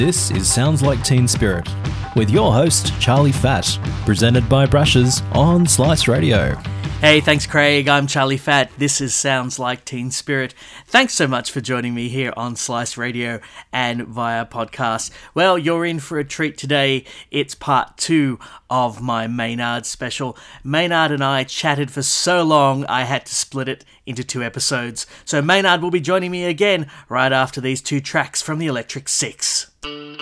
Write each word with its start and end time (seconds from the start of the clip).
This 0.00 0.30
is 0.30 0.50
Sounds 0.50 0.80
Like 0.80 1.04
Teen 1.04 1.28
Spirit 1.28 1.68
with 2.16 2.30
your 2.30 2.54
host, 2.54 2.98
Charlie 2.98 3.32
Fat, 3.32 3.78
presented 4.06 4.48
by 4.48 4.64
Brushes 4.64 5.20
on 5.32 5.66
Slice 5.66 6.08
Radio. 6.08 6.54
Hey, 7.02 7.20
thanks, 7.20 7.46
Craig. 7.46 7.86
I'm 7.86 8.06
Charlie 8.06 8.38
Fat. 8.38 8.70
This 8.78 9.02
is 9.02 9.14
Sounds 9.14 9.58
Like 9.58 9.84
Teen 9.84 10.10
Spirit. 10.10 10.54
Thanks 10.86 11.12
so 11.12 11.28
much 11.28 11.52
for 11.52 11.60
joining 11.60 11.92
me 11.92 12.08
here 12.08 12.32
on 12.34 12.56
Slice 12.56 12.96
Radio 12.96 13.40
and 13.74 14.06
via 14.06 14.46
podcast. 14.46 15.10
Well, 15.34 15.58
you're 15.58 15.84
in 15.84 15.98
for 15.98 16.18
a 16.18 16.24
treat 16.24 16.56
today. 16.56 17.04
It's 17.30 17.54
part 17.54 17.98
two 17.98 18.38
of 18.70 19.02
my 19.02 19.26
Maynard 19.26 19.84
special. 19.84 20.34
Maynard 20.64 21.12
and 21.12 21.22
I 21.22 21.44
chatted 21.44 21.90
for 21.90 22.00
so 22.00 22.42
long, 22.42 22.86
I 22.86 23.04
had 23.04 23.26
to 23.26 23.34
split 23.34 23.68
it 23.68 23.84
into 24.06 24.24
two 24.24 24.42
episodes. 24.42 25.06
So, 25.26 25.42
Maynard 25.42 25.82
will 25.82 25.90
be 25.90 26.00
joining 26.00 26.30
me 26.30 26.44
again 26.44 26.90
right 27.10 27.32
after 27.32 27.60
these 27.60 27.82
two 27.82 28.00
tracks 28.00 28.40
from 28.40 28.58
the 28.58 28.66
Electric 28.66 29.06
Six. 29.06 29.59
Thank 29.82 30.20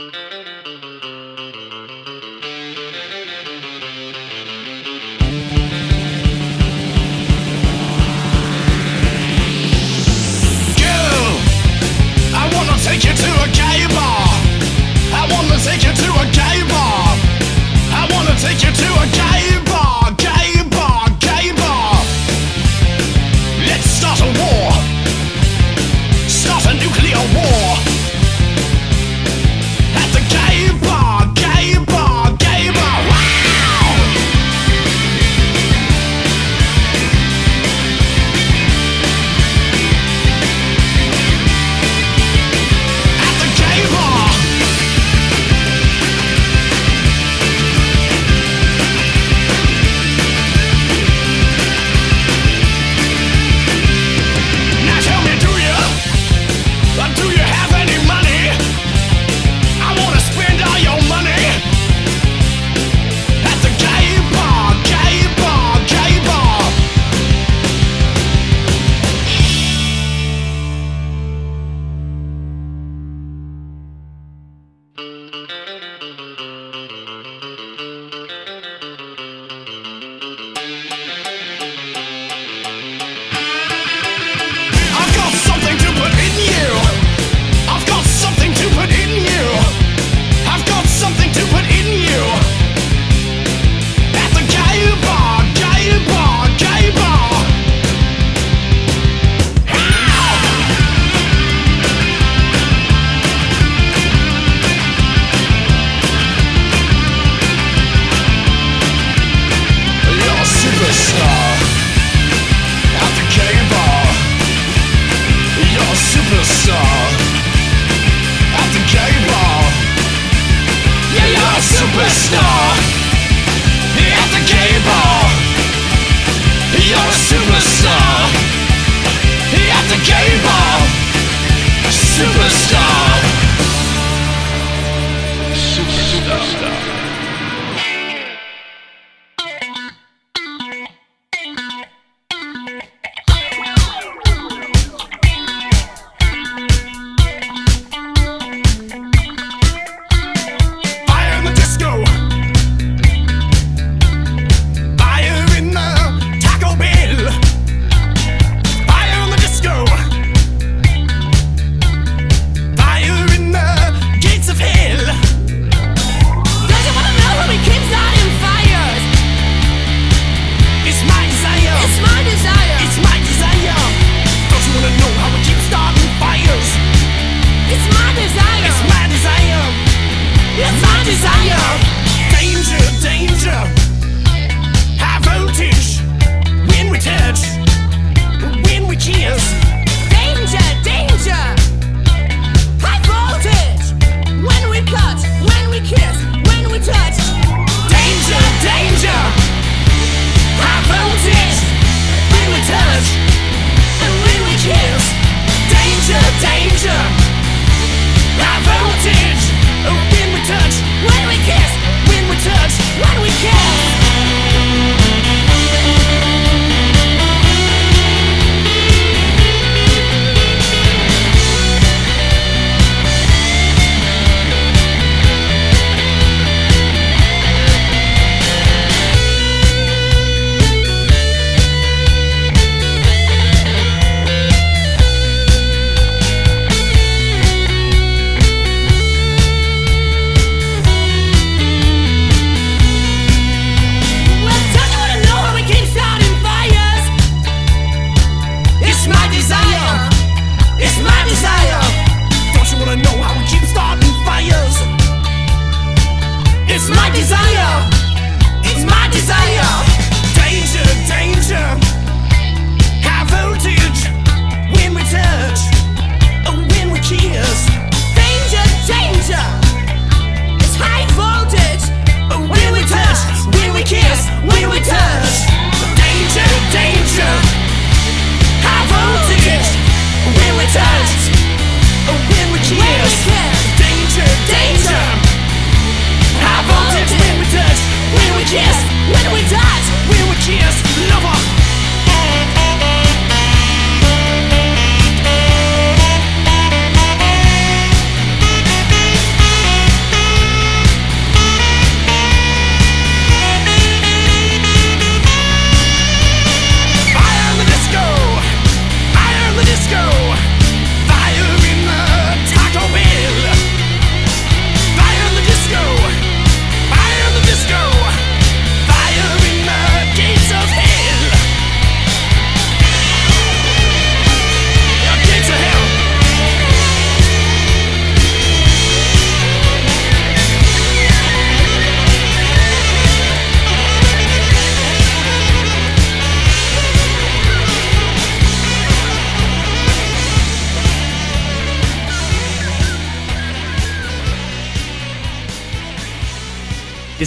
you. 0.85 0.98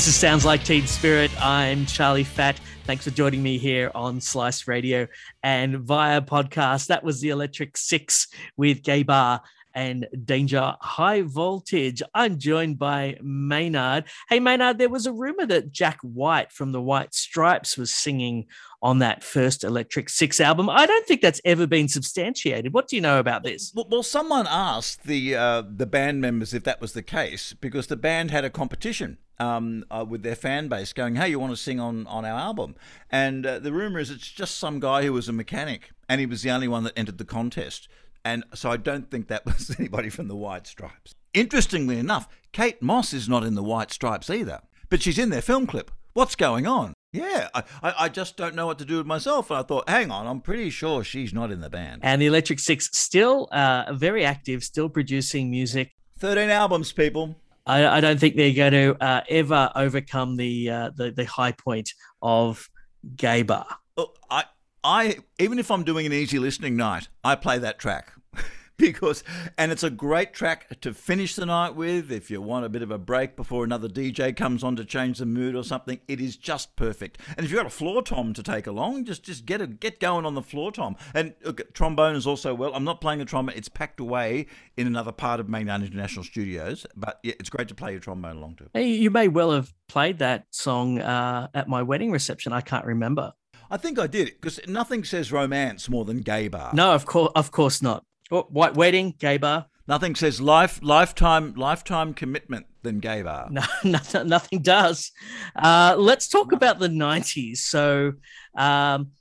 This 0.01 0.07
is 0.07 0.15
Sounds 0.15 0.45
Like 0.45 0.63
Teen 0.63 0.87
Spirit. 0.87 1.29
I'm 1.39 1.85
Charlie 1.85 2.23
Fat. 2.23 2.59
Thanks 2.85 3.03
for 3.03 3.11
joining 3.11 3.43
me 3.43 3.59
here 3.59 3.91
on 3.93 4.19
Slice 4.19 4.67
Radio 4.67 5.07
and 5.43 5.77
via 5.77 6.23
podcast. 6.23 6.87
That 6.87 7.03
was 7.03 7.21
the 7.21 7.29
Electric 7.29 7.77
Six 7.77 8.27
with 8.57 8.81
Gay 8.81 9.03
Bar 9.03 9.43
and 9.75 10.07
Danger 10.25 10.75
High 10.81 11.21
Voltage. 11.21 12.01
I'm 12.15 12.39
joined 12.39 12.79
by 12.79 13.19
Maynard. 13.21 14.05
Hey, 14.27 14.39
Maynard, 14.39 14.79
there 14.79 14.89
was 14.89 15.05
a 15.05 15.13
rumor 15.13 15.45
that 15.45 15.71
Jack 15.71 15.99
White 16.01 16.51
from 16.51 16.71
the 16.71 16.81
White 16.81 17.13
Stripes 17.13 17.77
was 17.77 17.93
singing 17.93 18.47
on 18.81 18.97
that 18.99 19.23
first 19.23 19.63
Electric 19.63 20.09
Six 20.09 20.41
album. 20.41 20.67
I 20.67 20.87
don't 20.87 21.05
think 21.05 21.21
that's 21.21 21.41
ever 21.45 21.67
been 21.67 21.87
substantiated. 21.87 22.73
What 22.73 22.87
do 22.87 22.95
you 22.95 23.03
know 23.03 23.19
about 23.19 23.43
this? 23.43 23.71
Well, 23.75 23.87
well, 23.87 24.01
someone 24.01 24.47
asked 24.49 25.03
the 25.03 25.35
uh, 25.35 25.61
the 25.61 25.85
band 25.85 26.21
members 26.21 26.55
if 26.55 26.63
that 26.63 26.81
was 26.81 26.93
the 26.93 27.03
case 27.03 27.53
because 27.53 27.85
the 27.85 27.95
band 27.95 28.31
had 28.31 28.43
a 28.43 28.49
competition 28.49 29.19
um, 29.41 29.83
uh, 29.89 30.05
with 30.07 30.23
their 30.23 30.35
fan 30.35 30.67
base, 30.67 30.93
going, 30.93 31.15
"Hey, 31.15 31.29
you 31.29 31.39
want 31.39 31.51
to 31.51 31.57
sing 31.57 31.79
on 31.79 32.05
on 32.07 32.25
our 32.25 32.39
album?" 32.39 32.75
And 33.09 33.45
uh, 33.45 33.59
the 33.59 33.73
rumor 33.73 33.99
is 33.99 34.11
it's 34.11 34.29
just 34.29 34.57
some 34.57 34.79
guy 34.79 35.03
who 35.03 35.13
was 35.13 35.27
a 35.27 35.33
mechanic, 35.33 35.91
and 36.07 36.19
he 36.19 36.25
was 36.25 36.43
the 36.43 36.51
only 36.51 36.67
one 36.67 36.83
that 36.83 36.97
entered 36.97 37.17
the 37.17 37.25
contest. 37.25 37.87
And 38.23 38.43
so 38.53 38.69
I 38.69 38.77
don't 38.77 39.09
think 39.09 39.27
that 39.27 39.45
was 39.45 39.75
anybody 39.79 40.09
from 40.09 40.27
the 40.27 40.35
White 40.35 40.67
Stripes. 40.67 41.15
Interestingly 41.33 41.97
enough, 41.97 42.27
Kate 42.51 42.81
Moss 42.81 43.13
is 43.13 43.27
not 43.27 43.43
in 43.43 43.55
the 43.55 43.63
White 43.63 43.91
Stripes 43.91 44.29
either, 44.29 44.61
but 44.89 45.01
she's 45.01 45.17
in 45.17 45.29
their 45.29 45.41
film 45.41 45.65
clip. 45.65 45.91
What's 46.13 46.35
going 46.35 46.67
on? 46.67 46.93
Yeah, 47.13 47.49
I, 47.53 47.63
I, 47.81 48.09
just 48.09 48.37
don't 48.37 48.55
know 48.55 48.65
what 48.65 48.79
to 48.79 48.85
do 48.85 48.97
with 48.97 49.05
myself. 49.05 49.49
And 49.49 49.59
I 49.59 49.63
thought, 49.63 49.89
hang 49.89 50.11
on, 50.11 50.27
I'm 50.27 50.39
pretty 50.39 50.69
sure 50.69 51.03
she's 51.03 51.33
not 51.33 51.51
in 51.51 51.59
the 51.59 51.69
band. 51.69 52.01
And 52.03 52.21
the 52.21 52.25
Electric 52.25 52.59
Six 52.59 52.89
still 52.93 53.49
uh, 53.51 53.91
very 53.93 54.23
active, 54.23 54.63
still 54.63 54.87
producing 54.87 55.49
music. 55.49 55.91
13 56.19 56.49
albums, 56.49 56.93
people. 56.93 57.35
I, 57.71 57.97
I 57.97 58.01
don't 58.01 58.19
think 58.19 58.35
they're 58.35 58.53
going 58.53 58.73
to 58.73 59.01
uh, 59.01 59.21
ever 59.29 59.71
overcome 59.75 60.35
the, 60.35 60.69
uh, 60.69 60.91
the 60.93 61.11
the 61.11 61.23
high 61.23 61.53
point 61.53 61.93
of 62.21 62.69
Gay. 63.15 63.45
Oh, 63.49 64.13
I, 64.29 64.43
I, 64.83 65.17
even 65.39 65.57
if 65.57 65.71
I'm 65.71 65.83
doing 65.83 66.05
an 66.05 66.11
easy 66.11 66.37
listening 66.37 66.75
night, 66.75 67.07
I 67.23 67.35
play 67.35 67.59
that 67.59 67.79
track 67.79 68.11
because, 68.81 69.23
and 69.57 69.71
it's 69.71 69.83
a 69.83 69.89
great 69.89 70.33
track 70.33 70.81
to 70.81 70.93
finish 70.93 71.35
the 71.35 71.45
night 71.45 71.75
with. 71.75 72.11
If 72.11 72.29
you 72.29 72.41
want 72.41 72.65
a 72.65 72.69
bit 72.69 72.81
of 72.81 72.91
a 72.91 72.97
break 72.97 73.35
before 73.35 73.63
another 73.63 73.87
DJ 73.87 74.35
comes 74.35 74.63
on 74.63 74.75
to 74.75 74.83
change 74.83 75.19
the 75.19 75.25
mood 75.25 75.55
or 75.55 75.63
something, 75.63 76.01
it 76.07 76.19
is 76.19 76.35
just 76.35 76.75
perfect. 76.75 77.19
And 77.37 77.45
if 77.45 77.51
you've 77.51 77.59
got 77.59 77.67
a 77.67 77.69
floor 77.69 78.01
tom 78.01 78.33
to 78.33 78.43
take 78.43 78.67
along, 78.67 79.05
just 79.05 79.23
just 79.23 79.45
get 79.45 79.61
a, 79.61 79.67
get 79.67 79.99
going 79.99 80.25
on 80.25 80.33
the 80.33 80.41
floor 80.41 80.71
tom. 80.71 80.97
And 81.13 81.35
look, 81.45 81.73
trombone 81.73 82.15
is 82.15 82.25
also 82.25 82.53
well. 82.53 82.73
I'm 82.73 82.83
not 82.83 82.99
playing 82.99 83.21
a 83.21 83.25
trombone; 83.25 83.55
it's 83.55 83.69
packed 83.69 83.99
away 83.99 84.47
in 84.75 84.87
another 84.87 85.11
part 85.11 85.39
of 85.39 85.47
Maynard 85.47 85.83
International 85.83 86.25
Studios. 86.25 86.85
But 86.95 87.19
yeah, 87.23 87.33
it's 87.39 87.49
great 87.49 87.67
to 87.67 87.75
play 87.75 87.91
your 87.91 88.01
trombone 88.01 88.37
along 88.37 88.55
to. 88.55 88.69
Hey, 88.73 88.89
you 88.89 89.11
may 89.11 89.27
well 89.27 89.51
have 89.51 89.73
played 89.87 90.17
that 90.19 90.47
song 90.49 90.99
uh, 90.99 91.47
at 91.53 91.69
my 91.69 91.83
wedding 91.83 92.11
reception. 92.11 92.51
I 92.51 92.61
can't 92.61 92.85
remember. 92.85 93.33
I 93.69 93.77
think 93.77 93.97
I 93.97 94.07
did 94.07 94.27
because 94.27 94.59
nothing 94.67 95.05
says 95.05 95.31
romance 95.31 95.87
more 95.87 96.03
than 96.03 96.19
gay 96.19 96.49
bar. 96.49 96.71
No, 96.73 96.93
of 96.93 97.05
course, 97.05 97.31
of 97.35 97.51
course 97.51 97.81
not. 97.81 98.03
Oh, 98.31 98.47
white 98.49 98.75
wedding, 98.75 99.13
Gay 99.19 99.37
Bar. 99.37 99.65
Nothing 99.87 100.15
says 100.15 100.39
life 100.39 100.79
lifetime 100.81 101.53
lifetime 101.55 102.13
commitment 102.13 102.65
than 102.81 102.99
gay 102.99 103.23
bar. 103.23 103.49
No, 103.51 103.63
nothing, 103.83 104.27
nothing 104.27 104.61
does. 104.61 105.11
Uh, 105.55 105.95
let's 105.97 106.29
talk 106.29 106.53
about 106.53 106.79
the 106.79 106.87
'90s. 106.87 107.57
So, 107.57 108.13
um, 108.55 109.11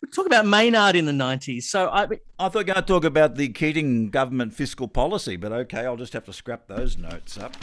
we 0.00 0.08
talk 0.14 0.24
about 0.24 0.46
Maynard 0.46 0.96
in 0.96 1.04
the 1.04 1.12
'90s. 1.12 1.64
So, 1.64 1.88
I 1.88 2.04
I 2.38 2.48
thought 2.48 2.54
you 2.54 2.58
were 2.60 2.64
going 2.64 2.76
to 2.76 2.82
talk 2.82 3.04
about 3.04 3.34
the 3.34 3.48
Keating 3.48 4.08
government 4.08 4.54
fiscal 4.54 4.88
policy, 4.88 5.36
but 5.36 5.52
okay, 5.52 5.84
I'll 5.84 5.96
just 5.96 6.12
have 6.14 6.24
to 6.24 6.32
scrap 6.32 6.68
those 6.68 6.96
notes 6.96 7.36
up. 7.36 7.54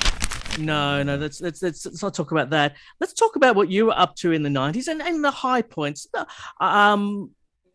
No, 0.60 1.02
no, 1.02 1.16
let's, 1.16 1.42
let's 1.42 1.64
let's 1.64 1.84
let's 1.86 2.04
not 2.04 2.14
talk 2.14 2.32
about 2.32 2.52
that. 2.52 2.76
Let's 3.00 3.14
talk 3.14 3.36
about 3.36 3.56
what 3.56 3.70
you 3.70 3.88
were 3.88 3.98
up 3.98 4.16
to 4.18 4.34
in 4.34 4.44
the 4.44 4.50
'90s 4.50 4.88
and 4.88 5.02
and 5.02 5.24
the 5.24 5.32
high 5.32 5.64
points. 5.64 6.06
Um, 6.60 7.32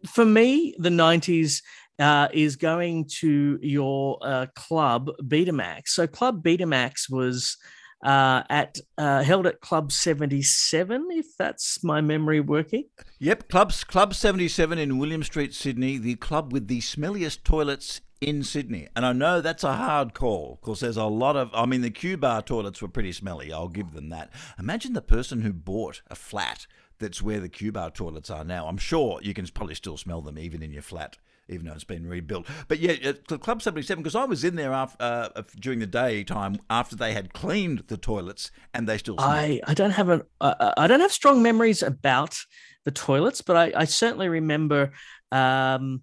for 0.07 0.25
me, 0.25 0.77
the 0.79 0.91
'90s 0.91 1.63
uh, 1.99 2.29
is 2.33 2.57
going 2.57 3.07
to 3.21 3.59
your 3.63 4.19
uh, 4.23 4.47
club 4.55 5.11
Betamax. 5.23 5.89
So, 5.89 6.07
Club 6.07 6.43
Betamax 6.43 7.11
was 7.11 7.57
uh, 8.05 8.43
at 8.49 8.79
uh, 8.97 9.23
held 9.23 9.47
at 9.47 9.61
Club 9.61 9.91
77, 9.91 11.09
if 11.11 11.37
that's 11.37 11.83
my 11.83 12.01
memory 12.01 12.41
working. 12.41 12.85
Yep, 13.19 13.49
clubs 13.49 13.85
Club 13.85 14.15
77 14.15 14.79
in 14.79 14.99
William 14.99 15.23
Street, 15.23 15.55
Sydney, 15.55 15.99
the 15.99 16.15
club 16.17 16.53
with 16.53 16.69
the 16.69 16.81
smelliest 16.81 17.43
toilets 17.43 18.01
in 18.21 18.43
Sydney. 18.43 18.89
And 18.95 19.05
I 19.05 19.13
know 19.13 19.41
that's 19.41 19.65
a 19.65 19.75
hard 19.75 20.15
call 20.15 20.59
because 20.61 20.81
there's 20.81 20.97
a 20.97 21.05
lot 21.05 21.37
of, 21.37 21.51
I 21.53 21.67
mean, 21.67 21.83
the 21.83 21.91
Q 21.91 22.17
bar 22.17 22.43
toilets 22.43 22.83
were 22.83 22.89
pretty 22.89 23.13
smelly. 23.13 23.53
I'll 23.53 23.69
give 23.69 23.93
them 23.93 24.11
that. 24.11 24.31
Imagine 24.59 24.93
the 24.93 25.03
person 25.03 25.43
who 25.43 25.53
bought 25.53 26.03
a 26.09 26.15
flat 26.15 26.67
that's 26.99 27.23
where 27.23 27.41
the 27.41 27.49
Q 27.49 27.73
bar 27.73 27.91
toilets 27.91 28.31
are 28.31 28.45
now. 28.45 28.67
I'm 28.67 28.77
sure 28.77 29.21
you 29.23 29.35
can 29.35 29.47
probably 29.49 29.75
still 29.75 29.97
smell 29.97 30.21
them 30.21 30.39
even 30.39 30.63
in 30.63 30.73
your 30.73 30.83
flat. 30.83 31.17
Even 31.51 31.67
though 31.67 31.73
it's 31.73 31.85
been 31.85 32.07
rebuilt, 32.07 32.47
but 32.69 32.79
yeah, 32.79 32.93
at 33.03 33.27
Club 33.41 33.63
Seventy 33.63 33.83
Seven 33.83 34.03
because 34.03 34.15
I 34.15 34.25
was 34.25 34.45
in 34.45 34.55
there 34.57 34.73
after, 34.73 34.97
uh, 35.01 35.43
during 35.59 35.79
the 35.79 35.87
daytime 35.87 36.59
after 36.69 36.95
they 36.95 37.15
had 37.15 37.33
cleaned 37.33 37.85
the 37.89 37.97
toilets 37.97 38.51
and 38.75 38.87
they 38.87 38.99
still. 38.99 39.17
Smelled. 39.17 39.31
I 39.31 39.61
I 39.67 39.75
don't 39.75 39.93
have 39.93 40.11
a 40.11 40.27
uh, 40.41 40.75
I 40.77 40.87
don't 40.87 41.01
have 41.01 41.13
strong 41.13 41.43
memories 41.43 41.83
about 41.83 42.37
the 42.85 42.91
toilets, 42.91 43.41
but 43.41 43.57
I, 43.57 43.73
I 43.75 43.85
certainly 43.85 44.29
remember 44.29 44.93
um, 45.33 46.03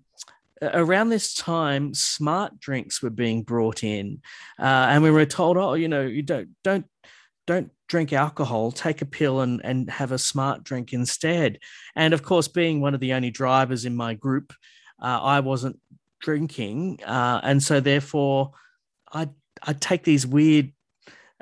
around 0.62 1.10
this 1.10 1.34
time 1.34 1.94
smart 1.94 2.60
drinks 2.60 3.02
were 3.02 3.10
being 3.10 3.44
brought 3.44 3.84
in, 3.84 4.22
uh, 4.60 4.88
and 4.90 5.04
we 5.04 5.12
were 5.12 5.26
told, 5.26 5.58
oh, 5.58 5.74
you 5.74 5.88
know, 5.88 6.02
you 6.02 6.22
don't 6.22 6.50
don't 6.64 6.86
don't 7.48 7.72
drink 7.88 8.14
alcohol, 8.14 8.72
take 8.72 9.02
a 9.02 9.06
pill 9.06 9.42
and 9.42 9.62
and 9.64 9.90
have 9.90 10.12
a 10.12 10.18
smart 10.18 10.64
drink 10.64 10.94
instead. 10.94 11.60
And 11.96 12.14
of 12.14 12.24
course, 12.24 12.48
being 12.48 12.82
one 12.82 12.94
of 12.94 13.00
the 13.00 13.14
only 13.14 13.32
drivers 13.32 13.86
in 13.86 13.96
my 13.96 14.14
group, 14.14 14.54
uh, 15.02 15.20
I 15.22 15.40
wasn't 15.40 15.80
drinking, 16.20 17.00
uh, 17.06 17.42
and 17.44 17.62
so 17.62 17.80
therefore, 17.80 18.52
I 19.12 19.30
I'd 19.64 19.82
take 19.82 20.04
these 20.04 20.26
weird 20.26 20.72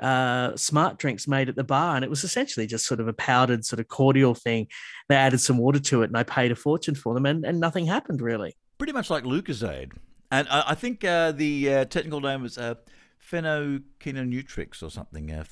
uh, 0.00 0.56
smart 0.56 0.98
drinks 0.98 1.28
made 1.28 1.48
at 1.48 1.56
the 1.56 1.64
bar, 1.64 1.96
and 1.96 2.04
it 2.04 2.10
was 2.10 2.24
essentially 2.24 2.66
just 2.66 2.86
sort 2.86 3.00
of 3.00 3.08
a 3.08 3.12
powdered, 3.12 3.64
sort 3.64 3.80
of 3.80 3.88
cordial 3.88 4.34
thing. 4.34 4.66
They 5.08 5.16
added 5.16 5.40
some 5.40 5.58
water 5.58 5.80
to 5.80 6.02
it, 6.02 6.06
and 6.06 6.16
I 6.16 6.22
paid 6.22 6.52
a 6.52 6.56
fortune 6.56 6.94
for 6.94 7.14
them, 7.14 7.26
and, 7.26 7.44
and 7.44 7.60
nothing 7.60 7.86
happened 7.86 8.20
really. 8.20 8.56
Pretty 8.78 8.92
much 8.92 9.10
like 9.10 9.24
Lucozade, 9.24 9.92
and 10.30 10.48
I, 10.48 10.64
I 10.68 10.74
think 10.74 11.04
uh, 11.04 11.32
the 11.32 11.72
uh, 11.72 11.84
technical 11.86 12.20
name 12.20 12.42
was 12.42 12.58
uh, 13.32 13.36
phenylketonutrix 13.36 14.82
or 14.82 14.90
something. 14.90 15.30
Uh, 15.30 15.44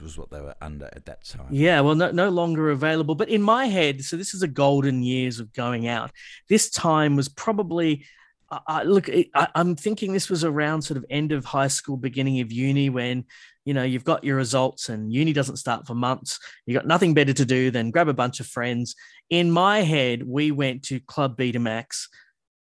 was 0.00 0.18
what 0.18 0.30
they 0.30 0.40
were 0.40 0.54
under 0.60 0.86
at 0.92 1.06
that 1.06 1.24
time. 1.24 1.48
Yeah, 1.50 1.80
well, 1.80 1.94
no, 1.94 2.10
no 2.10 2.28
longer 2.28 2.70
available. 2.70 3.14
But 3.14 3.28
in 3.28 3.42
my 3.42 3.66
head, 3.66 4.02
so 4.04 4.16
this 4.16 4.34
is 4.34 4.42
a 4.42 4.48
golden 4.48 5.02
years 5.02 5.40
of 5.40 5.52
going 5.52 5.88
out. 5.88 6.10
This 6.48 6.70
time 6.70 7.16
was 7.16 7.28
probably. 7.28 8.04
I 8.48 8.84
look, 8.84 9.08
I, 9.08 9.48
I'm 9.56 9.74
thinking 9.74 10.12
this 10.12 10.30
was 10.30 10.44
around 10.44 10.82
sort 10.82 10.98
of 10.98 11.04
end 11.10 11.32
of 11.32 11.44
high 11.44 11.66
school, 11.66 11.96
beginning 11.96 12.38
of 12.40 12.52
uni, 12.52 12.90
when 12.90 13.24
you 13.66 13.74
know, 13.74 13.82
you've 13.82 14.04
got 14.04 14.22
your 14.22 14.36
results 14.36 14.88
and 14.88 15.12
uni 15.12 15.32
doesn't 15.32 15.56
start 15.56 15.86
for 15.86 15.94
months. 15.94 16.38
You 16.64 16.74
got 16.74 16.86
nothing 16.86 17.14
better 17.14 17.32
to 17.32 17.44
do 17.44 17.72
than 17.72 17.90
grab 17.90 18.08
a 18.08 18.14
bunch 18.14 18.38
of 18.38 18.46
friends. 18.46 18.94
In 19.28 19.50
my 19.50 19.80
head, 19.80 20.22
we 20.22 20.52
went 20.52 20.84
to 20.84 21.00
Club 21.00 21.36
Betamax 21.36 22.06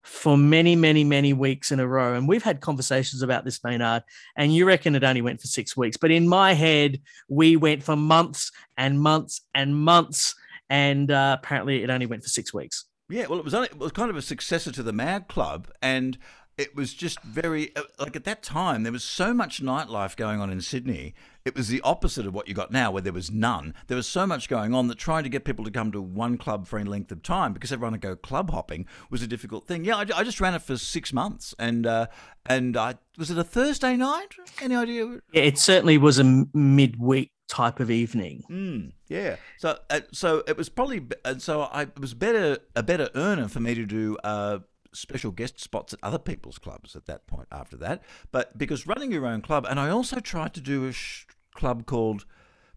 for 0.07 0.37
many, 0.37 0.75
many, 0.75 1.03
many 1.03 1.33
weeks 1.33 1.71
in 1.71 1.79
a 1.79 1.87
row. 1.87 2.13
And 2.13 2.27
we've 2.27 2.43
had 2.43 2.61
conversations 2.61 3.21
about 3.21 3.43
this, 3.43 3.63
Maynard, 3.63 4.03
and 4.37 4.55
you 4.55 4.65
reckon 4.65 4.95
it 4.95 5.03
only 5.03 5.21
went 5.21 5.41
for 5.41 5.47
six 5.47 5.75
weeks. 5.75 5.97
But 5.97 6.11
in 6.11 6.27
my 6.27 6.53
head, 6.53 7.01
we 7.27 7.57
went 7.57 7.83
for 7.83 7.95
months 7.95 8.51
and 8.77 8.99
months 8.99 9.41
and 9.53 9.75
months. 9.75 10.33
And 10.69 11.11
uh, 11.11 11.37
apparently 11.39 11.83
it 11.83 11.89
only 11.89 12.05
went 12.05 12.23
for 12.23 12.29
six 12.29 12.53
weeks. 12.53 12.85
Yeah, 13.09 13.27
well, 13.27 13.39
it 13.39 13.45
was 13.45 13.53
only, 13.53 13.67
it 13.67 13.77
was 13.77 13.91
kind 13.91 14.09
of 14.09 14.17
a 14.17 14.21
successor 14.21 14.71
to 14.71 14.83
the 14.83 14.91
Mad 14.91 15.27
Club, 15.27 15.69
and 15.81 16.17
it 16.57 16.75
was 16.75 16.93
just 16.93 17.21
very 17.21 17.75
uh, 17.75 17.83
like 17.99 18.15
at 18.15 18.23
that 18.23 18.41
time 18.41 18.83
there 18.83 18.91
was 18.91 19.03
so 19.03 19.33
much 19.33 19.61
nightlife 19.61 20.15
going 20.15 20.41
on 20.41 20.49
in 20.49 20.61
Sydney. 20.61 21.13
It 21.45 21.55
was 21.55 21.69
the 21.69 21.79
opposite 21.81 22.25
of 22.25 22.33
what 22.33 22.49
you 22.49 22.53
got 22.53 22.71
now, 22.71 22.91
where 22.91 23.01
there 23.01 23.13
was 23.13 23.31
none. 23.31 23.73
There 23.87 23.95
was 23.95 24.07
so 24.07 24.27
much 24.27 24.49
going 24.49 24.73
on 24.73 24.87
that 24.87 24.97
trying 24.97 25.23
to 25.23 25.29
get 25.29 25.45
people 25.45 25.63
to 25.63 25.71
come 25.71 25.93
to 25.93 26.01
one 26.01 26.37
club 26.37 26.67
for 26.67 26.77
any 26.77 26.89
length 26.89 27.11
of 27.11 27.23
time 27.23 27.53
because 27.53 27.71
everyone 27.71 27.93
would 27.93 28.01
go 28.01 28.15
club 28.17 28.49
hopping 28.49 28.85
was 29.09 29.21
a 29.21 29.27
difficult 29.27 29.65
thing. 29.65 29.85
Yeah, 29.85 29.95
I, 29.95 30.05
I 30.13 30.23
just 30.23 30.41
ran 30.41 30.55
it 30.55 30.61
for 30.61 30.77
six 30.77 31.13
months, 31.13 31.55
and 31.57 31.85
uh, 31.85 32.07
and 32.47 32.75
I 32.75 32.95
was 33.17 33.31
it 33.31 33.37
a 33.37 33.43
Thursday 33.43 33.95
night? 33.95 34.35
Any 34.61 34.75
idea? 34.75 35.19
Yeah, 35.31 35.43
it 35.43 35.57
certainly 35.57 35.97
was 35.97 36.19
a 36.19 36.23
midweek 36.53 37.31
type 37.47 37.79
of 37.79 37.89
evening. 37.89 38.43
Mm, 38.49 38.91
yeah. 39.07 39.37
So 39.57 39.77
uh, 39.89 40.01
so 40.11 40.43
it 40.47 40.57
was 40.57 40.69
probably 40.69 41.05
and 41.23 41.41
so 41.41 41.61
I 41.61 41.83
it 41.83 41.99
was 41.99 42.13
better 42.13 42.57
a 42.75 42.83
better 42.83 43.09
earner 43.15 43.47
for 43.47 43.59
me 43.59 43.75
to 43.75 43.85
do 43.85 44.17
uh, 44.23 44.59
special 44.93 45.31
guest 45.31 45.59
spots 45.59 45.93
at 45.93 45.99
other 46.03 46.19
people's 46.19 46.57
clubs 46.57 46.95
at 46.95 47.05
that 47.05 47.27
point 47.27 47.47
after 47.51 47.77
that. 47.77 48.01
But 48.31 48.57
because 48.57 48.87
running 48.87 49.11
your 49.11 49.25
own 49.25 49.41
club, 49.41 49.65
and 49.69 49.79
I 49.79 49.89
also 49.89 50.19
tried 50.19 50.53
to 50.55 50.61
do 50.61 50.85
a 50.87 50.91
sh- 50.91 51.25
club 51.53 51.85
called 51.85 52.25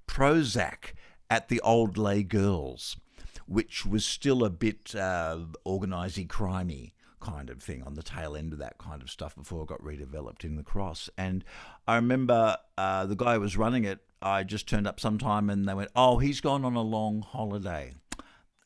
Prozac 0.07 0.93
at 1.29 1.49
the 1.49 1.61
Old 1.61 1.97
Lay 1.97 2.23
Girls, 2.23 2.97
which 3.47 3.87
was 3.87 4.05
still 4.05 4.45
a 4.45 4.50
bit 4.50 4.95
uh, 4.95 5.38
crimey 5.67 6.93
kind 7.21 7.50
of 7.50 7.62
thing 7.62 7.83
on 7.83 7.95
the 7.95 8.02
tail 8.02 8.35
end 8.35 8.52
of 8.52 8.59
that 8.59 8.79
kind 8.79 9.02
of 9.02 9.11
stuff 9.11 9.37
before 9.37 9.62
it 9.62 9.69
got 9.69 9.83
redeveloped 9.83 10.45
in 10.45 10.57
the 10.57 10.62
cross. 10.62 11.09
And 11.17 11.45
I 11.87 11.97
remember 11.97 12.57
uh, 12.76 13.07
the 13.07 13.14
guy 13.14 13.35
who 13.35 13.40
was 13.40 13.57
running 13.57 13.85
it, 13.85 14.00
I 14.23 14.43
just 14.43 14.67
turned 14.69 14.87
up 14.87 14.99
sometime 14.99 15.49
and 15.49 15.69
they 15.69 15.75
went, 15.75 15.90
Oh, 15.95 16.19
he's 16.19 16.40
gone 16.40 16.64
on 16.64 16.75
a 16.75 16.83
long 16.83 17.23
holiday. 17.23 17.95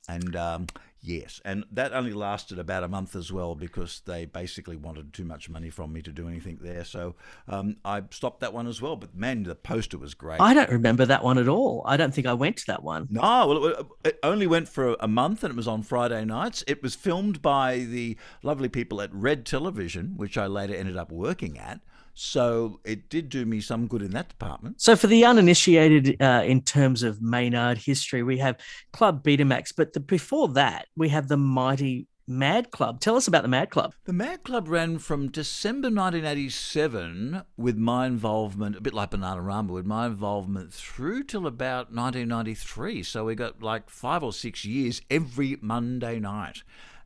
And 0.08 0.36
um, 0.36 0.66
Yes, 1.06 1.38
and 1.44 1.66
that 1.70 1.92
only 1.92 2.14
lasted 2.14 2.58
about 2.58 2.82
a 2.82 2.88
month 2.88 3.14
as 3.14 3.30
well 3.30 3.54
because 3.54 4.00
they 4.06 4.25
basically 4.25 4.75
wanted 4.75 5.12
too 5.12 5.26
much 5.26 5.50
money 5.50 5.68
from 5.68 5.92
me 5.92 6.00
to 6.00 6.11
do 6.11 6.26
anything 6.28 6.61
there. 6.62 6.82
So 6.82 7.14
um, 7.46 7.76
I 7.84 8.04
stopped 8.11 8.40
that 8.40 8.54
one 8.54 8.66
as 8.66 8.80
well. 8.80 8.96
But 8.96 9.14
man, 9.14 9.42
the 9.42 9.54
poster 9.54 9.99
was 9.99 10.14
great. 10.14 10.40
I 10.40 10.54
don't 10.54 10.70
remember 10.70 11.04
that 11.04 11.23
one 11.23 11.37
at 11.37 11.46
all. 11.46 11.82
I 11.84 11.99
don't 11.99 12.14
think 12.14 12.26
I 12.26 12.32
went 12.32 12.56
to 12.56 12.66
that 12.68 12.82
one. 12.82 13.08
No, 13.11 13.20
well, 13.20 13.66
it, 13.66 13.87
it 14.02 14.18
only 14.23 14.46
went 14.46 14.66
for 14.66 14.96
a 14.99 15.06
month 15.06 15.44
and 15.44 15.52
it 15.52 15.56
was 15.56 15.68
on 15.68 15.82
Friday 15.82 16.25
nights. 16.25 16.64
It 16.66 16.82
was 16.82 16.94
filmed 16.94 17.42
by 17.42 17.80
the 17.80 18.16
lovely 18.42 18.70
people 18.70 19.02
at 19.02 19.12
Red 19.12 19.44
Television, 19.44 20.14
which 20.16 20.38
I 20.38 20.46
later 20.46 20.75
ended 20.75 20.96
up 20.96 21.12
working 21.12 21.58
at. 21.58 21.80
So 22.14 22.80
it 22.85 23.09
did 23.09 23.28
do 23.28 23.44
me 23.44 23.61
some 23.61 23.87
good 23.87 24.02
in 24.02 24.12
that 24.12 24.28
department. 24.28 24.80
So 24.80 24.94
for 24.97 25.09
the 25.09 25.25
uninitiated, 25.25 26.16
uh, 26.23 26.44
in 26.47 26.62
terms 26.62 27.02
of 27.02 27.21
Maynard 27.21 27.78
history, 27.78 28.23
we 28.23 28.38
have 28.38 28.56
Club 28.92 29.25
Betamax, 29.25 29.73
but 29.76 29.92
the, 29.92 30.00
before 30.00 30.49
that, 30.49 30.87
we 30.97 31.09
have 31.09 31.28
the 31.28 31.37
mighty 31.37 32.06
Mad 32.26 32.71
Club. 32.71 33.00
Tell 33.00 33.16
us 33.16 33.28
about 33.28 33.42
the 33.42 33.49
Mad 33.49 33.71
Club. 33.71 33.94
The 34.04 34.12
Mad 34.12 34.44
Club 34.44 34.68
ran 34.68 34.99
from 34.99 35.30
December 35.30 35.88
1987 35.88 37.42
with 37.56 37.76
my 37.76 38.06
involvement, 38.06 38.76
a 38.76 38.80
bit 38.80 38.94
like 38.94 39.11
Bananarama, 39.11 39.68
with 39.68 39.85
my 39.85 40.06
involvement 40.06 40.73
through 40.73 41.25
till 41.25 41.47
about 41.47 41.92
1993. 41.92 43.02
So 43.02 43.26
we 43.26 43.35
got 43.35 43.62
like 43.62 43.90
five 43.90 44.23
or 44.23 44.33
six 44.33 44.64
years 44.64 45.02
every 45.11 45.59
Monday 45.61 46.18
night. 46.18 46.62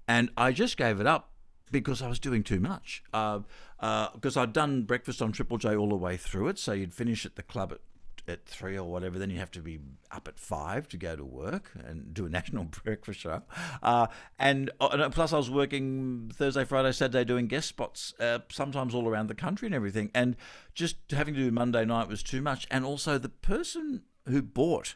And 0.07 0.31
I 0.37 0.53
just 0.53 0.77
gave 0.77 1.01
it 1.01 1.07
up 1.07 1.33
because 1.71 2.01
I 2.01 2.09
was 2.09 2.19
doing 2.19 2.43
too 2.43 2.61
much. 2.61 3.03
Uh, 3.13 3.41
because 3.81 4.37
uh, 4.37 4.43
I'd 4.43 4.53
done 4.53 4.83
breakfast 4.83 5.23
on 5.23 5.33
Triple 5.33 5.59
J 5.59 5.77
all 5.77 5.89
the 5.89 5.97
way 5.97 6.17
through 6.17 6.49
it. 6.49 6.59
So 6.59 6.73
you'd 6.73 6.95
finish 6.95 7.25
at 7.25 7.37
the 7.37 7.43
club 7.43 7.73
at 7.73 7.81
at 8.29 8.45
three 8.45 8.77
or 8.77 8.85
whatever, 8.85 9.19
then 9.19 9.31
you 9.31 9.39
have 9.39 9.51
to 9.53 9.61
be 9.61 9.79
up 10.11 10.29
at 10.29 10.39
five 10.39 10.89
to 10.89 10.97
go 10.97 11.17
to 11.17 11.25
work 11.25 11.73
and 11.87 12.13
do 12.13 12.27
a 12.27 12.29
national 12.39 12.65
breakfast 12.65 13.21
show. 13.21 13.43
Uh, 13.83 14.07
and, 14.39 14.71
uh, 14.81 14.89
and, 14.93 15.13
plus, 15.13 15.33
I 15.33 15.37
was 15.37 15.51
working 15.51 16.31
Thursday, 16.35 16.65
Friday, 16.65 16.93
Saturday 16.93 17.25
doing 17.25 17.47
guest 17.47 17.69
spots, 17.69 18.15
uh, 18.21 18.41
sometimes 18.51 18.95
all 18.95 19.09
around 19.09 19.29
the 19.29 19.35
country 19.35 19.67
and 19.67 19.75
everything. 19.75 20.11
And 20.15 20.37
just 20.75 20.97
having 21.11 21.35
to 21.35 21.41
do 21.41 21.51
Monday 21.51 21.85
night 21.85 22.09
was 22.09 22.23
too 22.23 22.43
much. 22.43 22.67
And 22.71 22.85
also, 22.85 23.19
the 23.19 23.29
person 23.29 24.03
who 24.27 24.43
bought 24.43 24.95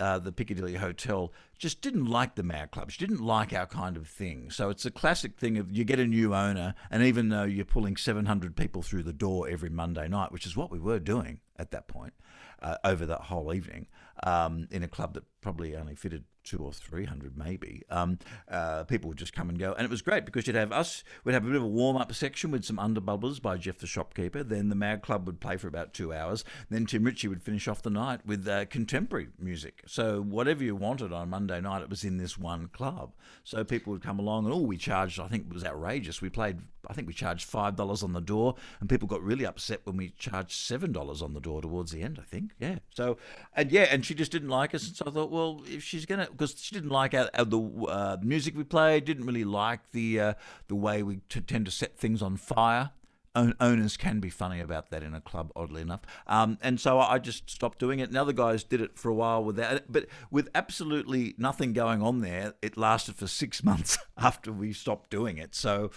uh, 0.00 0.18
the 0.18 0.32
Piccadilly 0.32 0.74
Hotel 0.74 1.32
just 1.58 1.80
didn't 1.80 2.06
like 2.06 2.34
the 2.34 2.42
Mad 2.42 2.70
Club. 2.70 2.90
She 2.90 3.04
didn't 3.04 3.24
like 3.24 3.52
our 3.52 3.66
kind 3.66 3.96
of 3.96 4.08
thing. 4.08 4.50
So 4.50 4.70
it's 4.70 4.84
a 4.84 4.90
classic 4.90 5.38
thing 5.38 5.56
of 5.58 5.70
you 5.70 5.84
get 5.84 5.98
a 5.98 6.06
new 6.06 6.34
owner, 6.34 6.74
and 6.90 7.02
even 7.02 7.28
though 7.28 7.44
you're 7.44 7.64
pulling 7.64 7.96
700 7.96 8.56
people 8.56 8.82
through 8.82 9.04
the 9.04 9.12
door 9.12 9.48
every 9.48 9.70
Monday 9.70 10.08
night, 10.08 10.32
which 10.32 10.46
is 10.46 10.56
what 10.56 10.70
we 10.70 10.78
were 10.78 10.98
doing 10.98 11.40
at 11.56 11.70
that 11.70 11.86
point 11.86 12.14
uh, 12.62 12.76
over 12.84 13.06
that 13.06 13.22
whole 13.22 13.52
evening, 13.52 13.86
um, 14.24 14.66
in 14.70 14.82
a 14.82 14.88
club 14.88 15.14
that 15.14 15.24
probably 15.40 15.76
only 15.76 15.94
fitted 15.94 16.24
two 16.44 16.58
or 16.58 16.72
three 16.72 17.06
hundred 17.06 17.36
maybe. 17.36 17.82
Um, 17.90 18.18
uh, 18.48 18.84
people 18.84 19.08
would 19.08 19.18
just 19.18 19.32
come 19.32 19.48
and 19.48 19.58
go, 19.58 19.72
and 19.72 19.84
it 19.84 19.90
was 19.90 20.02
great 20.02 20.26
because 20.26 20.46
you'd 20.46 20.56
have 20.56 20.72
us. 20.72 21.02
We'd 21.24 21.32
have 21.32 21.44
a 21.44 21.48
bit 21.48 21.56
of 21.56 21.62
a 21.62 21.66
warm 21.66 21.96
up 21.96 22.12
section 22.14 22.50
with 22.50 22.64
some 22.64 22.76
underbubblers 22.76 23.40
by 23.40 23.56
Jeff 23.56 23.78
the 23.78 23.86
shopkeeper. 23.86 24.42
Then 24.42 24.68
the 24.68 24.74
Mad 24.74 25.02
Club 25.02 25.26
would 25.26 25.40
play 25.40 25.56
for 25.56 25.68
about 25.68 25.94
two 25.94 26.12
hours. 26.12 26.44
Then 26.70 26.86
Tim 26.86 27.04
Ritchie 27.04 27.28
would 27.28 27.42
finish 27.42 27.66
off 27.66 27.82
the 27.82 27.90
night 27.90 28.24
with 28.26 28.46
uh, 28.46 28.66
contemporary 28.66 29.28
music. 29.38 29.82
So 29.86 30.22
whatever 30.22 30.62
you 30.62 30.76
wanted 30.76 31.12
on 31.12 31.30
Monday 31.30 31.60
night, 31.60 31.82
it 31.82 31.90
was 31.90 32.04
in 32.04 32.18
this 32.18 32.38
one 32.38 32.68
club. 32.68 33.14
So 33.42 33.64
people 33.64 33.92
would 33.92 34.02
come 34.02 34.18
along, 34.18 34.44
and 34.44 34.52
all 34.52 34.66
we 34.66 34.76
charged, 34.76 35.18
I 35.18 35.28
think, 35.28 35.52
was 35.52 35.64
outrageous. 35.64 36.20
We 36.20 36.28
played, 36.28 36.60
I 36.88 36.92
think 36.92 37.06
we 37.06 37.14
charged 37.14 37.44
five 37.44 37.76
dollars 37.76 38.02
on 38.02 38.12
the 38.12 38.20
door, 38.20 38.54
and 38.80 38.88
people 38.88 39.08
got 39.08 39.22
really 39.22 39.46
upset 39.46 39.80
when 39.84 39.96
we 39.96 40.10
charged 40.18 40.52
seven 40.52 40.92
dollars 40.92 41.22
on 41.22 41.34
the 41.34 41.40
door 41.40 41.62
towards 41.62 41.92
the 41.92 42.02
end. 42.02 42.18
I 42.20 42.24
think, 42.24 42.52
yeah. 42.58 42.78
So, 42.90 43.18
and 43.54 43.70
yeah, 43.70 43.88
and 43.90 44.04
she 44.04 44.14
just 44.14 44.32
didn't 44.32 44.48
like 44.48 44.74
us, 44.74 44.86
and 44.86 44.96
so 44.96 45.04
I 45.06 45.10
thought, 45.10 45.30
well, 45.30 45.62
if 45.66 45.82
she's 45.82 46.06
gonna 46.06 46.28
because 46.30 46.54
she 46.60 46.74
didn't 46.74 46.90
like 46.90 47.14
our, 47.14 47.30
our, 47.34 47.44
the 47.44 47.60
uh, 47.60 48.16
music 48.22 48.56
we 48.56 48.64
played, 48.64 49.04
didn't 49.04 49.26
really 49.26 49.44
like 49.44 49.92
the 49.92 50.20
uh, 50.20 50.34
the 50.68 50.74
way 50.74 51.02
we 51.02 51.20
t- 51.28 51.40
tend 51.40 51.66
to 51.66 51.70
set 51.70 51.98
things 51.98 52.22
on 52.22 52.36
fire 52.36 52.90
owners 53.34 53.96
can 53.96 54.20
be 54.20 54.30
funny 54.30 54.60
about 54.60 54.90
that 54.90 55.02
in 55.02 55.14
a 55.14 55.20
club, 55.20 55.50
oddly 55.56 55.82
enough. 55.82 56.00
Um, 56.26 56.58
and 56.62 56.80
so 56.80 57.00
I 57.00 57.18
just 57.18 57.50
stopped 57.50 57.78
doing 57.78 57.98
it. 57.98 58.08
And 58.08 58.16
other 58.16 58.32
guys 58.32 58.62
did 58.62 58.80
it 58.80 58.96
for 58.96 59.08
a 59.08 59.14
while 59.14 59.42
without 59.42 59.76
it, 59.76 59.84
but 59.88 60.06
with 60.30 60.48
absolutely 60.54 61.34
nothing 61.36 61.72
going 61.72 62.02
on 62.02 62.20
there. 62.20 62.54
It 62.62 62.76
lasted 62.76 63.16
for 63.16 63.26
six 63.26 63.64
months 63.64 63.98
after 64.16 64.52
we 64.52 64.72
stopped 64.72 65.10
doing 65.10 65.38
it. 65.38 65.54
So 65.54 65.90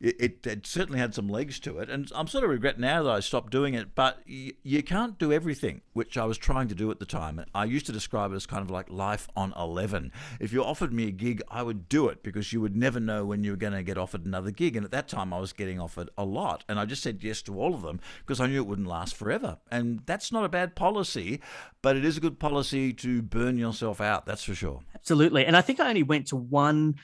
it, 0.00 0.46
it, 0.46 0.66
certainly 0.66 0.98
had 0.98 1.14
some 1.14 1.28
legs 1.28 1.58
to 1.60 1.78
it. 1.78 1.88
And 1.88 2.10
I'm 2.14 2.26
sort 2.26 2.44
of 2.44 2.50
regret 2.50 2.78
now 2.78 3.02
that 3.02 3.10
I 3.10 3.20
stopped 3.20 3.50
doing 3.50 3.74
it, 3.74 3.94
but 3.94 4.20
y- 4.28 4.52
you 4.62 4.82
can't 4.82 5.18
do 5.18 5.32
everything, 5.32 5.80
which 5.92 6.18
I 6.18 6.24
was 6.24 6.38
trying 6.38 6.68
to 6.68 6.74
do 6.74 6.90
at 6.90 6.98
the 6.98 7.06
time. 7.06 7.44
I 7.54 7.64
used 7.64 7.86
to 7.86 7.92
describe 7.92 8.32
it 8.32 8.36
as 8.36 8.46
kind 8.46 8.62
of 8.62 8.70
like 8.70 8.90
life 8.90 9.28
on 9.34 9.52
11. 9.56 10.12
If 10.40 10.52
you 10.52 10.62
offered 10.62 10.92
me 10.92 11.08
a 11.08 11.10
gig, 11.10 11.42
I 11.48 11.62
would 11.62 11.88
do 11.88 12.08
it 12.08 12.22
because 12.22 12.52
you 12.52 12.60
would 12.60 12.76
never 12.76 13.00
know 13.00 13.24
when 13.24 13.44
you 13.44 13.52
were 13.52 13.56
going 13.56 13.72
to 13.72 13.82
get 13.82 13.98
offered 13.98 14.26
another 14.26 14.50
gig. 14.50 14.76
And 14.76 14.84
at 14.84 14.90
that 14.90 15.08
time, 15.08 15.32
I 15.32 15.40
was 15.40 15.52
getting 15.52 15.80
offered 15.80 16.10
a 16.18 16.24
lot. 16.24 16.64
And 16.68 16.78
I 16.82 16.86
just 16.86 17.02
said 17.02 17.22
yes 17.22 17.42
to 17.42 17.58
all 17.58 17.74
of 17.74 17.82
them 17.82 18.00
because 18.20 18.40
I 18.40 18.46
knew 18.46 18.60
it 18.60 18.66
wouldn't 18.66 18.88
last 18.88 19.14
forever. 19.14 19.58
And 19.70 20.00
that's 20.04 20.30
not 20.32 20.44
a 20.44 20.48
bad 20.48 20.76
policy, 20.76 21.40
but 21.80 21.96
it 21.96 22.04
is 22.04 22.16
a 22.16 22.20
good 22.20 22.38
policy 22.38 22.92
to 22.94 23.22
burn 23.22 23.56
yourself 23.56 24.00
out, 24.00 24.26
that's 24.26 24.44
for 24.44 24.54
sure. 24.54 24.80
Absolutely. 24.94 25.46
And 25.46 25.56
I 25.56 25.60
think 25.60 25.80
I 25.80 25.88
only 25.88 26.02
went 26.02 26.26
to 26.28 26.36
one 26.36 26.96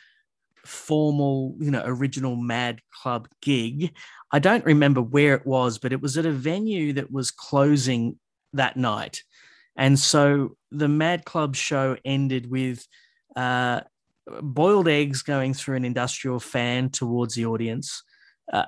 formal, 0.64 1.56
you 1.58 1.70
know, 1.70 1.82
original 1.84 2.36
Mad 2.36 2.80
Club 3.02 3.28
gig. 3.40 3.94
I 4.32 4.38
don't 4.38 4.64
remember 4.64 5.00
where 5.00 5.34
it 5.34 5.46
was, 5.46 5.78
but 5.78 5.92
it 5.92 6.02
was 6.02 6.18
at 6.18 6.26
a 6.26 6.32
venue 6.32 6.92
that 6.94 7.10
was 7.10 7.30
closing 7.30 8.18
that 8.52 8.76
night. 8.76 9.22
And 9.76 9.98
so 9.98 10.56
the 10.70 10.88
Mad 10.88 11.24
Club 11.24 11.56
show 11.56 11.96
ended 12.04 12.50
with 12.50 12.86
uh, 13.36 13.80
boiled 14.42 14.88
eggs 14.88 15.22
going 15.22 15.54
through 15.54 15.76
an 15.76 15.84
industrial 15.84 16.40
fan 16.40 16.90
towards 16.90 17.34
the 17.34 17.46
audience, 17.46 18.02
uh, 18.52 18.64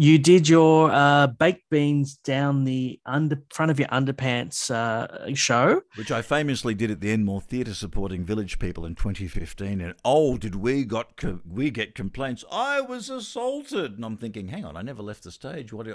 you 0.00 0.16
did 0.16 0.48
your 0.48 0.92
uh, 0.92 1.26
baked 1.26 1.68
beans 1.70 2.16
down 2.18 2.62
the 2.62 3.00
under 3.04 3.42
front 3.52 3.72
of 3.72 3.80
your 3.80 3.88
underpants 3.88 4.70
uh, 4.70 5.34
show, 5.34 5.82
which 5.96 6.12
I 6.12 6.22
famously 6.22 6.72
did 6.74 6.92
at 6.92 7.00
the 7.00 7.10
Enmore 7.10 7.40
Theatre 7.40 7.74
supporting 7.74 8.24
Village 8.24 8.60
People 8.60 8.86
in 8.86 8.94
2015. 8.94 9.80
And 9.80 9.94
oh, 10.04 10.38
did 10.38 10.54
we 10.54 10.84
got 10.84 11.16
co- 11.16 11.40
we 11.44 11.70
get 11.70 11.96
complaints? 11.96 12.44
I 12.50 12.80
was 12.80 13.10
assaulted, 13.10 13.96
and 13.96 14.04
I'm 14.04 14.16
thinking, 14.16 14.46
hang 14.46 14.64
on, 14.64 14.76
I 14.76 14.82
never 14.82 15.02
left 15.02 15.24
the 15.24 15.32
stage. 15.32 15.72
What? 15.72 15.88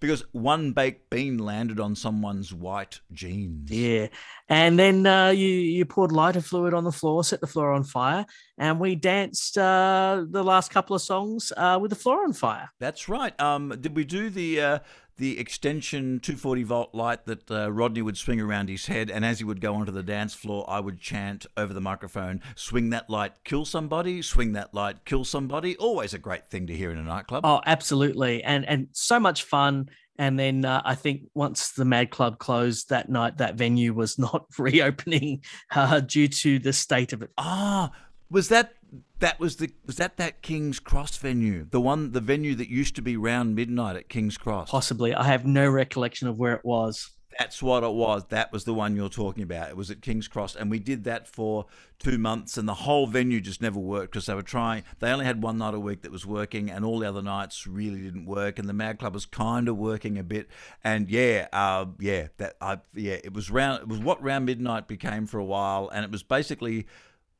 Because 0.00 0.22
one 0.32 0.72
baked 0.72 1.08
bean 1.08 1.38
landed 1.38 1.80
on 1.80 1.94
someone's 1.96 2.52
white 2.52 3.00
jeans. 3.12 3.70
Yeah, 3.70 4.08
and 4.50 4.78
then 4.78 5.06
uh, 5.06 5.28
you 5.30 5.48
you 5.48 5.86
poured 5.86 6.12
lighter 6.12 6.42
fluid 6.42 6.74
on 6.74 6.84
the 6.84 6.92
floor, 6.92 7.24
set 7.24 7.40
the 7.40 7.46
floor 7.46 7.72
on 7.72 7.84
fire, 7.84 8.26
and 8.58 8.78
we 8.78 8.96
danced 8.96 9.56
uh, 9.56 10.26
the 10.28 10.44
last 10.44 10.70
couple 10.70 10.94
of 10.94 11.00
songs 11.00 11.54
uh, 11.56 11.78
with 11.80 11.88
the 11.88 11.96
floor 11.96 12.22
on 12.24 12.34
fire. 12.34 12.70
That's 12.78 13.08
right 13.08 13.32
Um, 13.54 13.68
did 13.80 13.96
we 13.96 14.04
do 14.04 14.30
the 14.30 14.60
uh, 14.60 14.78
the 15.18 15.38
extension 15.38 16.20
240 16.20 16.62
volt 16.64 16.94
light 16.94 17.24
that 17.24 17.50
uh, 17.50 17.72
Rodney 17.72 18.02
would 18.02 18.18
swing 18.18 18.40
around 18.40 18.68
his 18.68 18.86
head, 18.86 19.10
and 19.10 19.24
as 19.24 19.38
he 19.38 19.44
would 19.44 19.60
go 19.60 19.74
onto 19.74 19.92
the 19.92 20.02
dance 20.02 20.34
floor, 20.34 20.64
I 20.68 20.80
would 20.80 21.00
chant 21.00 21.46
over 21.56 21.72
the 21.72 21.80
microphone, 21.80 22.42
"Swing 22.54 22.90
that 22.90 23.08
light, 23.08 23.32
kill 23.44 23.64
somebody! 23.64 24.22
Swing 24.22 24.52
that 24.52 24.74
light, 24.74 25.04
kill 25.04 25.24
somebody!" 25.24 25.76
Always 25.76 26.14
a 26.14 26.18
great 26.18 26.46
thing 26.46 26.66
to 26.66 26.76
hear 26.76 26.90
in 26.90 26.98
a 26.98 27.02
nightclub. 27.02 27.44
Oh, 27.44 27.60
absolutely, 27.66 28.42
and 28.44 28.66
and 28.66 28.88
so 28.92 29.18
much 29.18 29.44
fun. 29.44 29.88
And 30.18 30.38
then 30.38 30.64
uh, 30.64 30.80
I 30.82 30.94
think 30.94 31.24
once 31.34 31.72
the 31.72 31.84
Mad 31.84 32.10
Club 32.10 32.38
closed 32.38 32.88
that 32.88 33.10
night, 33.10 33.36
that 33.36 33.56
venue 33.56 33.92
was 33.92 34.18
not 34.18 34.46
reopening 34.58 35.42
uh, 35.74 36.00
due 36.00 36.28
to 36.28 36.58
the 36.58 36.72
state 36.72 37.12
of 37.12 37.20
it. 37.22 37.30
Ah, 37.36 37.90
was 38.30 38.48
that 38.48 38.74
that 39.20 39.40
was 39.40 39.56
the 39.56 39.70
was 39.86 39.96
that 39.96 40.16
that 40.18 40.42
King's 40.42 40.78
Cross 40.78 41.18
venue, 41.18 41.66
the 41.70 41.80
one 41.80 42.12
the 42.12 42.20
venue 42.20 42.54
that 42.54 42.68
used 42.68 42.96
to 42.96 43.02
be 43.02 43.16
round 43.16 43.54
midnight 43.54 43.96
at 43.96 44.08
King's 44.08 44.36
Cross? 44.36 44.70
Possibly, 44.70 45.14
I 45.14 45.24
have 45.24 45.46
no 45.46 45.68
recollection 45.68 46.28
of 46.28 46.38
where 46.38 46.54
it 46.54 46.64
was. 46.64 47.10
That's 47.38 47.62
what 47.62 47.82
it 47.82 47.92
was. 47.92 48.24
That 48.26 48.50
was 48.50 48.64
the 48.64 48.72
one 48.72 48.96
you're 48.96 49.10
talking 49.10 49.42
about. 49.42 49.68
It 49.68 49.76
was 49.76 49.90
at 49.90 50.00
King's 50.00 50.26
Cross, 50.26 50.56
and 50.56 50.70
we 50.70 50.78
did 50.78 51.04
that 51.04 51.28
for 51.28 51.66
two 51.98 52.16
months, 52.18 52.56
and 52.56 52.66
the 52.66 52.74
whole 52.74 53.06
venue 53.06 53.40
just 53.40 53.60
never 53.60 53.78
worked 53.78 54.12
because 54.12 54.26
they 54.26 54.34
were 54.34 54.42
trying. 54.42 54.84
They 55.00 55.10
only 55.10 55.26
had 55.26 55.42
one 55.42 55.58
night 55.58 55.74
a 55.74 55.80
week 55.80 56.02
that 56.02 56.12
was 56.12 56.24
working, 56.24 56.70
and 56.70 56.84
all 56.84 56.98
the 56.98 57.08
other 57.08 57.22
nights 57.22 57.66
really 57.66 58.00
didn't 58.00 58.26
work. 58.26 58.58
And 58.58 58.68
the 58.68 58.72
Mad 58.72 58.98
Club 58.98 59.12
was 59.12 59.26
kind 59.26 59.68
of 59.68 59.76
working 59.76 60.18
a 60.18 60.22
bit, 60.22 60.48
and 60.82 61.10
yeah, 61.10 61.48
uh, 61.52 61.86
yeah, 61.98 62.28
that 62.38 62.56
I 62.60 62.78
yeah, 62.94 63.18
it 63.22 63.34
was 63.34 63.50
round. 63.50 63.82
It 63.82 63.88
was 63.88 63.98
what 63.98 64.22
round 64.22 64.46
midnight 64.46 64.88
became 64.88 65.26
for 65.26 65.38
a 65.38 65.44
while, 65.44 65.90
and 65.92 66.04
it 66.04 66.10
was 66.10 66.22
basically 66.22 66.86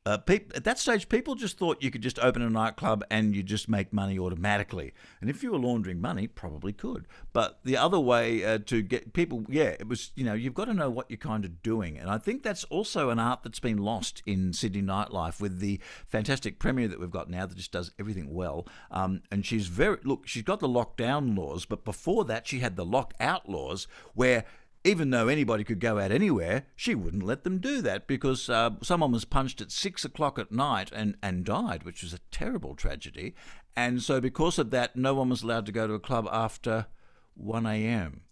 uh, 0.06 0.18
at 0.28 0.62
that 0.62 0.78
stage, 0.78 1.08
people 1.08 1.34
just 1.34 1.58
thought 1.58 1.82
you 1.82 1.90
could 1.90 2.00
just 2.00 2.20
open 2.20 2.40
a 2.40 2.48
nightclub 2.48 3.02
and 3.10 3.34
you 3.34 3.42
just 3.42 3.68
make 3.68 3.92
money 3.92 4.16
automatically. 4.16 4.94
And 5.20 5.28
if 5.28 5.42
you 5.42 5.50
were 5.50 5.58
laundering 5.58 6.00
money, 6.00 6.28
probably 6.28 6.72
could. 6.72 7.08
But 7.32 7.58
the 7.64 7.76
other 7.76 7.98
way 7.98 8.44
uh, 8.44 8.58
to 8.66 8.82
get 8.82 9.14
people, 9.14 9.44
yeah, 9.48 9.75
it 9.80 9.88
was, 9.88 10.12
you 10.14 10.25
know, 10.25 10.34
you've 10.34 10.54
got 10.54 10.66
to 10.66 10.75
know 10.75 10.88
what 10.88 11.10
you're 11.10 11.16
kind 11.16 11.44
of 11.44 11.60
doing. 11.60 11.98
And 11.98 12.08
I 12.08 12.18
think 12.18 12.44
that's 12.44 12.62
also 12.64 13.10
an 13.10 13.18
art 13.18 13.42
that's 13.42 13.58
been 13.58 13.78
lost 13.78 14.22
in 14.26 14.52
Sydney 14.52 14.82
nightlife 14.82 15.40
with 15.40 15.58
the 15.58 15.80
fantastic 16.06 16.60
premier 16.60 16.86
that 16.86 17.00
we've 17.00 17.10
got 17.10 17.28
now 17.28 17.44
that 17.44 17.56
just 17.56 17.72
does 17.72 17.90
everything 17.98 18.32
well. 18.32 18.68
Um, 18.92 19.22
and 19.32 19.44
she's 19.44 19.66
very, 19.66 19.98
look, 20.04 20.28
she's 20.28 20.44
got 20.44 20.60
the 20.60 20.68
lockdown 20.68 21.36
laws, 21.36 21.64
but 21.64 21.84
before 21.84 22.25
that, 22.26 22.46
she 22.46 22.60
had 22.60 22.76
the 22.76 22.84
lockout 22.84 23.48
laws 23.48 23.88
where 24.14 24.44
even 24.87 25.11
though 25.11 25.26
anybody 25.26 25.64
could 25.64 25.81
go 25.81 25.99
out 25.99 26.12
anywhere, 26.12 26.64
she 26.76 26.95
wouldn't 26.95 27.25
let 27.25 27.43
them 27.43 27.59
do 27.59 27.83
that 27.83 28.07
because 28.07 28.49
uh, 28.49 28.71
someone 28.83 29.11
was 29.11 29.25
punched 29.25 29.61
at 29.61 29.73
six 29.73 30.05
o'clock 30.05 30.38
at 30.38 30.52
night 30.52 30.93
and, 30.93 31.16
and 31.23 31.45
died, 31.45 31.83
which 31.83 32.02
was 32.02 32.12
a 32.12 32.21
terrible 32.31 32.76
tragedy. 32.76 33.35
And 33.75 34.00
so, 34.00 34.21
because 34.21 34.59
of 34.59 34.71
that, 34.71 34.95
no 34.95 35.12
one 35.14 35.28
was 35.28 35.43
allowed 35.43 35.66
to 35.66 35.73
go 35.73 35.87
to 35.88 35.95
a 35.95 36.00
club 36.00 36.28
after 36.31 36.87
1 37.35 37.66
a.m., 37.66 38.23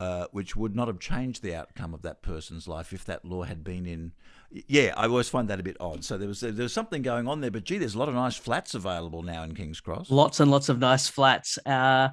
uh, 0.00 0.26
which 0.32 0.56
would 0.56 0.74
not 0.74 0.88
have 0.88 0.98
changed 0.98 1.42
the 1.42 1.54
outcome 1.54 1.92
of 1.92 2.02
that 2.02 2.22
person's 2.22 2.66
life 2.66 2.92
if 2.92 3.04
that 3.04 3.24
law 3.24 3.42
had 3.42 3.62
been 3.62 3.84
in. 3.84 4.12
Yeah, 4.50 4.94
I 4.96 5.04
always 5.06 5.28
find 5.28 5.48
that 5.48 5.60
a 5.60 5.62
bit 5.62 5.76
odd. 5.78 6.04
So 6.04 6.16
there 6.16 6.28
was 6.28 6.40
there 6.40 6.52
was 6.54 6.72
something 6.72 7.02
going 7.02 7.28
on 7.28 7.42
there, 7.42 7.50
but 7.50 7.64
gee, 7.64 7.76
there's 7.76 7.94
a 7.94 7.98
lot 7.98 8.08
of 8.08 8.14
nice 8.14 8.36
flats 8.36 8.74
available 8.74 9.22
now 9.22 9.42
in 9.42 9.54
Kings 9.54 9.80
Cross. 9.80 10.10
Lots 10.10 10.40
and 10.40 10.50
lots 10.50 10.68
of 10.70 10.78
nice 10.78 11.08
flats. 11.08 11.58
Uh, 11.66 12.08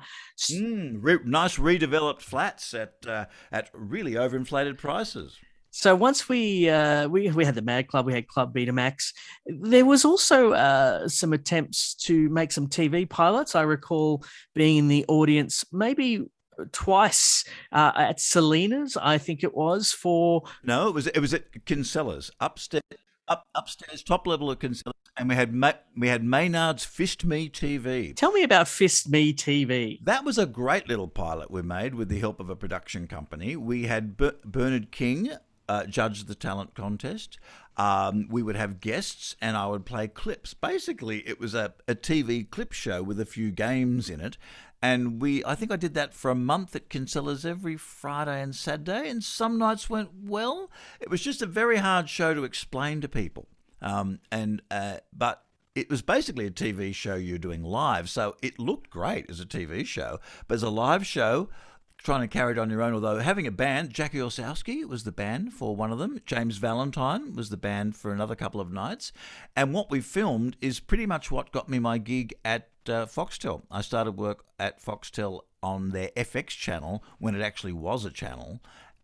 Mm, 0.52 0.98
re- 1.00 1.20
nice 1.24 1.58
redeveloped 1.58 2.22
flats 2.22 2.74
at 2.74 2.94
uh, 3.08 3.26
at 3.54 3.70
really 3.74 4.14
overinflated 4.14 4.78
prices. 4.78 5.38
So 5.72 5.96
once 5.96 6.28
we 6.28 6.70
uh, 6.70 7.08
we 7.08 7.30
we 7.32 7.46
had 7.46 7.56
the 7.56 7.62
Mad 7.62 7.88
Club, 7.88 8.06
we 8.06 8.14
had 8.14 8.28
Club 8.28 8.54
Betamax. 8.54 9.14
There 9.46 9.86
was 9.86 10.04
also 10.04 10.52
uh, 10.52 11.08
some 11.08 11.32
attempts 11.32 11.96
to 12.06 12.28
make 12.30 12.52
some 12.52 12.68
TV 12.68 13.10
pilots. 13.10 13.56
I 13.56 13.62
recall 13.62 14.24
being 14.54 14.78
in 14.78 14.88
the 14.90 15.06
audience 15.08 15.64
maybe 15.72 16.26
twice 16.72 17.46
uh, 17.72 17.92
at 17.96 18.20
Selina's, 18.20 18.98
I 18.98 19.18
think 19.18 19.44
it 19.44 19.56
was 19.56 19.92
for. 19.92 20.44
No, 20.64 20.88
it 20.88 20.94
was 20.94 21.08
it 21.08 21.20
was 21.20 21.34
at 21.34 21.66
Kinsella's 21.66 22.32
upstairs, 22.40 22.84
up 23.28 23.46
upstairs, 23.56 24.04
top 24.04 24.28
level 24.28 24.52
of 24.52 24.60
Kinsella's, 24.60 24.94
and 25.18 25.30
we 25.30 25.36
had 25.36 25.54
Ma- 25.54 25.74
we 25.98 26.08
had 26.08 26.24
Maynard's 26.24 26.86
Fist 26.86 27.26
Me 27.26 27.50
TV. 27.50 28.16
Tell 28.16 28.32
me 28.32 28.44
about 28.44 28.68
Fist 28.68 29.10
Me 29.10 29.34
TV. 29.34 30.00
That 30.04 30.24
was 30.24 30.38
a 30.38 30.46
great 30.46 30.88
little 30.88 31.08
pilot 31.08 31.52
we 31.52 31.62
made 31.62 31.96
with 31.96 32.10
the 32.10 32.20
help 32.20 32.40
of 32.40 32.50
a 32.50 32.56
production 32.56 33.08
company. 33.08 33.56
We 33.56 33.84
had 33.84 34.18
Ber- 34.18 34.36
Bernard 34.44 34.92
King 34.92 35.32
uh, 35.68 35.86
judge 35.86 36.26
the 36.26 36.36
talent 36.36 36.76
contest. 36.76 37.38
Um, 37.78 38.28
we 38.30 38.42
would 38.42 38.56
have 38.56 38.80
guests, 38.80 39.36
and 39.42 39.58
I 39.58 39.68
would 39.68 39.86
play 39.86 40.08
clips. 40.08 40.54
Basically, 40.54 41.28
it 41.28 41.40
was 41.40 41.54
a, 41.54 41.74
a 41.88 41.96
TV 41.96 42.50
clip 42.50 42.72
show 42.72 43.04
with 43.04 43.20
a 43.20 43.26
few 43.26 43.52
games 43.52 44.10
in 44.10 44.22
it. 44.22 44.38
And 44.82 45.22
we, 45.22 45.44
I 45.46 45.56
think 45.56 45.72
I 45.72 45.78
did 45.78 45.94
that 45.96 46.14
for 46.14 46.30
a 46.30 46.36
month 46.36 46.76
at 46.76 46.90
Kinsella's 46.90 47.46
every 47.46 47.78
Friday 47.78 48.42
and 48.42 48.56
Saturday, 48.56 49.10
and 49.10 49.24
some 49.24 49.58
nights 49.58 49.90
went 49.90 50.10
well. 50.24 50.70
It 51.00 51.10
was 51.10 51.22
just 51.22 51.42
a 51.42 51.48
very 51.48 51.78
hard 51.78 52.10
show 52.10 52.34
to 52.34 52.44
explain 52.44 53.02
to 53.02 53.08
people. 53.08 53.48
Um, 53.82 54.20
and 54.32 54.62
uh, 54.70 54.98
but 55.12 55.44
it 55.76 55.90
was 55.90 56.02
basically 56.02 56.46
a 56.46 56.52
TV 56.52 56.94
show 56.96 57.16
you're 57.16 57.38
doing 57.38 57.64
live, 57.64 58.10
so 58.10 58.36
it 58.42 58.60
looked 58.60 58.90
great 58.90 59.30
as 59.30 59.40
a 59.40 59.46
TV 59.46 59.86
show. 59.86 60.20
But 60.48 60.56
as 60.56 60.64
a 60.64 60.70
live 60.70 61.06
show, 61.06 61.50
trying 61.98 62.22
to 62.22 62.28
carry 62.28 62.52
it 62.52 62.60
on 62.60 62.70
your 62.70 62.82
own, 62.82 62.94
although 62.94 63.20
having 63.20 63.48
a 63.48 63.52
band, 63.52 63.94
Jackie 63.94 64.20
Orszaczky 64.20 64.86
was 64.86 65.04
the 65.04 65.12
band 65.12 65.54
for 65.54 65.76
one 65.76 65.92
of 65.92 66.00
them, 66.00 66.22
James 66.26 66.58
Valentine 66.58 67.34
was 67.34 67.50
the 67.50 67.58
band 67.58 67.96
for 67.96 68.14
another 68.14 68.36
couple 68.36 68.62
of 68.62 68.72
nights. 68.72 69.12
And 69.56 69.74
what 69.74 69.90
we 69.90 70.02
filmed 70.02 70.56
is 70.62 70.80
pretty 70.80 71.06
much 71.06 71.32
what 71.32 71.52
got 71.52 71.68
me 71.68 71.80
my 71.80 71.98
gig 71.98 72.36
at 72.44 72.70
uh, 72.88 73.06
Foxtel. 73.06 73.64
I 73.72 73.82
started 73.82 74.14
work 74.14 74.46
at 74.60 74.84
Foxtel 74.84 75.42
on 75.64 75.90
their 75.90 76.10
FX 76.16 76.50
channel 76.50 77.04
when 77.18 77.34
it 77.34 77.42
actually 77.42 77.74
was 77.74 78.06
a 78.06 78.12
channel. 78.12 78.62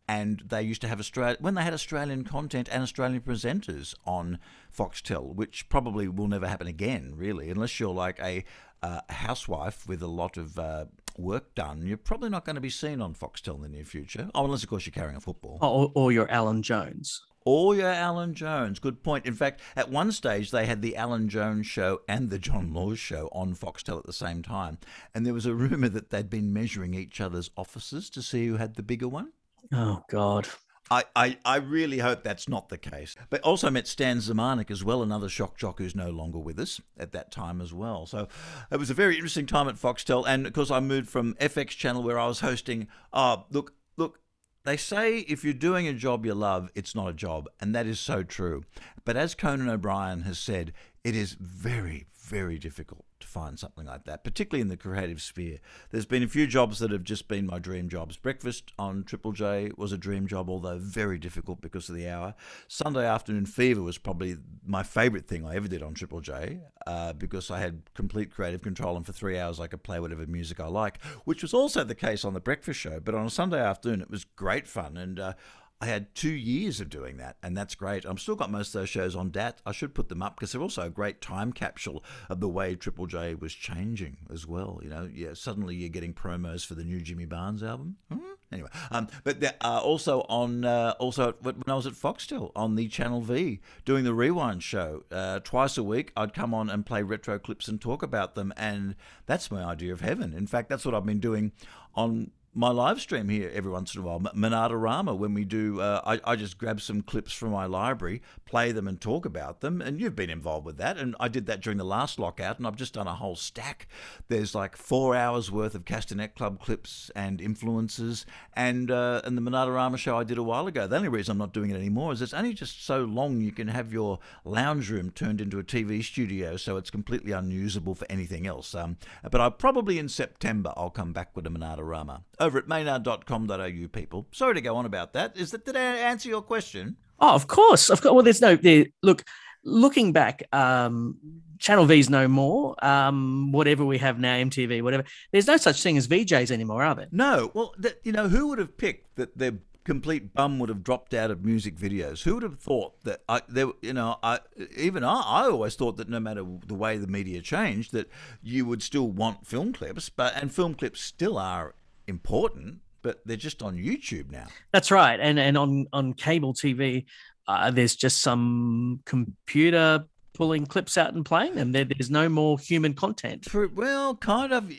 And 0.08 0.44
they 0.46 0.62
used 0.62 0.82
to 0.82 0.88
have 0.88 1.00
Australia 1.00 1.38
when 1.40 1.54
they 1.56 1.64
had 1.64 1.74
Australian 1.74 2.26
content 2.26 2.68
and 2.72 2.84
Australian 2.84 3.22
presenters 3.22 3.96
on 4.06 4.40
Foxtel, 4.76 5.34
which 5.34 5.70
probably 5.70 6.08
will 6.08 6.28
never 6.28 6.48
happen 6.48 6.68
again, 6.68 7.14
really, 7.16 7.50
unless 7.50 7.80
you're 7.80 7.94
like 7.94 8.20
a 8.20 8.44
uh, 8.84 9.02
housewife 9.10 9.88
with 9.88 10.02
a 10.02 10.08
lot 10.08 10.38
of 10.38 10.60
uh, 10.60 10.86
work 11.18 11.56
done. 11.56 11.86
You're 11.86 11.98
probably 11.98 12.30
not 12.30 12.46
going 12.46 12.56
to 12.56 12.62
be 12.62 12.70
seen 12.70 13.02
on 13.02 13.14
Foxtel 13.14 13.56
in 13.56 13.62
the 13.62 13.70
near 13.70 13.86
future. 13.86 14.30
Oh, 14.36 14.46
unless 14.46 14.64
of 14.64 14.70
course 14.70 14.86
you're 14.86 14.92
carrying 14.92 15.18
a 15.18 15.22
football. 15.22 15.58
Oh, 15.62 15.70
or, 15.70 15.92
or 15.96 16.12
your 16.12 16.30
Alan 16.30 16.62
Jones. 16.62 17.22
Or 17.44 17.76
you're 17.76 17.90
Alan 17.90 18.36
Jones. 18.36 18.80
Good 18.80 19.04
point. 19.04 19.26
In 19.26 19.34
fact, 19.34 19.62
at 19.76 19.90
one 19.90 20.12
stage 20.12 20.52
they 20.52 20.68
had 20.68 20.82
the 20.82 20.96
Alan 20.96 21.28
Jones 21.28 21.66
show 21.66 22.02
and 22.08 22.30
the 22.30 22.38
John 22.38 22.74
Laws 22.74 23.00
show 23.00 23.30
on 23.32 23.56
Foxtel 23.56 23.98
at 23.98 24.06
the 24.06 24.14
same 24.14 24.44
time. 24.44 24.78
And 25.16 25.26
there 25.26 25.34
was 25.34 25.48
a 25.48 25.56
rumour 25.56 25.90
that 25.90 26.12
they'd 26.12 26.30
been 26.30 26.54
measuring 26.54 26.94
each 26.94 27.20
other's 27.20 27.50
offices 27.58 28.10
to 28.12 28.22
see 28.22 28.46
who 28.48 28.58
had 28.58 28.76
the 28.76 28.84
bigger 28.84 29.08
one. 29.08 29.32
Oh 29.74 30.04
God. 30.10 30.48
I, 30.92 31.06
I, 31.16 31.38
I 31.46 31.56
really 31.56 32.00
hope 32.00 32.22
that's 32.22 32.50
not 32.50 32.68
the 32.68 32.78
case. 32.78 33.16
But 33.30 33.40
also 33.42 33.70
met 33.70 33.88
Stan 33.88 34.18
Zemanek 34.18 34.70
as 34.70 34.84
well, 34.84 35.02
another 35.02 35.30
shock 35.30 35.58
jock 35.58 35.80
who's 35.80 35.96
no 35.96 36.10
longer 36.10 36.38
with 36.38 36.60
us 36.60 36.82
at 37.00 37.14
that 37.14 37.32
time 37.32 37.62
as 37.62 37.74
well. 37.74 38.06
So 38.06 38.28
it 38.70 38.78
was 38.78 38.90
a 38.90 38.94
very 38.94 39.16
interesting 39.16 39.46
time 39.46 39.70
at 39.70 39.76
Foxtel. 39.76 40.26
And 40.28 40.46
of 40.46 40.52
course, 40.52 40.70
I 40.70 40.82
moved 40.82 41.08
from 41.08 41.36
FX 41.36 41.70
channel 41.70 42.04
where 42.04 42.20
I 42.20 42.28
was 42.28 42.42
hosting. 42.42 42.90
Oh, 43.14 43.46
look, 43.50 43.74
look, 43.96 44.20
they 44.66 44.76
say 44.76 45.20
if 45.20 45.46
you're 45.46 45.54
doing 45.54 45.88
a 45.88 45.94
job 45.94 46.26
you 46.26 46.34
love, 46.34 46.70
it's 46.76 46.94
not 46.94 47.08
a 47.08 47.14
job. 47.14 47.48
And 47.62 47.74
that 47.74 47.88
is 47.88 48.00
so 48.02 48.22
true. 48.22 48.66
But 49.06 49.16
as 49.16 49.34
Conan 49.34 49.70
O'Brien 49.70 50.24
has 50.24 50.40
said, 50.40 50.74
it 51.06 51.16
is 51.16 51.38
very, 51.40 52.08
very 52.14 52.60
difficult 52.60 53.06
find 53.32 53.58
something 53.58 53.86
like 53.86 54.06
that, 54.06 54.24
particularly 54.24 54.62
in 54.62 54.68
the 54.68 54.78
creative 54.78 55.22
sphere. 55.22 55.60
There's 55.90 56.06
been 56.06 56.24
a 56.24 56.28
few 56.28 56.46
jobs 56.46 56.80
that 56.80 56.92
have 56.92 57.04
just 57.04 57.28
been 57.28 57.46
my 57.46 57.60
dream 57.60 57.90
jobs. 57.90 58.18
Breakfast 58.18 58.74
on 58.78 59.04
Triple 59.04 59.32
J 59.32 59.72
was 59.78 59.92
a 59.92 59.98
dream 59.98 60.28
job, 60.28 60.50
although 60.50 60.78
very 60.78 61.18
difficult 61.18 61.62
because 61.62 61.90
of 61.90 61.96
the 61.96 62.08
hour. 62.08 62.36
Sunday 62.68 63.06
Afternoon 63.06 63.46
Fever 63.46 63.82
was 63.82 63.98
probably 63.98 64.38
my 64.66 64.84
favourite 64.84 65.28
thing 65.28 65.46
I 65.46 65.56
ever 65.56 65.68
did 65.68 65.82
on 65.82 65.94
Triple 65.94 66.20
J 66.20 66.60
uh, 66.86 67.14
because 67.14 67.50
I 67.50 67.60
had 67.60 67.84
complete 67.94 68.32
creative 68.32 68.62
control 68.62 68.98
and 68.98 69.06
for 69.06 69.14
three 69.14 69.40
hours 69.40 69.60
I 69.60 69.68
could 69.68 69.84
play 69.84 70.00
whatever 70.00 70.26
music 70.28 70.60
I 70.60 70.68
like, 70.68 71.02
which 71.24 71.42
was 71.42 71.54
also 71.54 71.84
the 71.84 71.96
case 71.96 72.26
on 72.26 72.34
The 72.34 72.40
Breakfast 72.40 72.80
Show. 72.80 73.00
But 73.00 73.16
on 73.16 73.26
a 73.26 73.30
Sunday 73.30 73.62
afternoon, 73.62 74.02
it 74.02 74.10
was 74.10 74.26
great 74.26 74.68
fun. 74.68 74.98
And 74.98 75.20
uh, 75.20 75.34
I 75.82 75.88
had 75.88 76.14
two 76.14 76.30
years 76.30 76.80
of 76.80 76.90
doing 76.90 77.18
that, 77.18 77.38
and 77.42 77.58
that's 77.58 77.74
great. 77.74 78.06
I've 78.06 78.20
still 78.20 78.36
got 78.36 78.52
most 78.52 78.76
of 78.76 78.82
those 78.82 78.90
shows 78.90 79.16
on 79.16 79.32
DAT. 79.32 79.62
I 79.66 79.72
should 79.72 79.96
put 79.96 80.10
them 80.10 80.22
up 80.22 80.36
because 80.36 80.52
they're 80.52 80.62
also 80.62 80.84
a 80.84 80.92
great 80.92 81.22
time 81.22 81.52
capsule 81.52 82.04
of 82.30 82.40
the 82.40 82.48
way 82.48 82.76
Triple 82.76 83.08
J 83.08 83.34
was 83.34 83.52
changing 83.52 84.18
as 84.32 84.46
well. 84.46 84.80
You 84.84 84.90
know, 84.92 85.10
yeah, 85.12 85.34
suddenly 85.34 85.76
you're 85.76 85.90
getting 85.90 86.14
promos 86.14 86.64
for 86.64 86.76
the 86.76 86.84
new 86.84 87.02
Jimmy 87.02 87.26
Barnes 87.26 87.64
album. 87.64 87.96
Hmm? 88.12 88.20
Anyway, 88.52 88.70
um, 88.92 89.08
but 89.24 89.40
there, 89.40 89.56
uh, 89.62 89.80
also 89.82 90.22
on 90.30 90.66
uh, 90.66 90.94
also 91.00 91.34
when 91.42 91.64
I 91.68 91.74
was 91.74 91.88
at 91.88 91.94
Foxtel 91.94 92.52
on 92.56 92.76
the 92.76 92.88
Channel 92.88 93.22
V 93.22 93.62
doing 93.84 94.04
the 94.04 94.14
Rewind 94.14 94.62
show 94.62 95.04
uh, 95.12 95.40
twice 95.40 95.78
a 95.78 95.84
week, 95.84 96.12
I'd 96.16 96.34
come 96.34 96.54
on 96.54 96.70
and 96.70 96.86
play 96.86 97.02
retro 97.02 97.40
clips 97.40 97.68
and 97.68 97.82
talk 97.82 98.04
about 98.04 98.36
them, 98.36 98.54
and 98.56 98.96
that's 99.26 99.50
my 99.50 99.64
idea 99.64 99.94
of 99.94 100.02
heaven. 100.02 100.34
In 100.34 100.48
fact, 100.48 100.70
that's 100.70 100.86
what 100.86 100.94
I've 100.94 101.06
been 101.06 101.22
doing 101.22 101.54
on 101.96 102.32
my 102.54 102.70
live 102.70 103.00
stream 103.00 103.30
here 103.30 103.50
every 103.54 103.72
once 103.72 103.96
in 103.96 104.02
a 104.02 104.04
while, 104.04 104.20
Monadorama, 104.20 105.18
when 105.18 105.34
we 105.34 105.46
do, 105.46 105.80
uh, 105.80 106.02
I, 106.06 106.32
I 106.32 106.36
just 106.36 106.58
grab 106.58 106.82
some 106.82 107.02
clips 107.02 107.32
from 107.32 107.52
my 107.52 107.66
library, 107.66 108.22
play 108.46 108.74
them, 108.74 108.90
and 108.90 109.00
talk 109.00 109.26
about 109.26 109.62
them. 109.62 109.82
And 109.82 110.02
you've 110.02 110.18
been 110.18 110.30
involved 110.30 110.66
with 110.66 110.78
that. 110.78 110.98
And 110.98 111.16
I 111.18 111.30
did 111.30 111.46
that 111.46 111.62
during 111.62 111.78
the 111.78 111.86
last 111.86 112.20
lockout, 112.20 112.58
and 112.58 112.68
I've 112.68 112.76
just 112.76 112.94
done 112.94 113.08
a 113.08 113.16
whole 113.16 113.38
stack. 113.38 113.88
There's 114.28 114.54
like 114.54 114.76
four 114.76 115.16
hours 115.16 115.50
worth 115.50 115.76
of 115.76 115.86
Castanet 115.86 116.36
Club 116.36 116.60
clips 116.60 117.10
and 117.16 117.40
influences. 117.40 118.26
And, 118.54 118.92
uh, 118.92 119.22
and 119.24 119.38
the 119.38 119.42
Monadorama 119.42 119.98
show 119.98 120.18
I 120.18 120.26
did 120.26 120.38
a 120.38 120.44
while 120.44 120.68
ago. 120.68 120.88
The 120.88 120.98
only 120.98 121.08
reason 121.08 121.32
I'm 121.32 121.38
not 121.38 121.54
doing 121.54 121.70
it 121.70 121.76
anymore 121.76 122.12
is 122.12 122.22
it's 122.22 122.34
only 122.34 122.54
just 122.54 122.86
so 122.86 123.06
long 123.06 123.40
you 123.40 123.54
can 123.54 123.70
have 123.70 123.94
your 123.94 124.20
lounge 124.44 124.90
room 124.90 125.12
turned 125.12 125.40
into 125.40 125.58
a 125.58 125.64
TV 125.64 126.04
studio, 126.04 126.58
so 126.58 126.76
it's 126.76 126.92
completely 126.92 127.32
unusable 127.32 127.96
for 127.96 128.06
anything 128.10 128.46
else. 128.46 128.76
Um, 128.76 128.98
but 129.30 129.40
I 129.40 129.50
probably 129.50 129.98
in 130.00 130.10
September 130.10 130.74
I'll 130.76 130.90
come 130.90 131.14
back 131.14 131.30
with 131.34 131.48
a 131.48 131.50
Monadorama 131.50 132.24
over 132.42 132.58
at 132.58 132.68
maynard.com.au, 132.68 133.88
people. 133.92 134.28
Sorry 134.32 134.56
to 134.56 134.62
go 134.62 134.76
on 134.76 134.86
about 134.86 135.14
that. 135.14 135.38
Is 135.38 135.52
that 135.52 135.66
did 135.66 135.76
I 135.76 135.82
answer 135.82 136.28
your 136.28 136.42
question? 136.42 136.98
Oh, 137.20 137.36
of 137.36 137.48
course, 137.48 137.90
of 137.90 138.02
course. 138.02 138.14
Well, 138.14 138.24
there's 138.24 138.42
no 138.42 138.56
there. 138.56 138.86
Look, 139.04 139.24
looking 139.64 140.12
back, 140.12 140.44
um, 140.52 141.18
Channel 141.60 141.86
V's 141.86 142.10
no 142.10 142.28
more. 142.28 142.84
Um, 142.84 143.52
whatever 143.52 143.86
we 143.86 144.00
have 144.00 144.20
now, 144.20 144.36
MTV, 144.36 144.82
whatever. 144.82 145.04
There's 145.32 145.48
no 145.48 145.58
such 145.58 145.82
thing 145.84 145.98
as 145.98 146.08
VJs 146.08 146.52
anymore, 146.52 146.84
are 146.84 146.96
there? 146.96 147.08
No. 147.12 147.52
Well, 147.54 147.74
th- 147.82 147.98
you 148.04 148.12
know, 148.12 148.28
who 148.28 148.48
would 148.48 148.60
have 148.60 148.78
picked 148.78 149.16
that 149.18 149.38
their 149.38 149.54
complete 149.84 150.34
bum 150.34 150.60
would 150.60 150.70
have 150.70 150.84
dropped 150.84 151.14
out 151.14 151.32
of 151.32 151.46
music 151.46 151.76
videos? 151.76 152.24
Who 152.24 152.36
would 152.36 152.44
have 152.44 152.60
thought 152.60 153.04
that? 153.04 153.22
I, 153.30 153.42
there, 153.48 153.68
you 153.82 153.94
know, 153.94 154.18
I 154.24 154.40
even 154.76 155.04
I, 155.04 155.22
I 155.22 155.44
always 155.48 155.76
thought 155.76 155.98
that 155.98 156.10
no 156.10 156.20
matter 156.20 156.44
the 156.66 156.76
way 156.76 156.98
the 156.98 157.08
media 157.08 157.42
changed, 157.42 157.92
that 157.94 158.10
you 158.42 158.66
would 158.66 158.82
still 158.82 159.08
want 159.10 159.46
film 159.46 159.74
clips, 159.74 160.10
but 160.10 160.36
and 160.36 160.52
film 160.52 160.74
clips 160.74 161.02
still 161.02 161.38
are 161.38 161.76
important, 162.12 162.82
but 163.02 163.22
they're 163.26 163.38
just 163.38 163.64
on 163.64 163.76
YouTube 163.76 164.30
now. 164.30 164.46
That's 164.72 164.92
right, 164.92 165.20
and 165.20 165.40
and 165.40 165.58
on 165.58 165.88
on 165.92 166.14
cable 166.14 166.54
TV, 166.54 167.06
uh, 167.48 167.72
there's 167.72 167.96
just 167.96 168.22
some 168.22 169.02
computer 169.06 170.06
pulling 170.34 170.66
clips 170.66 170.98
out 170.98 171.14
and 171.14 171.26
playing 171.26 171.56
them. 171.56 171.72
There, 171.72 171.86
there's 171.86 172.12
no 172.12 172.30
more 172.30 172.60
human 172.60 172.94
content. 172.94 173.46
For, 173.46 173.68
well, 173.68 174.16
kind 174.16 174.54
of 174.54 174.72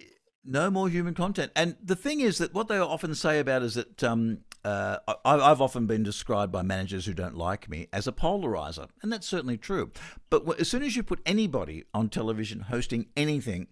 no 0.44 0.70
more 0.70 0.88
human 0.88 1.14
content. 1.14 1.52
And 1.54 1.76
the 1.82 1.96
thing 1.96 2.20
is 2.20 2.38
that 2.38 2.54
what 2.54 2.68
they 2.68 2.78
often 2.78 3.14
say 3.14 3.38
about 3.38 3.62
is 3.62 3.74
that 3.74 4.02
um, 4.02 4.38
uh, 4.64 4.98
I, 5.24 5.36
I've 5.36 5.60
often 5.60 5.86
been 5.86 6.02
described 6.02 6.52
by 6.52 6.62
managers 6.62 7.06
who 7.06 7.14
don't 7.14 7.36
like 7.36 7.68
me 7.68 7.88
as 7.92 8.06
a 8.06 8.12
polarizer, 8.12 8.88
and 9.02 9.12
that's 9.12 9.28
certainly 9.28 9.56
true. 9.56 9.90
But 10.30 10.60
as 10.60 10.68
soon 10.68 10.82
as 10.82 10.96
you 10.96 11.02
put 11.02 11.20
anybody 11.26 11.84
on 11.92 12.08
television 12.08 12.60
hosting 12.60 13.06
anything, 13.16 13.68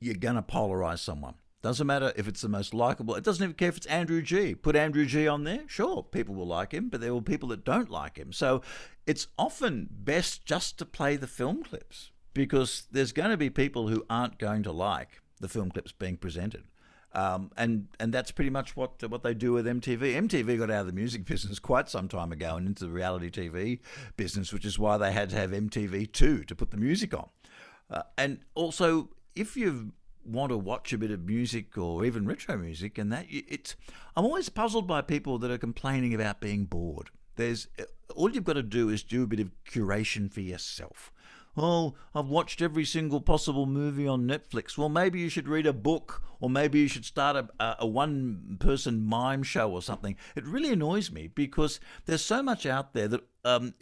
you're 0.00 0.14
going 0.14 0.36
to 0.36 0.42
polarize 0.42 0.98
someone. 0.98 1.34
Doesn't 1.64 1.86
matter 1.86 2.12
if 2.14 2.28
it's 2.28 2.42
the 2.42 2.50
most 2.50 2.74
likable. 2.74 3.14
It 3.14 3.24
doesn't 3.24 3.42
even 3.42 3.54
care 3.54 3.70
if 3.70 3.78
it's 3.78 3.86
Andrew 3.86 4.20
G. 4.20 4.54
Put 4.54 4.76
Andrew 4.76 5.06
G 5.06 5.26
on 5.26 5.44
there. 5.44 5.62
Sure, 5.66 6.02
people 6.02 6.34
will 6.34 6.46
like 6.46 6.72
him, 6.72 6.90
but 6.90 7.00
there 7.00 7.10
will 7.10 7.22
be 7.22 7.32
people 7.32 7.48
that 7.48 7.64
don't 7.64 7.88
like 7.88 8.18
him. 8.18 8.34
So 8.34 8.60
it's 9.06 9.28
often 9.38 9.88
best 9.90 10.44
just 10.44 10.76
to 10.76 10.84
play 10.84 11.16
the 11.16 11.26
film 11.26 11.62
clips 11.62 12.10
because 12.34 12.86
there's 12.90 13.12
going 13.12 13.30
to 13.30 13.38
be 13.38 13.48
people 13.48 13.88
who 13.88 14.04
aren't 14.10 14.36
going 14.36 14.62
to 14.64 14.72
like 14.72 15.22
the 15.40 15.48
film 15.48 15.70
clips 15.70 15.90
being 15.90 16.18
presented. 16.18 16.64
Um, 17.12 17.50
and 17.56 17.88
and 17.98 18.12
that's 18.12 18.30
pretty 18.30 18.50
much 18.50 18.76
what 18.76 19.02
what 19.08 19.22
they 19.22 19.32
do 19.32 19.54
with 19.54 19.64
MTV. 19.64 20.16
MTV 20.16 20.58
got 20.58 20.70
out 20.70 20.82
of 20.82 20.86
the 20.88 20.92
music 20.92 21.24
business 21.30 21.58
quite 21.58 21.88
some 21.88 22.08
time 22.08 22.30
ago 22.30 22.56
and 22.56 22.66
into 22.66 22.84
the 22.84 22.92
reality 22.92 23.30
TV 23.30 23.80
business, 24.18 24.52
which 24.52 24.66
is 24.66 24.78
why 24.78 24.98
they 24.98 25.12
had 25.12 25.30
to 25.30 25.36
have 25.36 25.52
MTV 25.52 26.12
two 26.12 26.44
to 26.44 26.54
put 26.54 26.72
the 26.72 26.76
music 26.76 27.14
on. 27.14 27.30
Uh, 27.88 28.02
and 28.18 28.40
also, 28.54 29.08
if 29.34 29.56
you've 29.56 29.92
want 30.26 30.50
to 30.50 30.58
watch 30.58 30.92
a 30.92 30.98
bit 30.98 31.10
of 31.10 31.24
music 31.24 31.76
or 31.76 32.04
even 32.04 32.26
retro 32.26 32.56
music 32.56 32.98
and 32.98 33.12
that 33.12 33.26
it's 33.28 33.76
I'm 34.16 34.24
always 34.24 34.48
puzzled 34.48 34.86
by 34.86 35.02
people 35.02 35.38
that 35.38 35.50
are 35.50 35.58
complaining 35.58 36.14
about 36.14 36.40
being 36.40 36.64
bored. 36.64 37.10
There's 37.36 37.68
all 38.14 38.30
you've 38.30 38.44
got 38.44 38.54
to 38.54 38.62
do 38.62 38.88
is 38.88 39.02
do 39.02 39.24
a 39.24 39.26
bit 39.26 39.40
of 39.40 39.50
curation 39.68 40.30
for 40.30 40.40
yourself. 40.40 41.10
Oh, 41.56 41.94
I've 42.14 42.26
watched 42.26 42.60
every 42.60 42.84
single 42.84 43.20
possible 43.20 43.66
movie 43.66 44.08
on 44.08 44.26
Netflix. 44.26 44.76
Well, 44.76 44.88
maybe 44.88 45.20
you 45.20 45.28
should 45.28 45.46
read 45.46 45.66
a 45.66 45.72
book, 45.72 46.20
or 46.40 46.50
maybe 46.50 46.80
you 46.80 46.88
should 46.88 47.04
start 47.04 47.36
a, 47.36 47.76
a 47.78 47.86
one 47.86 48.56
person 48.58 49.04
mime 49.04 49.44
show 49.44 49.70
or 49.70 49.80
something. 49.80 50.16
It 50.34 50.44
really 50.46 50.72
annoys 50.72 51.12
me 51.12 51.28
because 51.28 51.78
there's 52.06 52.24
so 52.24 52.42
much 52.42 52.66
out 52.66 52.92
there 52.92 53.06
that 53.06 53.20
um, 53.44 53.74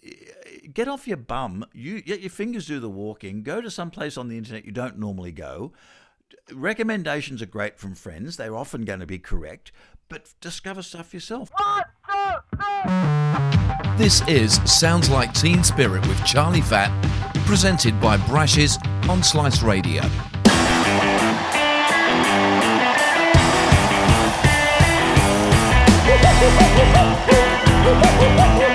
get 0.75 0.87
off 0.87 1.09
your 1.09 1.17
bum. 1.17 1.65
You 1.73 2.03
let 2.07 2.21
your 2.21 2.31
fingers 2.31 2.67
do 2.67 2.79
the 2.79 2.91
walking. 2.91 3.43
Go 3.43 3.63
to 3.63 3.71
some 3.71 3.91
place 3.91 4.19
on 4.19 4.29
the 4.29 4.37
internet 4.37 4.67
you 4.67 4.73
don't 4.73 4.99
normally 4.99 5.33
go 5.33 5.73
recommendations 6.53 7.43
are 7.43 7.47
great 7.47 7.79
from 7.79 7.95
friends. 7.95 8.37
They're 8.37 8.57
often 8.57 8.85
going 8.85 9.01
to 9.01 9.07
be 9.07 9.19
correct, 9.19 9.73
but 10.09 10.35
discover 10.41 10.83
stuff 10.83 11.15
yourself. 11.15 11.51
This 13.97 14.27
is 14.29 14.55
Sounds 14.71 15.11
Like 15.11 15.33
Teen 15.35 15.63
Spirit 15.65 16.07
with 16.07 16.25
Charlie 16.25 16.61
Fat, 16.61 16.91
presented 17.47 18.01
by 18.01 18.17
Brashes 18.27 18.79
on 19.09 19.23
Slice 19.23 19.63
Radio. 19.63 20.03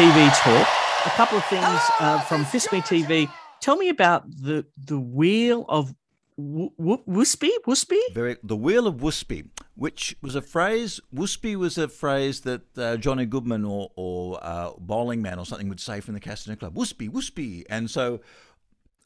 TV 0.00 0.34
talk, 0.38 0.66
a 1.04 1.10
couple 1.10 1.36
of 1.36 1.44
things 1.44 1.78
uh, 2.00 2.18
from 2.22 2.42
Fist 2.46 2.72
Me 2.72 2.80
TV. 2.80 3.30
Tell 3.60 3.76
me 3.76 3.90
about 3.90 4.24
the 4.30 4.64
the 4.86 4.98
wheel 4.98 5.66
of 5.68 5.94
w- 6.38 6.70
w-. 6.78 7.02
Woospy. 7.06 7.98
Very, 8.14 8.38
the 8.42 8.56
Wheel 8.56 8.86
of 8.86 8.94
Woospy, 8.94 9.50
which 9.74 10.16
was 10.22 10.34
a 10.34 10.40
phrase. 10.40 11.00
Woospy 11.14 11.54
was 11.54 11.76
a 11.76 11.86
phrase 11.86 12.40
that 12.40 12.62
uh, 12.78 12.96
Johnny 12.96 13.26
Goodman 13.26 13.66
or, 13.66 13.90
or 13.94 14.38
uh, 14.40 14.70
Bowling 14.78 15.20
Man 15.20 15.38
or 15.38 15.44
something 15.44 15.68
would 15.68 15.80
say 15.80 16.00
from 16.00 16.14
the 16.14 16.20
Castanet 16.20 16.60
Club. 16.60 16.74
Woospy, 16.74 17.10
Woospy, 17.10 17.66
and 17.68 17.90
so 17.90 18.20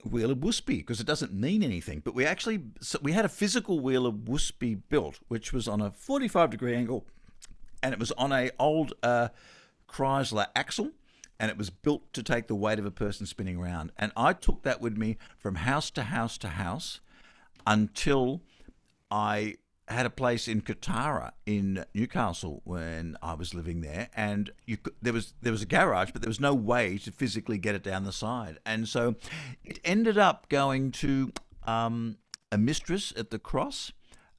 Wheel 0.08 0.30
of 0.30 0.38
Woospy 0.38 0.76
because 0.76 1.00
it 1.00 1.08
doesn't 1.08 1.32
mean 1.32 1.64
anything. 1.64 2.02
But 2.04 2.14
we 2.14 2.24
actually 2.24 2.62
so 2.80 3.00
we 3.02 3.10
had 3.10 3.24
a 3.24 3.28
physical 3.28 3.80
Wheel 3.80 4.06
of 4.06 4.14
Woospy 4.26 4.80
built, 4.88 5.18
which 5.26 5.52
was 5.52 5.66
on 5.66 5.80
a 5.80 5.90
forty-five 5.90 6.50
degree 6.50 6.76
angle, 6.76 7.04
and 7.82 7.92
it 7.92 7.98
was 7.98 8.12
on 8.12 8.30
a 8.30 8.52
old 8.60 8.92
uh, 9.02 9.30
Chrysler 9.94 10.46
axle. 10.56 10.90
And 11.38 11.50
it 11.50 11.58
was 11.58 11.68
built 11.68 12.12
to 12.12 12.22
take 12.22 12.46
the 12.46 12.54
weight 12.54 12.78
of 12.78 12.86
a 12.86 12.92
person 12.92 13.26
spinning 13.26 13.56
around. 13.56 13.92
And 13.98 14.12
I 14.16 14.32
took 14.32 14.62
that 14.62 14.80
with 14.80 14.96
me 14.96 15.16
from 15.36 15.56
house 15.56 15.90
to 15.90 16.04
house 16.04 16.38
to 16.38 16.48
house 16.48 17.00
until 17.66 18.40
I 19.10 19.56
had 19.88 20.06
a 20.06 20.10
place 20.10 20.48
in 20.48 20.62
Kotara 20.62 21.32
in 21.44 21.84
Newcastle 21.92 22.62
when 22.64 23.16
I 23.22 23.34
was 23.34 23.54
living 23.54 23.82
there, 23.82 24.08
and 24.16 24.50
you 24.64 24.78
could, 24.78 24.94
there 25.02 25.12
was 25.12 25.34
there 25.42 25.52
was 25.52 25.62
a 25.62 25.66
garage, 25.66 26.10
but 26.12 26.22
there 26.22 26.28
was 26.28 26.40
no 26.40 26.54
way 26.54 26.98
to 26.98 27.12
physically 27.12 27.58
get 27.58 27.74
it 27.74 27.82
down 27.82 28.04
the 28.04 28.12
side, 28.12 28.58
and 28.64 28.88
so 28.88 29.16
it 29.62 29.80
ended 29.84 30.16
up 30.16 30.48
going 30.48 30.90
to 30.92 31.32
um, 31.64 32.16
a 32.50 32.56
mistress 32.56 33.12
at 33.16 33.30
the 33.30 33.38
cross 33.38 33.92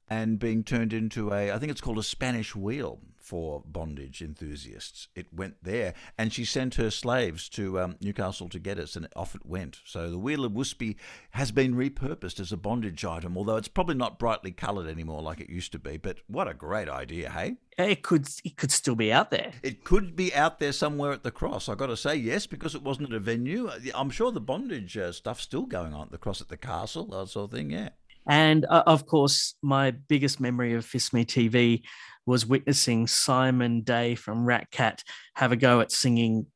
and 0.08 0.38
being 0.38 0.64
turned 0.64 0.92
into 0.92 1.32
a 1.32 1.52
I 1.52 1.58
think 1.58 1.70
it's 1.70 1.80
called 1.80 1.98
a 1.98 2.02
Spanish 2.02 2.56
wheel 2.56 3.00
for 3.26 3.60
bondage 3.66 4.22
enthusiasts. 4.22 5.08
It 5.16 5.34
went 5.34 5.56
there, 5.60 5.94
and 6.16 6.32
she 6.32 6.44
sent 6.44 6.76
her 6.76 6.92
slaves 6.92 7.48
to 7.50 7.80
um, 7.80 7.96
Newcastle 8.00 8.48
to 8.50 8.60
get 8.60 8.78
us, 8.78 8.94
and 8.94 9.08
off 9.16 9.34
it 9.34 9.44
went. 9.44 9.80
So 9.84 10.08
the 10.10 10.18
wheel 10.18 10.44
of 10.44 10.52
Woospy 10.52 10.94
has 11.30 11.50
been 11.50 11.74
repurposed 11.74 12.38
as 12.38 12.52
a 12.52 12.56
bondage 12.56 13.04
item, 13.04 13.36
although 13.36 13.56
it's 13.56 13.66
probably 13.66 13.96
not 13.96 14.20
brightly 14.20 14.52
coloured 14.52 14.86
anymore 14.86 15.22
like 15.22 15.40
it 15.40 15.50
used 15.50 15.72
to 15.72 15.78
be. 15.80 15.96
But 15.96 16.18
what 16.28 16.46
a 16.46 16.54
great 16.54 16.88
idea, 16.88 17.30
hey! 17.30 17.56
It 17.76 18.02
could 18.02 18.28
it 18.44 18.56
could 18.56 18.70
still 18.70 18.94
be 18.94 19.12
out 19.12 19.30
there. 19.30 19.52
It 19.62 19.84
could 19.84 20.14
be 20.14 20.32
out 20.32 20.60
there 20.60 20.72
somewhere 20.72 21.12
at 21.12 21.24
the 21.24 21.30
cross. 21.30 21.68
I 21.68 21.74
got 21.74 21.88
to 21.88 21.96
say 21.96 22.14
yes 22.14 22.46
because 22.46 22.74
it 22.74 22.82
wasn't 22.82 23.10
at 23.10 23.16
a 23.16 23.20
venue. 23.20 23.68
I'm 23.94 24.08
sure 24.08 24.30
the 24.30 24.40
bondage 24.40 24.96
uh, 24.96 25.12
stuff's 25.12 25.42
still 25.42 25.66
going 25.66 25.92
on 25.92 26.06
at 26.06 26.12
the 26.12 26.18
cross 26.18 26.40
at 26.40 26.48
the 26.48 26.56
castle, 26.56 27.06
that 27.06 27.28
sort 27.28 27.50
of 27.50 27.58
thing. 27.58 27.72
Yeah. 27.72 27.90
And 28.28 28.66
uh, 28.66 28.82
of 28.86 29.06
course, 29.06 29.54
my 29.62 29.92
biggest 29.92 30.40
memory 30.40 30.74
of 30.74 30.84
Fist 30.84 31.12
Me 31.12 31.24
TV 31.24 31.82
was 32.26 32.44
witnessing 32.44 33.06
Simon 33.06 33.82
Day 33.82 34.14
from 34.14 34.46
Ratcat 34.46 35.02
have 35.34 35.52
a 35.52 35.56
go 35.56 35.80
at 35.80 35.92
singing 35.92 36.46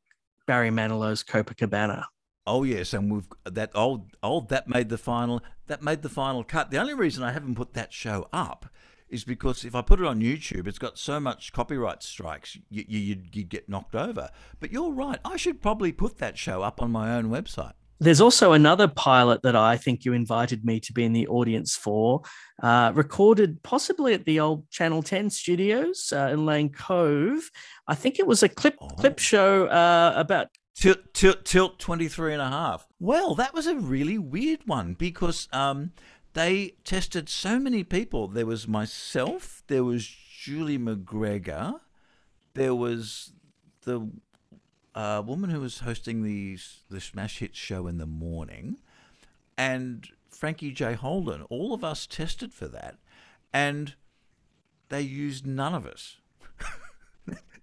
Barry 0.47 0.71
Manilow's 0.71 1.23
Copacabana. 1.23 2.05
Oh 2.47 2.65
yes, 2.65 2.93
and 2.93 3.13
we've 3.13 3.29
that 3.45 3.71
old 3.75 4.17
old 4.23 4.49
that 4.49 4.69
made 4.69 4.89
the 4.89 4.99
final 4.99 5.43
that 5.69 5.83
made 5.83 6.03
the 6.03 6.09
final 6.09 6.43
cut. 6.43 6.71
The 6.71 6.79
only 6.79 6.95
reason 6.95 7.23
I 7.23 7.31
haven't 7.31 7.55
put 7.55 7.75
that 7.75 7.93
show 7.93 8.29
up 8.33 8.67
is 9.09 9.25
because 9.25 9.65
if 9.65 9.75
I 9.75 9.83
put 9.83 10.01
it 10.01 10.07
on 10.07 10.21
YouTube, 10.21 10.67
it's 10.67 10.79
got 10.79 10.99
so 10.99 11.21
much 11.21 11.53
copyright 11.53 12.03
strikes, 12.03 12.57
you, 12.71 12.85
you, 12.89 12.99
you'd, 12.99 13.37
you'd 13.37 13.49
get 13.49 13.69
knocked 13.69 13.95
over. 13.95 14.31
But 14.61 14.73
you're 14.73 14.93
right, 14.93 15.19
I 15.25 15.37
should 15.37 15.61
probably 15.61 15.93
put 15.93 16.19
that 16.19 16.39
show 16.39 16.63
up 16.63 16.81
on 16.81 16.91
my 16.93 17.15
own 17.15 17.29
website. 17.29 17.73
There's 18.01 18.21
also 18.21 18.53
another 18.53 18.89
pilot 18.89 19.43
that 19.43 19.55
I 19.55 19.77
think 19.77 20.07
you 20.07 20.15
invited 20.15 20.65
me 20.65 20.81
to 20.81 20.93
be 20.93 21.05
in 21.05 21.13
the 21.13 21.29
audience 21.29 21.77
for, 21.77 22.23
uh, 22.63 22.93
recorded 22.95 23.63
possibly 23.63 24.15
at 24.15 24.25
the 24.25 24.41
old 24.41 24.71
Channel 24.71 25.03
10 25.03 25.29
studios 25.29 26.11
uh, 26.17 26.31
in 26.33 26.47
Lane 26.47 26.71
Cove. 26.71 27.51
I 27.87 27.95
think 27.95 28.19
it 28.19 28.27
was 28.27 28.43
a 28.43 28.49
clip 28.49 28.79
clip 28.97 29.19
show 29.19 29.67
uh, 29.67 30.15
about 30.17 30.49
Tilt, 30.77 31.13
tilt, 31.13 31.45
tilt 31.45 31.79
23 31.79 32.33
and 32.33 32.41
a 32.41 32.49
half. 32.49 32.87
Well, 32.99 33.35
that 33.35 33.53
was 33.53 33.67
a 33.67 33.75
really 33.75 34.17
weird 34.17 34.61
one 34.65 34.95
because 34.95 35.47
um, 35.53 35.93
they 36.33 36.77
tested 36.85 37.29
so 37.29 37.59
many 37.59 37.85
people. 37.85 38.29
There 38.29 38.47
was 38.47 38.67
myself, 38.67 39.63
there 39.67 39.85
was 39.85 40.07
Julie 40.07 40.79
McGregor, 40.79 41.81
there 42.55 42.75
was 42.75 43.35
the 43.83 44.11
uh, 44.95 45.23
woman 45.25 45.51
who 45.51 45.61
was 45.61 45.81
hosting 45.81 46.23
the, 46.23 46.59
the 46.89 47.01
Smash 47.01 47.39
Hits 47.39 47.59
show 47.59 47.87
in 47.87 47.99
the 47.99 48.07
morning, 48.07 48.79
and 49.57 50.09
Frankie 50.29 50.73
J. 50.73 50.95
Holden. 50.95 51.43
All 51.51 51.75
of 51.75 51.85
us 51.85 52.07
tested 52.07 52.53
for 52.53 52.67
that, 52.69 52.97
and 53.53 53.95
they 54.89 55.03
used 55.03 55.47
none 55.47 55.75
of 55.75 55.87
us. 55.87 56.17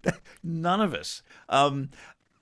none 0.44 0.82
of 0.82 0.94
us. 0.94 1.22
Um, 1.50 1.90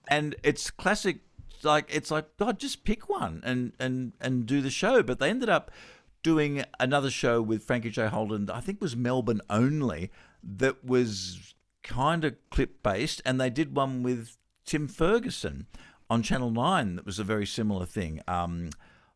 and 0.08 0.36
it's 0.44 0.70
classic. 0.72 1.20
Like 1.64 1.90
it's 1.90 2.12
like 2.12 2.38
God, 2.38 2.60
just 2.60 2.84
pick 2.84 3.10
one 3.10 3.42
and 3.44 3.74
and 3.80 4.14
and 4.22 4.46
do 4.46 4.62
the 4.62 4.70
show. 4.70 5.02
But 5.02 5.20
they 5.20 5.30
ended 5.30 5.50
up 5.50 5.72
doing 6.22 6.64
another 6.80 7.10
show 7.10 7.42
with 7.42 7.64
Frankie 7.64 7.90
J. 7.90 8.08
Holden. 8.08 8.50
I 8.50 8.60
think 8.60 8.82
was 8.82 8.96
Melbourne 8.96 9.42
only. 9.50 10.12
That 10.44 10.84
was 10.86 11.56
kind 11.82 12.24
of 12.24 12.36
clip 12.52 12.84
based, 12.84 13.22
and 13.26 13.40
they 13.40 13.50
did 13.50 13.76
one 13.76 14.04
with 14.04 14.38
Tim 14.66 14.88
Ferguson 14.88 15.68
on 16.10 16.24
Channel 16.24 16.52
Nine. 16.52 16.96
That 16.96 17.06
was 17.06 17.20
a 17.20 17.24
very 17.24 17.46
similar 17.46 17.86
thing. 17.86 18.22
Um, 18.28 18.70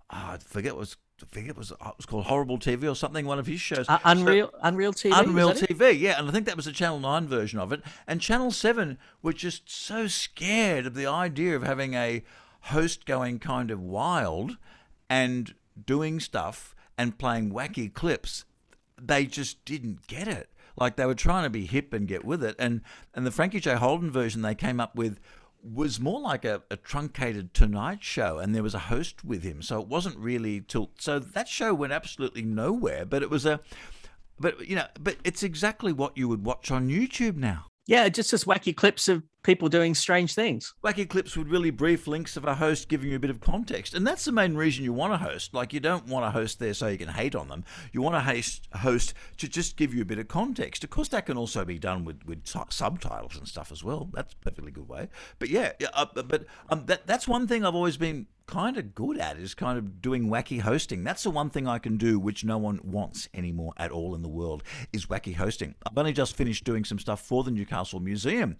ah, 0.09 0.33
I 0.33 0.37
forget 0.37 0.73
what 0.73 0.81
was. 0.81 0.97
I 1.21 1.25
think 1.35 1.49
it 1.49 1.57
was 1.57 1.71
it 1.71 1.77
was 1.97 2.05
called 2.05 2.27
Horrible 2.27 2.57
TV 2.57 2.89
or 2.89 2.95
something. 2.95 3.25
One 3.25 3.39
of 3.39 3.45
his 3.45 3.59
shows. 3.59 3.89
uh, 3.89 3.97
So- 3.97 4.03
Unreal 4.05 4.51
Unreal 4.61 4.93
TV. 4.93 5.11
Unreal 5.19 5.49
that 5.49 5.63
it? 5.63 5.77
TV, 5.77 5.99
yeah, 5.99 6.17
and 6.17 6.29
I 6.29 6.31
think 6.31 6.45
that 6.45 6.55
was 6.55 6.65
a 6.67 6.71
Channel 6.71 6.99
Nine 7.01 7.27
version 7.27 7.59
of 7.59 7.73
it. 7.73 7.81
And 8.07 8.21
Channel 8.21 8.51
Seven 8.51 8.97
were 9.21 9.33
just 9.33 9.69
so 9.69 10.07
scared 10.07 10.85
of 10.85 10.93
the 10.93 11.07
idea 11.07 11.57
of 11.57 11.63
having 11.63 11.93
a 11.93 12.23
host 12.61 13.05
going 13.05 13.39
kind 13.39 13.69
of 13.69 13.81
wild 13.81 14.57
and 15.09 15.55
doing 15.85 16.21
stuff 16.21 16.73
and 16.97 17.17
playing 17.17 17.51
wacky 17.51 17.93
clips. 17.93 18.45
They 19.01 19.25
just 19.25 19.65
didn't 19.65 20.07
get 20.07 20.27
it. 20.29 20.49
Like 20.77 20.95
they 20.95 21.05
were 21.05 21.15
trying 21.15 21.43
to 21.43 21.49
be 21.49 21.65
hip 21.65 21.91
and 21.93 22.07
get 22.07 22.23
with 22.23 22.41
it. 22.45 22.55
And 22.57 22.79
and 23.13 23.25
the 23.25 23.31
Frankie 23.31 23.59
J 23.59 23.75
Holden 23.75 24.09
version 24.09 24.41
they 24.41 24.55
came 24.55 24.79
up 24.79 24.95
with 24.95 25.19
was 25.63 25.99
more 25.99 26.19
like 26.19 26.45
a, 26.45 26.63
a 26.69 26.77
truncated 26.77 27.53
Tonight 27.53 28.03
Show, 28.03 28.39
and 28.39 28.53
there 28.55 28.63
was 28.63 28.73
a 28.73 28.79
host 28.79 29.23
with 29.23 29.43
him, 29.43 29.61
so 29.61 29.81
it 29.81 29.87
wasn't 29.87 30.17
really 30.17 30.61
till. 30.61 30.91
So 30.99 31.19
that 31.19 31.47
show 31.47 31.73
went 31.73 31.93
absolutely 31.93 32.43
nowhere. 32.43 33.05
But 33.05 33.23
it 33.23 33.29
was 33.29 33.45
a, 33.45 33.59
but 34.39 34.67
you 34.67 34.75
know, 34.75 34.87
but 34.99 35.17
it's 35.23 35.43
exactly 35.43 35.91
what 35.93 36.17
you 36.17 36.27
would 36.27 36.45
watch 36.45 36.71
on 36.71 36.89
YouTube 36.89 37.35
now. 37.35 37.68
Yeah, 37.89 38.07
just 38.07 38.33
as 38.33 38.43
wacky 38.43 38.75
clips 38.75 39.07
of 39.07 39.23
people 39.41 39.67
doing 39.67 39.95
strange 39.95 40.35
things. 40.35 40.75
Wacky 40.83 41.09
clips 41.09 41.35
with 41.35 41.47
really 41.47 41.71
brief 41.71 42.05
links 42.05 42.37
of 42.37 42.45
a 42.45 42.53
host 42.53 42.87
giving 42.87 43.09
you 43.09 43.15
a 43.15 43.19
bit 43.19 43.31
of 43.31 43.41
context. 43.41 43.95
And 43.95 44.05
that's 44.05 44.25
the 44.25 44.31
main 44.31 44.53
reason 44.53 44.83
you 44.83 44.93
want 44.93 45.11
to 45.11 45.17
host. 45.17 45.55
Like, 45.55 45.73
you 45.73 45.79
don't 45.79 46.05
want 46.05 46.23
to 46.23 46.29
host 46.29 46.59
there 46.59 46.75
so 46.75 46.85
you 46.85 46.99
can 46.99 47.07
hate 47.07 47.33
on 47.33 47.47
them. 47.47 47.65
You 47.91 48.03
want 48.03 48.13
to 48.13 48.77
host, 48.77 49.13
to 49.37 49.47
just 49.47 49.75
give 49.75 49.91
you 49.95 50.03
a 50.03 50.05
bit 50.05 50.19
of 50.19 50.27
context. 50.27 50.83
Of 50.83 50.91
course, 50.91 51.07
that 51.07 51.25
can 51.25 51.35
also 51.35 51.65
be 51.65 51.79
done 51.79 52.05
with, 52.05 52.23
with 52.27 52.45
subtitles 52.45 53.35
and 53.35 53.47
stuff 53.47 53.71
as 53.71 53.83
well. 53.83 54.11
That's 54.13 54.35
a 54.35 54.37
perfectly 54.37 54.71
good 54.71 54.87
way. 54.87 55.07
But 55.39 55.49
yeah, 55.49 55.71
yeah, 55.79 55.87
uh, 55.95 56.05
but 56.13 56.45
um, 56.69 56.85
that, 56.85 57.07
that's 57.07 57.27
one 57.27 57.47
thing 57.47 57.65
I've 57.65 57.73
always 57.73 57.97
been 57.97 58.27
kind 58.49 58.77
of 58.77 58.95
good 58.95 59.19
at 59.19 59.37
is 59.37 59.53
kind 59.53 59.77
of 59.77 60.01
doing 60.01 60.27
wacky 60.27 60.59
hosting. 60.59 61.03
That's 61.03 61.21
the 61.21 61.29
one 61.29 61.51
thing 61.51 61.67
I 61.67 61.77
can 61.77 61.97
do 61.97 62.19
which 62.19 62.43
no 62.43 62.57
one 62.57 62.79
wants 62.83 63.29
anymore 63.31 63.73
at 63.77 63.91
all 63.91 64.15
in 64.15 64.23
the 64.23 64.27
world 64.27 64.63
is 64.91 65.05
wacky 65.05 65.35
hosting. 65.35 65.75
I've 65.85 65.95
only 65.95 66.13
just 66.13 66.35
finished 66.35 66.63
doing 66.63 66.83
some 66.83 66.97
stuff 66.97 67.21
for 67.21 67.43
the 67.43 67.51
Newcastle 67.51 67.99
Museum 67.99 68.57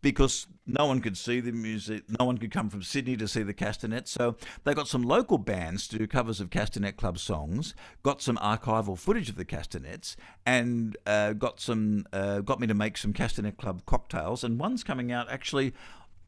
because 0.00 0.46
no 0.64 0.86
one 0.86 1.00
could 1.00 1.16
see 1.16 1.40
the 1.40 1.50
music, 1.50 2.04
no 2.20 2.24
one 2.24 2.38
could 2.38 2.52
come 2.52 2.70
from 2.70 2.84
Sydney 2.84 3.16
to 3.16 3.26
see 3.26 3.42
the 3.42 3.52
Castanet. 3.52 4.06
So 4.06 4.36
they 4.62 4.74
got 4.74 4.86
some 4.86 5.02
local 5.02 5.38
bands 5.38 5.88
to 5.88 5.98
do 5.98 6.06
covers 6.06 6.40
of 6.40 6.50
Castanet 6.50 6.96
Club 6.96 7.18
songs, 7.18 7.74
got 8.04 8.22
some 8.22 8.36
archival 8.36 8.96
footage 8.96 9.28
of 9.28 9.34
the 9.34 9.44
Castanets, 9.44 10.16
and 10.46 10.96
uh, 11.04 11.32
got 11.32 11.58
some 11.58 12.06
uh, 12.12 12.42
got 12.42 12.60
me 12.60 12.68
to 12.68 12.74
make 12.74 12.96
some 12.96 13.12
Castanet 13.12 13.56
Club 13.56 13.82
cocktails. 13.86 14.44
And 14.44 14.60
one's 14.60 14.84
coming 14.84 15.10
out 15.10 15.28
actually 15.28 15.72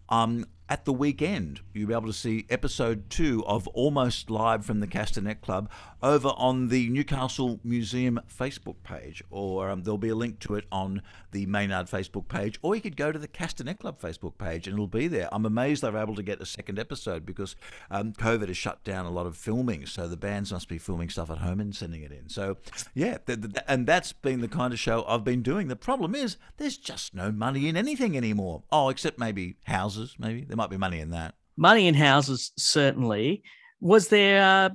um, 0.08 0.46
at 0.68 0.84
the 0.84 0.92
weekend. 0.92 1.60
You'll 1.72 1.88
be 1.88 1.94
able 1.94 2.06
to 2.06 2.12
see 2.12 2.46
episode 2.48 3.10
two 3.10 3.44
of 3.46 3.68
Almost 3.68 4.30
Live 4.30 4.64
from 4.64 4.80
the 4.80 4.86
Castanet 4.86 5.40
Club 5.40 5.70
over 6.02 6.28
on 6.36 6.68
the 6.68 6.88
Newcastle 6.88 7.60
Museum 7.62 8.20
Facebook 8.28 8.76
page, 8.82 9.22
or 9.30 9.70
um, 9.70 9.82
there'll 9.82 9.98
be 9.98 10.08
a 10.08 10.14
link 10.14 10.38
to 10.40 10.54
it 10.54 10.64
on 10.70 11.02
the 11.32 11.46
Maynard 11.46 11.86
Facebook 11.86 12.28
page, 12.28 12.58
or 12.62 12.74
you 12.74 12.80
could 12.80 12.96
go 12.96 13.12
to 13.12 13.18
the 13.18 13.28
Castanet 13.28 13.78
Club 13.78 14.00
Facebook 14.00 14.38
page 14.38 14.66
and 14.66 14.74
it'll 14.74 14.86
be 14.86 15.08
there. 15.08 15.28
I'm 15.32 15.44
amazed 15.46 15.82
they 15.82 15.90
were 15.90 15.98
able 15.98 16.14
to 16.14 16.22
get 16.22 16.40
a 16.40 16.46
second 16.46 16.78
episode 16.78 17.26
because 17.26 17.56
um, 17.90 18.12
COVID 18.12 18.48
has 18.48 18.56
shut 18.56 18.84
down 18.84 19.06
a 19.06 19.10
lot 19.10 19.26
of 19.26 19.36
filming, 19.36 19.86
so 19.86 20.08
the 20.08 20.16
bands 20.16 20.52
must 20.52 20.68
be 20.68 20.78
filming 20.78 21.10
stuff 21.10 21.30
at 21.30 21.38
home 21.38 21.60
and 21.60 21.74
sending 21.74 22.02
it 22.02 22.12
in. 22.12 22.28
So, 22.28 22.56
yeah, 22.94 23.18
th- 23.26 23.40
th- 23.40 23.64
and 23.66 23.86
that's 23.86 24.12
been 24.12 24.40
the 24.40 24.48
kind 24.48 24.72
of 24.72 24.78
show 24.78 25.04
I've 25.06 25.24
been 25.24 25.42
doing. 25.42 25.68
The 25.68 25.76
problem 25.76 26.14
is 26.14 26.36
there's 26.56 26.76
just 26.76 27.14
no 27.14 27.32
money 27.32 27.68
in 27.68 27.76
anything 27.76 28.16
anymore. 28.16 28.62
Oh, 28.70 28.88
except 28.88 29.18
maybe 29.18 29.56
houses, 29.64 30.16
maybe. 30.18 30.46
There 30.54 30.58
might 30.58 30.70
be 30.70 30.76
money 30.76 31.00
in 31.00 31.10
that. 31.10 31.34
Money 31.56 31.88
in 31.88 31.94
houses, 31.94 32.52
certainly. 32.56 33.42
Was 33.80 34.06
there 34.06 34.40
uh, 34.40 34.70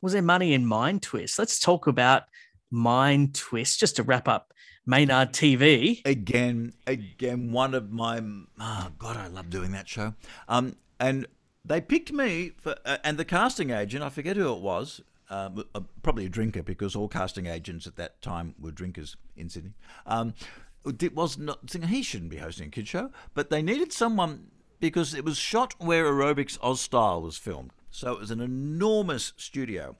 was 0.00 0.12
there 0.12 0.22
money 0.22 0.54
in 0.54 0.64
Mind 0.64 1.02
Twist? 1.02 1.40
Let's 1.40 1.58
talk 1.58 1.88
about 1.88 2.22
Mind 2.70 3.34
Twist 3.34 3.80
just 3.80 3.96
to 3.96 4.04
wrap 4.04 4.28
up 4.28 4.54
Maynard 4.86 5.32
TV. 5.32 6.02
again, 6.04 6.72
again, 6.86 7.50
one 7.50 7.74
of 7.74 7.90
my 7.90 8.22
oh 8.60 8.92
God, 8.96 9.16
I 9.16 9.26
love 9.26 9.50
doing 9.50 9.72
that 9.72 9.88
show. 9.88 10.14
Um, 10.48 10.76
and 11.00 11.26
they 11.64 11.80
picked 11.80 12.12
me 12.12 12.52
for, 12.56 12.76
uh, 12.84 12.98
and 13.02 13.18
the 13.18 13.24
casting 13.24 13.70
agent. 13.70 14.04
I 14.04 14.10
forget 14.10 14.36
who 14.36 14.52
it 14.52 14.60
was. 14.60 15.00
Um, 15.30 15.64
uh, 15.74 15.80
probably 16.04 16.26
a 16.26 16.28
drinker 16.28 16.62
because 16.62 16.94
all 16.94 17.08
casting 17.08 17.46
agents 17.46 17.88
at 17.88 17.96
that 17.96 18.22
time 18.22 18.54
were 18.60 18.70
drinkers 18.70 19.16
in 19.36 19.48
Sydney. 19.48 19.72
Um, 20.06 20.34
it 21.00 21.16
was 21.16 21.38
not 21.38 21.58
he 21.72 22.04
shouldn't 22.04 22.30
be 22.30 22.36
hosting 22.36 22.68
a 22.68 22.70
kid 22.70 22.86
show, 22.86 23.10
but 23.34 23.50
they 23.50 23.62
needed 23.62 23.92
someone 23.92 24.52
because 24.84 25.14
it 25.14 25.24
was 25.24 25.38
shot 25.38 25.74
where 25.78 26.04
Aerobics 26.04 26.58
Oz 26.60 26.78
Style 26.78 27.22
was 27.22 27.38
filmed. 27.38 27.72
So 27.90 28.12
it 28.12 28.18
was 28.18 28.30
an 28.30 28.42
enormous 28.42 29.32
studio. 29.34 29.96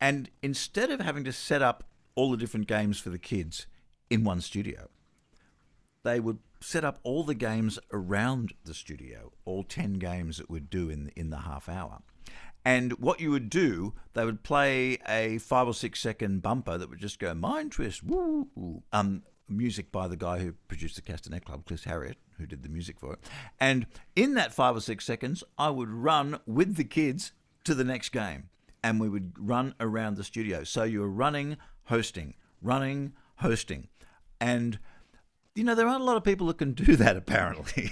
And 0.00 0.28
instead 0.42 0.90
of 0.90 0.98
having 0.98 1.22
to 1.22 1.32
set 1.32 1.62
up 1.62 1.84
all 2.16 2.32
the 2.32 2.36
different 2.36 2.66
games 2.66 2.98
for 2.98 3.10
the 3.10 3.18
kids 3.20 3.68
in 4.10 4.24
one 4.24 4.40
studio, 4.40 4.88
they 6.02 6.18
would 6.18 6.40
set 6.60 6.84
up 6.84 6.98
all 7.04 7.22
the 7.22 7.36
games 7.36 7.78
around 7.92 8.54
the 8.64 8.74
studio, 8.74 9.30
all 9.44 9.62
10 9.62 10.00
games 10.00 10.38
that 10.38 10.50
would 10.50 10.68
do 10.68 10.90
in, 10.90 11.12
in 11.14 11.30
the 11.30 11.42
half 11.42 11.68
hour. 11.68 12.00
And 12.64 12.94
what 12.98 13.20
you 13.20 13.30
would 13.30 13.48
do, 13.48 13.94
they 14.14 14.24
would 14.24 14.42
play 14.42 14.98
a 15.06 15.38
five 15.38 15.68
or 15.68 15.74
six 15.74 16.00
second 16.00 16.42
bumper 16.42 16.76
that 16.76 16.90
would 16.90 16.98
just 16.98 17.20
go 17.20 17.34
mind 17.34 17.70
twist, 17.70 18.02
woo, 18.02 18.48
woo," 18.56 18.82
um, 18.92 19.22
music 19.48 19.90
by 19.90 20.08
the 20.08 20.16
guy 20.16 20.38
who 20.38 20.52
produced 20.68 20.96
the 20.96 21.02
Castanet 21.02 21.44
Club, 21.44 21.64
Chris 21.66 21.84
Harriott, 21.84 22.18
who 22.38 22.46
did 22.46 22.62
the 22.62 22.68
music 22.68 22.98
for 22.98 23.14
it. 23.14 23.18
And 23.60 23.86
in 24.14 24.34
that 24.34 24.52
five 24.52 24.76
or 24.76 24.80
six 24.80 25.04
seconds, 25.04 25.42
I 25.56 25.70
would 25.70 25.90
run 25.90 26.38
with 26.46 26.76
the 26.76 26.84
kids 26.84 27.32
to 27.64 27.74
the 27.74 27.84
next 27.84 28.10
game, 28.10 28.48
and 28.82 29.00
we 29.00 29.08
would 29.08 29.32
run 29.38 29.74
around 29.80 30.16
the 30.16 30.24
studio. 30.24 30.64
So 30.64 30.84
you 30.84 31.00
were 31.00 31.10
running, 31.10 31.56
hosting, 31.84 32.34
running, 32.62 33.12
hosting, 33.36 33.88
and 34.40 34.78
you 35.54 35.64
know 35.64 35.74
there 35.74 35.88
aren't 35.88 36.02
a 36.02 36.04
lot 36.04 36.16
of 36.16 36.24
people 36.24 36.46
that 36.48 36.58
can 36.58 36.72
do 36.72 36.96
that 36.96 37.16
apparently. 37.22 37.90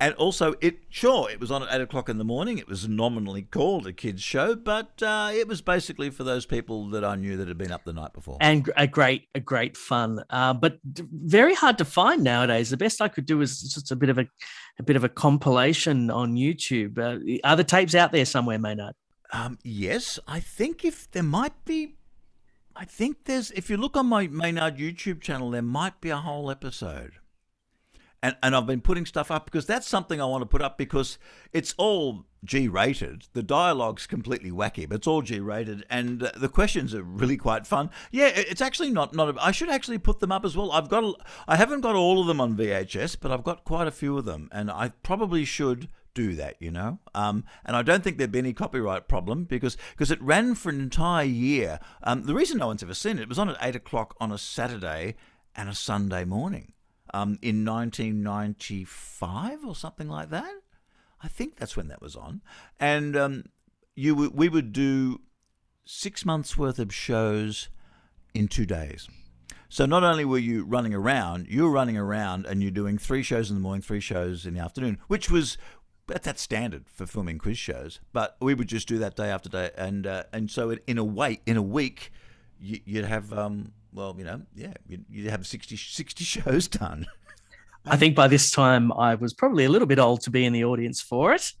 And 0.00 0.14
also, 0.14 0.54
it 0.60 0.78
sure 0.88 1.30
it 1.30 1.38
was 1.40 1.50
on 1.50 1.62
at 1.62 1.68
eight 1.72 1.80
o'clock 1.80 2.08
in 2.08 2.18
the 2.18 2.24
morning. 2.24 2.58
It 2.58 2.68
was 2.68 2.88
nominally 2.88 3.42
called 3.42 3.86
a 3.86 3.92
kids 3.92 4.22
show, 4.22 4.54
but 4.56 5.02
uh, 5.02 5.30
it 5.32 5.46
was 5.46 5.62
basically 5.62 6.10
for 6.10 6.24
those 6.24 6.46
people 6.46 6.88
that 6.90 7.04
I 7.04 7.14
knew 7.14 7.36
that 7.36 7.48
had 7.48 7.58
been 7.58 7.72
up 7.72 7.84
the 7.84 7.92
night 7.92 8.12
before. 8.12 8.38
and 8.40 8.70
a 8.76 8.86
great 8.86 9.28
a 9.34 9.40
great 9.40 9.76
fun 9.76 10.22
uh, 10.30 10.52
but 10.54 10.78
very 10.84 11.54
hard 11.54 11.78
to 11.78 11.84
find 11.84 12.22
nowadays 12.24 12.70
the 12.70 12.76
best 12.76 13.00
i 13.00 13.08
could 13.08 13.26
do 13.26 13.40
is 13.40 13.60
just 13.62 13.90
a 13.90 13.96
bit 13.96 14.08
of 14.10 14.18
a, 14.18 14.26
a 14.78 14.82
bit 14.82 14.96
of 14.96 15.04
a 15.04 15.08
compilation 15.08 16.10
on 16.10 16.34
youtube 16.34 16.98
uh, 16.98 17.18
are 17.48 17.56
the 17.56 17.64
tapes 17.64 17.94
out 17.94 18.12
there 18.12 18.24
somewhere 18.24 18.58
maynard 18.58 18.94
Um, 19.32 19.58
yes, 19.62 20.18
I 20.28 20.40
think 20.40 20.84
if 20.84 21.10
there 21.12 21.22
might 21.22 21.64
be, 21.64 21.94
I 22.76 22.84
think 22.84 23.24
there's 23.24 23.50
if 23.52 23.70
you 23.70 23.76
look 23.78 23.96
on 23.96 24.06
my 24.06 24.26
Maynard 24.26 24.76
YouTube 24.76 25.20
channel, 25.22 25.50
there 25.50 25.62
might 25.62 26.00
be 26.00 26.10
a 26.10 26.18
whole 26.18 26.50
episode. 26.50 27.12
And 28.22 28.36
and 28.42 28.54
I've 28.54 28.66
been 28.66 28.80
putting 28.80 29.06
stuff 29.06 29.30
up 29.30 29.44
because 29.44 29.66
that's 29.66 29.86
something 29.86 30.20
I 30.20 30.26
want 30.26 30.42
to 30.42 30.46
put 30.46 30.62
up 30.62 30.78
because 30.78 31.18
it's 31.52 31.74
all 31.76 32.24
G 32.44 32.68
rated. 32.68 33.26
The 33.32 33.42
dialogue's 33.42 34.06
completely 34.06 34.50
wacky, 34.50 34.88
but 34.88 34.96
it's 34.96 35.06
all 35.06 35.22
G 35.22 35.40
rated, 35.40 35.84
and 35.90 36.22
uh, 36.22 36.30
the 36.36 36.48
questions 36.48 36.94
are 36.94 37.02
really 37.02 37.36
quite 37.36 37.66
fun. 37.66 37.90
Yeah, 38.10 38.28
it's 38.28 38.60
actually 38.60 38.90
not 38.90 39.14
not. 39.14 39.36
A, 39.36 39.42
I 39.42 39.52
should 39.52 39.70
actually 39.70 39.98
put 39.98 40.20
them 40.20 40.32
up 40.32 40.44
as 40.44 40.56
well. 40.56 40.72
I've 40.72 40.88
got 40.88 41.20
I 41.46 41.56
haven't 41.56 41.80
got 41.80 41.94
all 41.94 42.20
of 42.20 42.26
them 42.26 42.40
on 42.40 42.56
VHS, 42.56 43.16
but 43.20 43.30
I've 43.30 43.44
got 43.44 43.64
quite 43.64 43.86
a 43.86 43.92
few 43.92 44.18
of 44.18 44.24
them, 44.24 44.48
and 44.52 44.70
I 44.70 44.90
probably 45.02 45.44
should 45.44 45.88
do 46.14 46.34
that, 46.34 46.56
you 46.60 46.70
know. 46.70 46.98
Um, 47.14 47.44
and 47.64 47.76
I 47.76 47.82
don't 47.82 48.04
think 48.04 48.18
there'd 48.18 48.32
be 48.32 48.38
any 48.38 48.52
copyright 48.52 49.08
problem 49.08 49.44
because 49.44 49.76
because 49.92 50.10
it 50.10 50.20
ran 50.20 50.54
for 50.54 50.70
an 50.70 50.80
entire 50.80 51.24
year. 51.24 51.78
Um, 52.02 52.24
the 52.24 52.34
reason 52.34 52.58
no 52.58 52.68
one's 52.68 52.82
ever 52.82 52.94
seen 52.94 53.18
it, 53.18 53.22
it 53.22 53.28
was 53.28 53.38
on 53.38 53.50
at 53.50 53.56
eight 53.60 53.76
o'clock 53.76 54.16
on 54.20 54.32
a 54.32 54.38
Saturday 54.38 55.14
and 55.54 55.68
a 55.68 55.74
Sunday 55.74 56.24
morning 56.24 56.72
um, 57.12 57.38
in 57.42 57.64
1995 57.64 59.64
or 59.64 59.74
something 59.74 60.08
like 60.08 60.30
that. 60.30 60.52
I 61.22 61.28
think 61.28 61.56
that's 61.56 61.76
when 61.76 61.88
that 61.88 62.02
was 62.02 62.16
on, 62.16 62.42
and 62.80 63.16
um, 63.16 63.44
you 63.94 64.14
would- 64.16 64.34
we 64.34 64.48
would 64.48 64.72
do 64.72 65.20
six 65.84 66.24
months 66.24 66.56
worth 66.56 66.78
of 66.80 66.92
shows 66.92 67.68
in 68.34 68.48
two 68.48 68.66
days. 68.66 69.08
So 69.68 69.86
not 69.86 70.04
only 70.04 70.24
were 70.24 70.38
you 70.38 70.64
running 70.64 70.94
around, 70.94 71.46
you 71.48 71.62
were 71.62 71.70
running 71.70 71.96
around 71.96 72.44
and 72.46 72.60
you're 72.60 72.70
doing 72.70 72.98
three 72.98 73.22
shows 73.22 73.50
in 73.50 73.56
the 73.56 73.62
morning, 73.62 73.82
three 73.82 74.00
shows 74.00 74.44
in 74.44 74.54
the 74.54 74.60
afternoon, 74.60 74.98
which 75.06 75.30
was 75.30 75.56
at 76.12 76.24
that, 76.24 76.38
standard 76.38 76.88
for 76.88 77.06
filming 77.06 77.38
quiz 77.38 77.56
shows. 77.56 78.00
But 78.12 78.36
we 78.40 78.54
would 78.54 78.68
just 78.68 78.88
do 78.88 78.98
that 78.98 79.16
day 79.16 79.30
after 79.30 79.48
day, 79.48 79.70
and 79.76 80.06
uh, 80.06 80.24
and 80.32 80.50
so 80.50 80.76
in, 80.86 80.98
a 80.98 81.04
way, 81.04 81.40
in 81.46 81.56
a 81.56 81.62
week, 81.62 82.10
you, 82.58 82.80
you'd 82.84 83.04
have 83.06 83.32
um 83.32 83.72
well 83.92 84.14
you 84.18 84.24
know 84.24 84.40
yeah 84.54 84.72
you'd, 84.88 85.04
you'd 85.10 85.30
have 85.30 85.46
60, 85.46 85.76
60 85.76 86.24
shows 86.24 86.68
done. 86.68 87.06
i 87.86 87.96
think 87.96 88.14
by 88.16 88.28
this 88.28 88.50
time 88.50 88.92
i 88.92 89.14
was 89.14 89.32
probably 89.32 89.64
a 89.64 89.68
little 89.68 89.86
bit 89.88 89.98
old 89.98 90.20
to 90.22 90.30
be 90.30 90.44
in 90.44 90.52
the 90.52 90.64
audience 90.64 91.00
for 91.00 91.32
it 91.32 91.52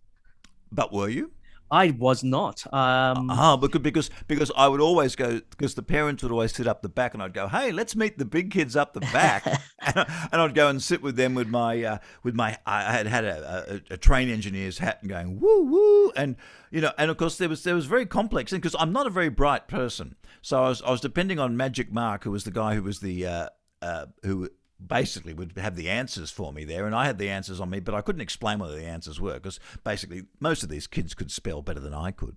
But 0.70 0.92
were 0.92 1.08
you? 1.08 1.30
I 1.72 1.90
was 1.90 2.22
not 2.22 2.64
um, 2.72 3.28
Ah, 3.30 3.56
because 3.56 3.80
because 3.80 4.10
because 4.28 4.52
I 4.56 4.68
would 4.68 4.80
always 4.80 5.16
go 5.16 5.40
because 5.50 5.74
the 5.74 5.82
parents 5.82 6.22
would 6.22 6.30
always 6.30 6.54
sit 6.54 6.66
up 6.68 6.82
the 6.82 6.88
back, 6.88 7.14
and 7.14 7.22
I'd 7.22 7.32
go, 7.32 7.48
"Hey, 7.48 7.72
let's 7.72 7.96
meet 7.96 8.18
the 8.18 8.24
big 8.24 8.50
kids 8.50 8.76
up 8.76 8.92
the 8.92 9.00
back," 9.00 9.46
and, 9.46 9.58
I- 9.96 10.28
and 10.32 10.40
I'd 10.42 10.54
go 10.54 10.68
and 10.68 10.80
sit 10.82 11.00
with 11.02 11.16
them 11.16 11.34
with 11.34 11.48
my 11.48 11.82
uh, 11.82 11.98
with 12.22 12.34
my 12.34 12.58
I 12.66 12.92
had 12.92 13.06
had 13.06 13.24
a, 13.24 13.80
a, 13.90 13.94
a 13.94 13.96
train 13.96 14.28
engineer's 14.28 14.78
hat 14.78 14.98
and 15.00 15.08
going 15.10 15.40
woo 15.40 15.62
woo, 15.64 16.12
and 16.14 16.36
you 16.70 16.80
know, 16.82 16.92
and 16.98 17.10
of 17.10 17.16
course 17.16 17.38
there 17.38 17.48
was 17.48 17.64
there 17.64 17.74
was 17.74 17.86
very 17.86 18.06
complex 18.06 18.52
because 18.52 18.76
I'm 18.78 18.92
not 18.92 19.06
a 19.06 19.10
very 19.10 19.30
bright 19.30 19.66
person, 19.66 20.14
so 20.42 20.62
I 20.62 20.68
was 20.68 20.82
I 20.82 20.90
was 20.90 21.00
depending 21.00 21.38
on 21.38 21.56
Magic 21.56 21.90
Mark, 21.92 22.24
who 22.24 22.30
was 22.30 22.44
the 22.44 22.50
guy 22.52 22.74
who 22.74 22.82
was 22.82 23.00
the 23.00 23.26
uh, 23.26 23.48
uh, 23.80 24.06
who 24.24 24.50
basically 24.88 25.32
would 25.34 25.56
have 25.56 25.76
the 25.76 25.88
answers 25.90 26.30
for 26.30 26.52
me 26.52 26.64
there, 26.64 26.86
and 26.86 26.94
I 26.94 27.06
had 27.06 27.18
the 27.18 27.28
answers 27.30 27.60
on 27.60 27.70
me, 27.70 27.80
but 27.80 27.94
I 27.94 28.00
couldn't 28.00 28.20
explain 28.20 28.58
what 28.58 28.70
the 28.70 28.84
answers 28.84 29.20
were 29.20 29.34
because 29.34 29.60
basically 29.84 30.24
most 30.40 30.62
of 30.62 30.68
these 30.68 30.86
kids 30.86 31.14
could 31.14 31.30
spell 31.30 31.62
better 31.62 31.80
than 31.80 31.94
I 31.94 32.10
could. 32.10 32.36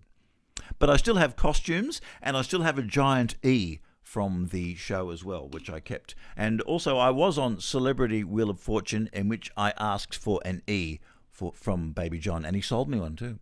But 0.80 0.90
I 0.90 0.98
still 0.98 1.16
have 1.18 1.36
costumes, 1.36 2.02
and 2.22 2.38
I 2.38 2.42
still 2.42 2.62
have 2.62 2.78
a 2.78 2.84
giant 2.84 3.36
E 3.44 3.80
from 4.02 4.48
the 4.52 4.76
show 4.76 5.10
as 5.10 5.24
well, 5.24 5.50
which 5.50 5.70
I 5.70 5.80
kept. 5.80 6.16
And 6.38 6.62
also, 6.62 6.98
I 6.98 7.10
was 7.10 7.38
on 7.38 7.60
Celebrity 7.60 8.24
Wheel 8.24 8.50
of 8.50 8.60
Fortune, 8.60 9.10
in 9.12 9.28
which 9.28 9.52
I 9.58 9.74
asked 9.78 10.16
for 10.16 10.40
an 10.46 10.62
E 10.68 11.00
for 11.30 11.52
from 11.54 11.92
Baby 11.92 12.20
John, 12.20 12.46
and 12.46 12.56
he 12.56 12.62
sold 12.62 12.90
me 12.90 13.00
one 13.00 13.16
too. 13.16 13.40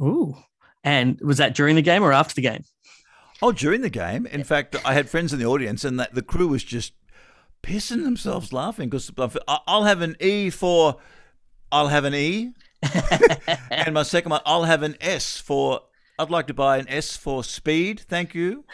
ooh 0.00 0.36
and 0.84 1.20
was 1.20 1.38
that 1.38 1.54
during 1.54 1.76
the 1.76 1.82
game 1.82 2.02
or 2.02 2.12
after 2.12 2.34
the 2.34 2.42
game 2.42 2.64
Oh, 3.40 3.50
during 3.50 3.80
the 3.80 3.90
game. 3.90 4.24
In 4.26 4.44
fact, 4.44 4.76
I 4.84 4.94
had 4.94 5.10
friends 5.10 5.32
in 5.32 5.38
the 5.40 5.46
audience, 5.46 5.84
and 5.84 5.98
that 5.98 6.14
the 6.14 6.22
crew 6.22 6.46
was 6.46 6.62
just 6.62 6.92
pissing 7.62 8.04
themselves 8.04 8.52
laughing 8.52 8.88
because 8.88 9.10
I'll 9.48 9.84
have 9.84 10.00
an 10.02 10.16
E 10.20 10.50
for 10.50 10.96
I'll 11.70 11.88
have 11.88 12.04
an 12.04 12.14
E, 12.14 12.52
and 13.70 13.94
my 13.94 14.02
second 14.02 14.30
one 14.30 14.40
I'll 14.44 14.64
have 14.64 14.82
an 14.82 14.96
S 15.00 15.38
for 15.38 15.82
I'd 16.18 16.30
like 16.30 16.46
to 16.48 16.54
buy 16.54 16.78
an 16.78 16.88
S 16.88 17.16
for 17.16 17.42
speed, 17.42 18.00
thank 18.00 18.34
you. 18.34 18.64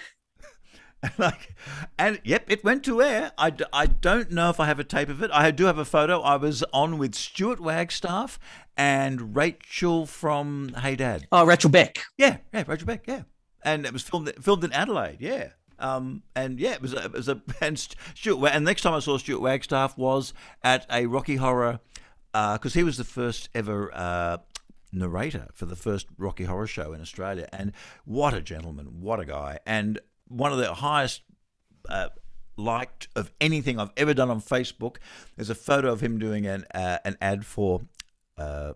like, 1.19 1.55
and 1.99 2.21
yep, 2.25 2.45
it 2.49 2.65
went 2.65 2.85
to 2.85 3.01
air. 3.01 3.33
I, 3.39 3.53
I 3.73 3.87
don't 3.87 4.31
know 4.31 4.51
if 4.51 4.59
I 4.59 4.67
have 4.67 4.81
a 4.81 4.85
tape 4.85 5.09
of 5.09 5.23
it. 5.23 5.31
I 5.33 5.51
do 5.51 5.67
have 5.67 5.79
a 5.79 5.85
photo. 5.85 6.21
I 6.21 6.37
was 6.37 6.65
on 6.73 6.99
with 6.99 7.15
Stuart 7.15 7.61
Wagstaff 7.61 8.39
and 8.77 9.37
Rachel 9.37 10.07
from 10.07 10.75
Hey 10.81 10.97
Dad. 10.97 11.29
Oh, 11.31 11.47
Rachel 11.47 11.71
Beck. 11.71 11.99
Yeah, 12.17 12.39
yeah, 12.53 12.65
Rachel 12.67 12.87
Beck, 12.87 13.07
yeah. 13.07 13.23
And 13.63 13.87
it 13.87 13.93
was 13.93 14.03
filmed 14.03 14.33
filmed 14.41 14.65
in 14.65 14.73
Adelaide, 14.73 15.19
yeah. 15.21 15.51
Um, 15.79 16.23
and 16.35 16.59
yeah, 16.59 16.73
it 16.73 16.83
was 16.83 16.95
a, 16.95 17.05
it 17.05 17.13
was 17.13 17.29
a 17.29 17.41
and 17.61 17.79
Stuart. 18.15 18.51
And 18.53 18.65
next 18.65 18.83
time 18.83 18.95
I 18.95 19.01
saw 19.01 19.19
Stuart 19.19 19.41
Wagstaff 19.41 19.97
was 19.97 20.33
at 20.63 20.87
a 20.91 21.07
Rocky 21.07 21.37
Horror 21.37 21.81
because 22.33 22.75
he 22.75 22.83
was 22.83 22.97
the 22.97 23.05
first 23.05 23.49
ever 23.55 23.91
uh, 23.95 24.39
narrator 24.93 25.49
for 25.53 25.67
the 25.67 25.77
first 25.77 26.07
Rocky 26.17 26.45
Horror 26.45 26.67
show 26.67 26.93
in 26.93 27.01
Australia. 27.01 27.49
And 27.53 27.73
what 28.05 28.35
a 28.35 28.41
gentleman, 28.41 29.01
what 29.01 29.21
a 29.21 29.25
guy, 29.25 29.59
and 29.67 30.01
one 30.27 30.53
of 30.53 30.59
the 30.59 30.75
highest 30.75 31.23
uh, 31.89 32.09
liked 32.57 33.09
of 33.17 33.31
anything 33.41 33.79
I've 33.79 33.93
ever 33.97 34.15
done 34.15 34.31
on 34.31 34.41
Facebook. 34.41 34.97
There's 35.37 35.51
a 35.51 35.55
photo 35.55 35.93
of 35.93 36.01
him 36.01 36.19
doing 36.19 36.47
an 36.47 36.65
uh, 36.75 36.99
an 37.05 37.17
ad 37.21 37.47
for 37.47 37.83
uh, 38.37 38.75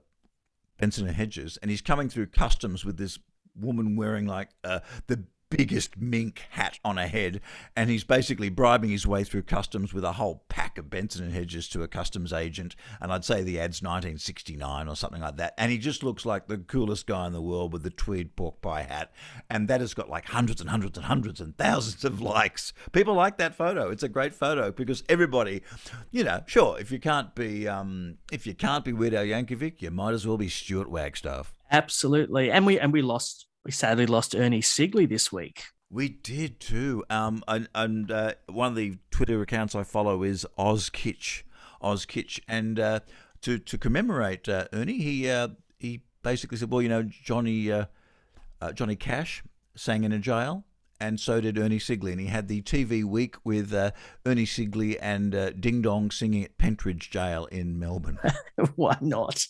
Benson 0.78 1.06
and 1.06 1.16
Hedges, 1.16 1.58
and 1.60 1.70
he's 1.70 1.82
coming 1.82 2.08
through 2.08 2.26
customs 2.26 2.84
with 2.84 2.96
this 2.96 3.18
woman 3.54 3.96
wearing 3.96 4.26
like 4.26 4.48
uh, 4.64 4.80
the 5.06 5.24
biggest 5.56 5.98
mink 5.98 6.42
hat 6.50 6.78
on 6.84 6.96
her 6.96 7.06
head, 7.06 7.40
and 7.76 7.90
he's 7.90 8.04
basically 8.04 8.48
bribing 8.48 8.90
his 8.90 9.06
way 9.06 9.24
through 9.24 9.42
customs 9.42 9.92
with 9.92 10.04
a 10.04 10.12
whole 10.12 10.44
pack 10.48 10.78
of 10.78 10.88
Benson 10.88 11.24
and 11.24 11.32
Hedges 11.34 11.68
to 11.68 11.82
a 11.82 11.88
customs 11.88 12.32
agent, 12.32 12.74
and 13.00 13.12
I'd 13.12 13.24
say 13.24 13.42
the 13.42 13.58
ad's 13.58 13.82
1969 13.82 14.88
or 14.88 14.96
something 14.96 15.20
like 15.20 15.36
that, 15.36 15.54
and 15.58 15.70
he 15.70 15.78
just 15.78 16.02
looks 16.02 16.24
like 16.24 16.46
the 16.46 16.58
coolest 16.58 17.06
guy 17.06 17.26
in 17.26 17.32
the 17.32 17.42
world 17.42 17.72
with 17.72 17.82
the 17.82 17.90
tweed 17.90 18.34
pork 18.36 18.60
pie 18.62 18.82
hat, 18.82 19.12
and 19.50 19.68
that 19.68 19.80
has 19.80 19.94
got 19.94 20.08
like 20.08 20.26
hundreds 20.26 20.60
and 20.60 20.70
hundreds 20.70 20.96
and 20.96 21.06
hundreds 21.06 21.40
and 21.40 21.56
thousands 21.56 22.04
of 22.04 22.20
likes. 22.20 22.72
People 22.92 23.14
like 23.14 23.36
that 23.38 23.54
photo. 23.54 23.90
It's 23.90 24.02
a 24.02 24.08
great 24.08 24.34
photo 24.34 24.72
because 24.72 25.04
everybody, 25.08 25.62
you 26.10 26.24
know, 26.24 26.42
sure 26.46 26.78
if 26.78 26.90
you 26.90 26.98
can't 26.98 27.34
be 27.34 27.68
um, 27.68 28.18
if 28.30 28.46
you 28.46 28.54
can't 28.54 28.84
be 28.84 28.92
Weird 28.92 29.14
Al 29.14 29.24
Yankovic, 29.24 29.82
you 29.82 29.90
might 29.90 30.14
as 30.14 30.26
well 30.26 30.38
be 30.38 30.48
Stuart 30.48 30.90
Wagstaff. 30.90 31.52
Absolutely. 31.70 32.50
And 32.50 32.66
we 32.66 32.78
and 32.78 32.92
we 32.92 33.02
lost 33.02 33.46
we 33.64 33.70
sadly 33.70 34.06
lost 34.06 34.34
Ernie 34.34 34.60
Sigley 34.60 35.08
this 35.08 35.32
week. 35.32 35.64
We 35.90 36.08
did 36.08 36.58
too. 36.58 37.04
Um, 37.10 37.42
and, 37.46 37.68
and 37.74 38.10
uh, 38.10 38.32
one 38.48 38.68
of 38.68 38.76
the 38.76 38.98
Twitter 39.10 39.42
accounts 39.42 39.74
I 39.74 39.82
follow 39.82 40.22
is 40.22 40.46
Oz 40.56 40.88
Kitsch, 40.90 41.42
Oz 41.80 42.06
Kitsch, 42.06 42.40
and 42.48 42.80
uh, 42.80 43.00
to 43.42 43.58
to 43.58 43.78
commemorate 43.78 44.48
uh, 44.48 44.66
Ernie, 44.72 44.98
he 44.98 45.28
uh, 45.28 45.48
he 45.78 46.02
basically 46.22 46.56
said, 46.56 46.70
well, 46.70 46.80
you 46.80 46.88
know, 46.88 47.02
Johnny 47.02 47.70
uh, 47.70 47.86
uh, 48.60 48.72
Johnny 48.72 48.96
Cash 48.96 49.42
sang 49.76 50.04
in 50.04 50.12
a 50.12 50.18
jail. 50.18 50.64
And 51.00 51.18
so 51.18 51.40
did 51.40 51.58
Ernie 51.58 51.80
Sigley, 51.80 52.12
and 52.12 52.20
he 52.20 52.28
had 52.28 52.46
the 52.46 52.62
TV 52.62 53.02
week 53.02 53.34
with 53.42 53.74
uh, 53.74 53.90
Ernie 54.24 54.46
Sigley 54.46 54.96
and 55.02 55.34
uh, 55.34 55.50
Ding 55.50 55.82
Dong 55.82 56.12
singing 56.12 56.44
at 56.44 56.58
Pentridge 56.58 57.10
Jail 57.10 57.46
in 57.46 57.76
Melbourne. 57.76 58.20
Why 58.76 58.96
not? 59.00 59.48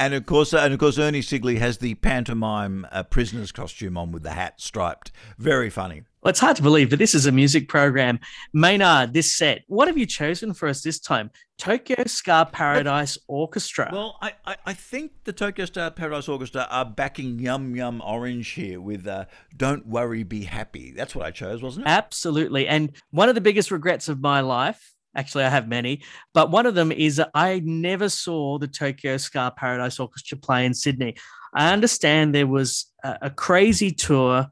And 0.00 0.14
of 0.14 0.26
course, 0.26 0.52
and 0.54 0.72
of 0.72 0.78
course, 0.78 0.96
Ernie 0.96 1.22
Sigley 1.22 1.58
has 1.58 1.78
the 1.78 1.94
pantomime 1.96 2.86
uh, 2.92 3.02
prisoner's 3.02 3.50
costume 3.50 3.98
on 3.98 4.12
with 4.12 4.22
the 4.22 4.30
hat 4.30 4.60
striped. 4.60 5.10
Very 5.38 5.70
funny. 5.70 6.04
Well, 6.22 6.30
it's 6.30 6.40
hard 6.40 6.56
to 6.56 6.62
believe, 6.62 6.90
but 6.90 6.98
this 6.98 7.14
is 7.14 7.26
a 7.26 7.32
music 7.32 7.68
program. 7.68 8.18
Maynard, 8.52 9.12
this 9.12 9.36
set, 9.36 9.62
what 9.66 9.88
have 9.88 9.96
you 9.96 10.06
chosen 10.06 10.52
for 10.52 10.68
us 10.68 10.82
this 10.82 11.00
time? 11.00 11.30
Tokyo 11.58 12.04
Ska 12.06 12.48
Paradise 12.52 13.18
Orchestra. 13.28 13.88
Well, 13.92 14.18
I, 14.20 14.34
I, 14.44 14.56
I 14.66 14.72
think 14.74 15.12
the 15.24 15.32
Tokyo 15.32 15.64
Ska 15.64 15.92
Paradise 15.94 16.28
Orchestra 16.28 16.66
are 16.70 16.84
backing 16.84 17.38
Yum 17.38 17.74
Yum 17.74 18.00
Orange 18.04 18.50
here 18.50 18.80
with 18.80 19.06
uh, 19.06 19.26
Don't 19.56 19.86
Worry, 19.86 20.22
Be 20.22 20.44
Happy. 20.44 20.92
That's 20.92 21.14
what 21.14 21.26
I 21.26 21.30
chose, 21.30 21.62
wasn't 21.62 21.86
it? 21.86 21.90
Absolutely. 21.90 22.68
And 22.68 22.92
one 23.10 23.28
of 23.28 23.34
the 23.34 23.40
biggest 23.40 23.70
regrets 23.70 24.08
of 24.08 24.20
my 24.20 24.40
life, 24.40 24.94
actually, 25.14 25.44
I 25.44 25.48
have 25.48 25.68
many, 25.68 26.02
but 26.34 26.50
one 26.50 26.66
of 26.66 26.74
them 26.74 26.92
is 26.92 27.20
I 27.34 27.60
never 27.64 28.08
saw 28.08 28.58
the 28.58 28.68
Tokyo 28.68 29.16
Ska 29.16 29.52
Paradise 29.56 29.98
Orchestra 29.98 30.38
play 30.38 30.66
in 30.66 30.74
Sydney. 30.74 31.16
I 31.54 31.72
understand 31.72 32.34
there 32.34 32.46
was 32.46 32.86
a, 33.02 33.18
a 33.22 33.30
crazy 33.30 33.90
tour, 33.90 34.46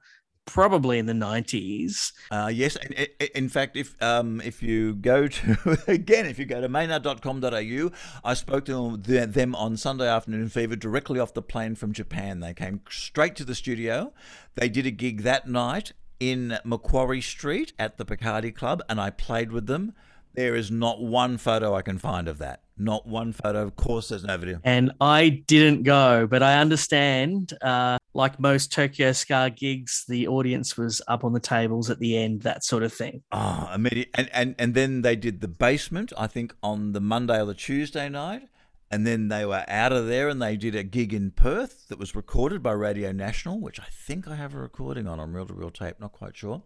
probably 0.46 0.98
in 0.98 1.06
the 1.06 1.12
90s. 1.12 2.12
Uh, 2.30 2.50
yes, 2.52 2.76
in, 2.76 3.06
in- 3.34 3.48
fact, 3.48 3.76
if 3.76 4.00
um, 4.02 4.40
if 4.42 4.62
you 4.62 4.94
go 4.94 5.28
to 5.28 5.78
again, 5.86 6.26
if 6.26 6.38
you 6.38 6.46
go 6.46 6.60
to 6.60 6.68
maynard.com.au, 6.68 7.90
I 8.24 8.34
spoke 8.34 8.64
to 8.66 8.96
them, 8.96 9.32
them 9.32 9.54
on 9.54 9.76
Sunday 9.76 10.08
afternoon 10.08 10.48
fever 10.48 10.76
directly 10.76 11.20
off 11.20 11.34
the 11.34 11.42
plane 11.42 11.74
from 11.74 11.92
Japan. 11.92 12.40
They 12.40 12.54
came 12.54 12.80
straight 12.88 13.36
to 13.36 13.44
the 13.44 13.54
studio. 13.54 14.12
They 14.54 14.68
did 14.68 14.86
a 14.86 14.90
gig 14.90 15.22
that 15.22 15.46
night 15.46 15.92
in 16.18 16.58
Macquarie 16.64 17.20
Street 17.20 17.72
at 17.78 17.98
the 17.98 18.04
Picardy 18.04 18.52
Club, 18.52 18.82
and 18.88 19.00
I 19.00 19.10
played 19.10 19.52
with 19.52 19.66
them. 19.66 19.92
There 20.36 20.54
is 20.54 20.70
not 20.70 21.02
one 21.02 21.38
photo 21.38 21.74
I 21.74 21.80
can 21.80 21.98
find 21.98 22.28
of 22.28 22.38
that. 22.38 22.60
Not 22.76 23.06
one 23.06 23.32
photo. 23.32 23.62
Of 23.62 23.74
course, 23.76 24.10
there's 24.10 24.22
no 24.22 24.36
video. 24.36 24.60
and 24.62 24.92
I 25.00 25.42
didn't 25.46 25.84
go, 25.84 26.26
but 26.26 26.42
I 26.42 26.60
understand, 26.60 27.54
uh, 27.62 27.98
like 28.12 28.38
most 28.38 28.70
Tokyo 28.70 29.12
Ska 29.12 29.50
gigs, 29.56 30.04
the 30.06 30.28
audience 30.28 30.76
was 30.76 31.00
up 31.08 31.24
on 31.24 31.32
the 31.32 31.40
tables 31.40 31.88
at 31.88 32.00
the 32.00 32.18
end, 32.18 32.42
that 32.42 32.64
sort 32.64 32.82
of 32.82 32.92
thing. 32.92 33.22
Oh, 33.32 33.70
immediate. 33.74 34.10
And, 34.12 34.28
and, 34.30 34.54
and 34.58 34.74
then 34.74 35.00
they 35.00 35.16
did 35.16 35.40
the 35.40 35.48
basement, 35.48 36.12
I 36.18 36.26
think, 36.26 36.54
on 36.62 36.92
the 36.92 37.00
Monday 37.00 37.40
or 37.40 37.46
the 37.46 37.54
Tuesday 37.54 38.10
night. 38.10 38.42
And 38.90 39.06
then 39.06 39.28
they 39.28 39.44
were 39.44 39.64
out 39.66 39.92
of 39.92 40.06
there 40.06 40.28
and 40.28 40.40
they 40.40 40.56
did 40.56 40.74
a 40.74 40.84
gig 40.84 41.12
in 41.12 41.30
Perth 41.32 41.88
that 41.88 41.98
was 41.98 42.14
recorded 42.14 42.62
by 42.62 42.72
Radio 42.72 43.10
National, 43.10 43.58
which 43.58 43.80
I 43.80 43.86
think 43.90 44.28
I 44.28 44.36
have 44.36 44.54
a 44.54 44.58
recording 44.58 45.08
on 45.08 45.18
on 45.18 45.32
reel 45.32 45.46
to 45.46 45.54
reel 45.54 45.70
tape, 45.70 45.96
not 45.98 46.12
quite 46.12 46.36
sure. 46.36 46.62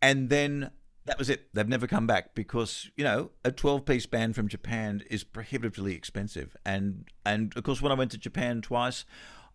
And 0.00 0.28
then 0.28 0.70
that 1.06 1.18
was 1.18 1.30
it. 1.30 1.48
They've 1.54 1.68
never 1.68 1.86
come 1.86 2.06
back 2.06 2.34
because, 2.34 2.90
you 2.96 3.04
know, 3.04 3.30
a 3.44 3.50
12 3.50 3.84
piece 3.84 4.06
band 4.06 4.34
from 4.34 4.48
Japan 4.48 5.02
is 5.10 5.24
prohibitively 5.24 5.94
expensive. 5.94 6.56
And, 6.64 7.04
and 7.24 7.56
of 7.56 7.62
course, 7.64 7.80
when 7.80 7.92
I 7.92 7.94
went 7.94 8.10
to 8.12 8.18
Japan 8.18 8.60
twice, 8.60 9.04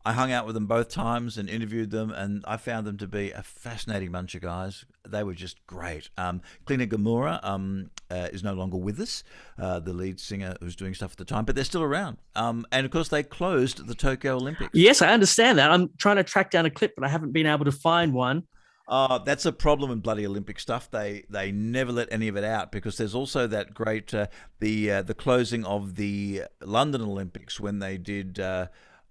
I 0.04 0.14
hung 0.14 0.32
out 0.32 0.46
with 0.46 0.56
them 0.56 0.66
both 0.66 0.90
times 0.90 1.38
and 1.38 1.48
interviewed 1.48 1.92
them, 1.92 2.10
and 2.10 2.44
I 2.48 2.58
found 2.58 2.88
them 2.88 2.98
to 2.98 3.08
be 3.08 3.32
a 3.32 3.44
fascinating 3.44 4.12
bunch 4.12 4.34
of 4.34 4.42
guys. 4.42 4.86
They 5.08 5.24
were 5.24 5.36
just 5.36 5.66
great. 5.68 6.10
Um, 6.18 6.42
Cleanhead 6.66 6.90
Gimura 6.90 7.40
um, 7.44 7.92
uh, 8.10 8.30
is 8.34 8.44
no 8.44 8.54
longer 8.54 8.78
with 8.78 9.00
us, 9.00 9.24
uh, 9.60 9.80
the 9.80 9.94
lead 9.94 10.20
singer 10.20 10.56
who's 10.60 10.76
doing 10.76 10.96
stuff 10.96 11.12
at 11.12 11.18
the 11.18 11.26
time, 11.26 11.46
but 11.46 11.54
they're 11.54 11.64
still 11.64 11.84
around. 11.84 12.18
Um, 12.36 12.66
and 12.72 12.86
of 12.86 12.92
course, 12.92 13.10
they 13.10 13.22
closed 13.22 13.86
the 13.86 13.94
Tokyo 13.94 14.38
Olympics. 14.38 14.72
Yes, 14.74 15.04
I 15.04 15.14
understand 15.14 15.60
that. 15.60 15.70
I'm 15.70 15.90
trying 15.98 16.16
to 16.16 16.24
track 16.24 16.50
down 16.50 16.66
a 16.66 16.72
clip, 16.72 16.94
but 16.96 17.06
I 17.06 17.10
haven't 17.10 17.32
been 17.32 17.46
able 17.46 17.66
to 17.66 17.72
find 17.72 18.14
one. 18.14 18.44
Uh, 18.88 19.20
that's 19.20 19.46
a 19.46 19.52
problem 19.52 19.92
in 19.92 20.00
bloody 20.00 20.26
Olympic 20.26 20.60
stuff. 20.60 20.90
They 20.90 21.24
they 21.30 21.52
never 21.52 21.92
let 21.92 22.12
any 22.12 22.28
of 22.28 22.36
it 22.36 22.44
out 22.44 22.72
because 22.72 22.98
there's 22.98 23.16
also 23.16 23.48
that 23.48 23.74
great 23.74 24.14
uh, 24.14 24.28
the 24.60 24.92
uh, 24.92 25.02
the 25.02 25.14
closing 25.14 25.64
of 25.66 25.96
the 25.96 26.44
London 26.62 27.02
Olympics 27.02 27.60
when 27.60 27.80
they 27.80 27.98
did 27.98 28.40
uh, 28.40 28.68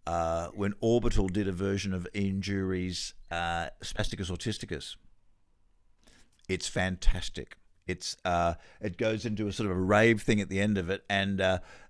uh, 0.06 0.48
when 0.48 0.74
Orbital 0.80 1.28
did 1.28 1.48
a 1.48 1.52
version 1.52 1.94
of 1.94 2.06
Ian 2.14 2.40
Dury's 2.40 3.14
uh, 3.30 3.68
Spasticus 3.82 4.30
Autisticus. 4.30 4.96
It's 6.48 6.66
fantastic. 6.66 7.56
It's 7.86 8.16
it 8.80 8.98
goes 8.98 9.24
into 9.24 9.48
a 9.48 9.52
sort 9.52 9.70
of 9.70 9.76
a 9.76 9.80
rave 9.80 10.22
thing 10.22 10.40
at 10.40 10.48
the 10.48 10.60
end 10.60 10.78
of 10.78 10.90
it, 10.90 11.04
and 11.08 11.40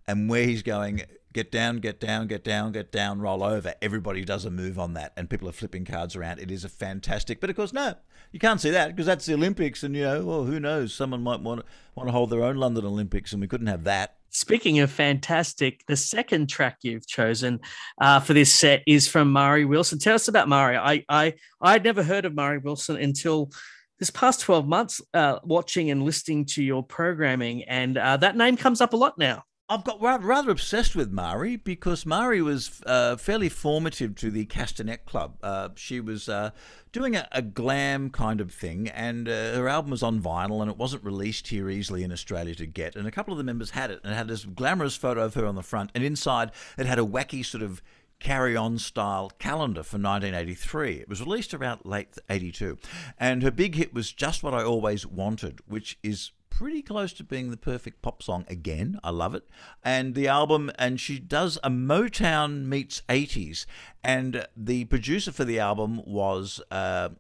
and 0.06 0.28
where 0.30 0.44
he's 0.44 0.62
going, 0.62 1.02
get 1.32 1.50
down, 1.50 1.78
get 1.78 2.00
down, 2.00 2.26
get 2.26 2.44
down, 2.44 2.72
get 2.72 2.90
down, 2.90 3.20
roll 3.20 3.42
over. 3.42 3.74
Everybody 3.80 4.24
does 4.24 4.44
a 4.44 4.50
move 4.50 4.78
on 4.78 4.94
that, 4.94 5.12
and 5.16 5.30
people 5.30 5.48
are 5.48 5.52
flipping 5.52 5.84
cards 5.84 6.16
around. 6.16 6.40
It 6.40 6.50
is 6.50 6.64
a 6.64 6.68
fantastic, 6.68 7.40
but 7.40 7.50
of 7.50 7.56
course, 7.56 7.72
no, 7.72 7.94
you 8.32 8.38
can't 8.38 8.60
see 8.60 8.70
that 8.70 8.88
because 8.88 9.06
that's 9.06 9.26
the 9.26 9.34
Olympics, 9.34 9.82
and 9.82 9.94
you 9.94 10.02
know, 10.02 10.24
well, 10.24 10.44
who 10.44 10.60
knows? 10.60 10.94
Someone 10.94 11.22
might 11.22 11.40
want 11.40 11.60
to 11.60 11.66
want 11.94 12.08
to 12.08 12.12
hold 12.12 12.30
their 12.30 12.42
own 12.42 12.56
London 12.56 12.84
Olympics, 12.84 13.32
and 13.32 13.40
we 13.40 13.48
couldn't 13.48 13.66
have 13.68 13.84
that. 13.84 14.16
Speaking 14.30 14.78
of 14.78 14.90
fantastic, 14.90 15.84
the 15.86 15.96
second 15.96 16.48
track 16.48 16.78
you've 16.82 17.06
chosen 17.06 17.60
uh, 18.00 18.20
for 18.20 18.32
this 18.32 18.52
set 18.52 18.82
is 18.86 19.08
from 19.08 19.32
Mari 19.32 19.64
Wilson. 19.64 19.98
Tell 19.98 20.14
us 20.14 20.28
about 20.28 20.48
Mari. 20.48 20.76
I 20.76 21.04
I 21.08 21.34
I'd 21.60 21.84
never 21.84 22.02
heard 22.02 22.24
of 22.24 22.34
Mari 22.34 22.58
Wilson 22.58 22.96
until 22.96 23.50
this 23.98 24.10
past 24.10 24.40
12 24.40 24.66
months 24.66 25.02
uh, 25.12 25.38
watching 25.44 25.90
and 25.90 26.02
listening 26.04 26.46
to 26.46 26.62
your 26.62 26.82
programming, 26.82 27.64
and 27.64 27.98
uh, 27.98 28.16
that 28.16 28.36
name 28.36 28.56
comes 28.56 28.80
up 28.80 28.92
a 28.92 28.96
lot 28.96 29.18
now. 29.18 29.44
I've 29.72 29.84
got 29.84 30.00
rather 30.00 30.50
obsessed 30.50 30.96
with 30.96 31.12
Mari 31.12 31.54
because 31.54 32.04
Mari 32.04 32.42
was 32.42 32.82
uh, 32.86 33.16
fairly 33.16 33.48
formative 33.48 34.16
to 34.16 34.28
the 34.28 34.44
Castanet 34.46 35.04
Club. 35.04 35.36
Uh, 35.44 35.68
she 35.76 36.00
was 36.00 36.28
uh, 36.28 36.50
doing 36.90 37.14
a, 37.14 37.28
a 37.30 37.40
glam 37.40 38.10
kind 38.10 38.40
of 38.40 38.52
thing, 38.52 38.88
and 38.88 39.28
uh, 39.28 39.54
her 39.54 39.68
album 39.68 39.92
was 39.92 40.02
on 40.02 40.20
vinyl, 40.20 40.60
and 40.60 40.68
it 40.68 40.76
wasn't 40.76 41.04
released 41.04 41.46
here 41.46 41.70
easily 41.70 42.02
in 42.02 42.10
Australia 42.10 42.56
to 42.56 42.66
get. 42.66 42.96
And 42.96 43.06
a 43.06 43.12
couple 43.12 43.32
of 43.32 43.38
the 43.38 43.44
members 43.44 43.70
had 43.70 43.92
it, 43.92 44.00
and 44.02 44.12
it 44.12 44.16
had 44.16 44.26
this 44.26 44.44
glamorous 44.44 44.96
photo 44.96 45.22
of 45.22 45.34
her 45.34 45.46
on 45.46 45.54
the 45.54 45.62
front, 45.62 45.92
and 45.94 46.02
inside 46.02 46.50
it 46.76 46.86
had 46.86 46.98
a 46.98 47.06
wacky 47.06 47.46
sort 47.46 47.62
of 47.62 47.80
carry 48.18 48.56
on 48.56 48.76
style 48.76 49.30
calendar 49.38 49.84
for 49.84 49.98
1983. 49.98 50.94
It 50.96 51.08
was 51.08 51.22
released 51.22 51.54
around 51.54 51.82
late 51.84 52.18
82. 52.28 52.76
And 53.20 53.44
her 53.44 53.52
big 53.52 53.76
hit 53.76 53.94
was 53.94 54.12
Just 54.12 54.42
What 54.42 54.52
I 54.52 54.64
Always 54.64 55.06
Wanted, 55.06 55.60
which 55.68 55.96
is 56.02 56.32
pretty 56.60 56.82
close 56.82 57.14
to 57.14 57.24
being 57.24 57.50
the 57.50 57.56
perfect 57.56 58.02
pop 58.02 58.22
song 58.22 58.44
again. 58.46 59.00
I 59.02 59.08
love 59.08 59.34
it. 59.34 59.48
And 59.82 60.14
the 60.14 60.28
album, 60.28 60.70
and 60.78 61.00
she 61.00 61.18
does 61.18 61.56
a 61.64 61.70
Motown 61.70 62.66
meets 62.66 63.00
80s. 63.08 63.64
And 64.04 64.46
the 64.54 64.84
producer 64.84 65.32
for 65.32 65.46
the 65.46 65.58
album 65.58 66.02
was. 66.04 66.60
Uh, 66.70 67.10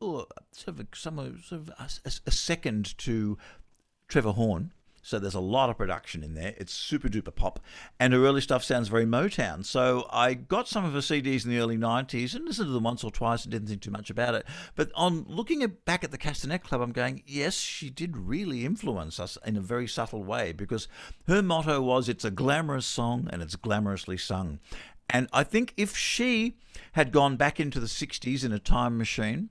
sort 0.00 0.30
of 0.66 0.86
sort 0.94 1.52
of 1.52 1.68
a, 1.78 2.10
a 2.26 2.30
second 2.30 2.96
to 2.98 3.38
Trevor 4.08 4.32
Horn. 4.32 4.72
So 5.10 5.18
there's 5.18 5.34
a 5.34 5.40
lot 5.40 5.70
of 5.70 5.76
production 5.76 6.22
in 6.22 6.34
there. 6.34 6.54
It's 6.56 6.72
super 6.72 7.08
duper 7.08 7.34
pop. 7.34 7.58
And 7.98 8.12
her 8.12 8.24
early 8.24 8.40
stuff 8.40 8.62
sounds 8.62 8.86
very 8.86 9.04
Motown. 9.04 9.64
So 9.64 10.06
I 10.12 10.34
got 10.34 10.68
some 10.68 10.84
of 10.84 10.92
her 10.92 11.00
CDs 11.00 11.44
in 11.44 11.50
the 11.50 11.58
early 11.58 11.76
90s 11.76 12.36
and 12.36 12.44
listened 12.44 12.68
to 12.68 12.72
them 12.72 12.84
once 12.84 13.02
or 13.02 13.10
twice 13.10 13.42
and 13.42 13.50
didn't 13.50 13.66
think 13.66 13.82
too 13.82 13.90
much 13.90 14.08
about 14.08 14.36
it. 14.36 14.46
But 14.76 14.92
on 14.94 15.24
looking 15.26 15.64
at, 15.64 15.84
back 15.84 16.04
at 16.04 16.12
the 16.12 16.16
Castanet 16.16 16.62
Club, 16.62 16.80
I'm 16.80 16.92
going, 16.92 17.24
yes, 17.26 17.54
she 17.54 17.90
did 17.90 18.16
really 18.16 18.64
influence 18.64 19.18
us 19.18 19.36
in 19.44 19.56
a 19.56 19.60
very 19.60 19.88
subtle 19.88 20.22
way 20.22 20.52
because 20.52 20.86
her 21.26 21.42
motto 21.42 21.82
was 21.82 22.08
it's 22.08 22.24
a 22.24 22.30
glamorous 22.30 22.86
song 22.86 23.28
and 23.32 23.42
it's 23.42 23.56
glamorously 23.56 24.20
sung. 24.20 24.60
And 25.08 25.28
I 25.32 25.42
think 25.42 25.74
if 25.76 25.96
she 25.96 26.56
had 26.92 27.10
gone 27.10 27.34
back 27.34 27.58
into 27.58 27.80
the 27.80 27.88
60s 27.88 28.44
in 28.44 28.52
a 28.52 28.60
time 28.60 28.96
machine, 28.96 29.48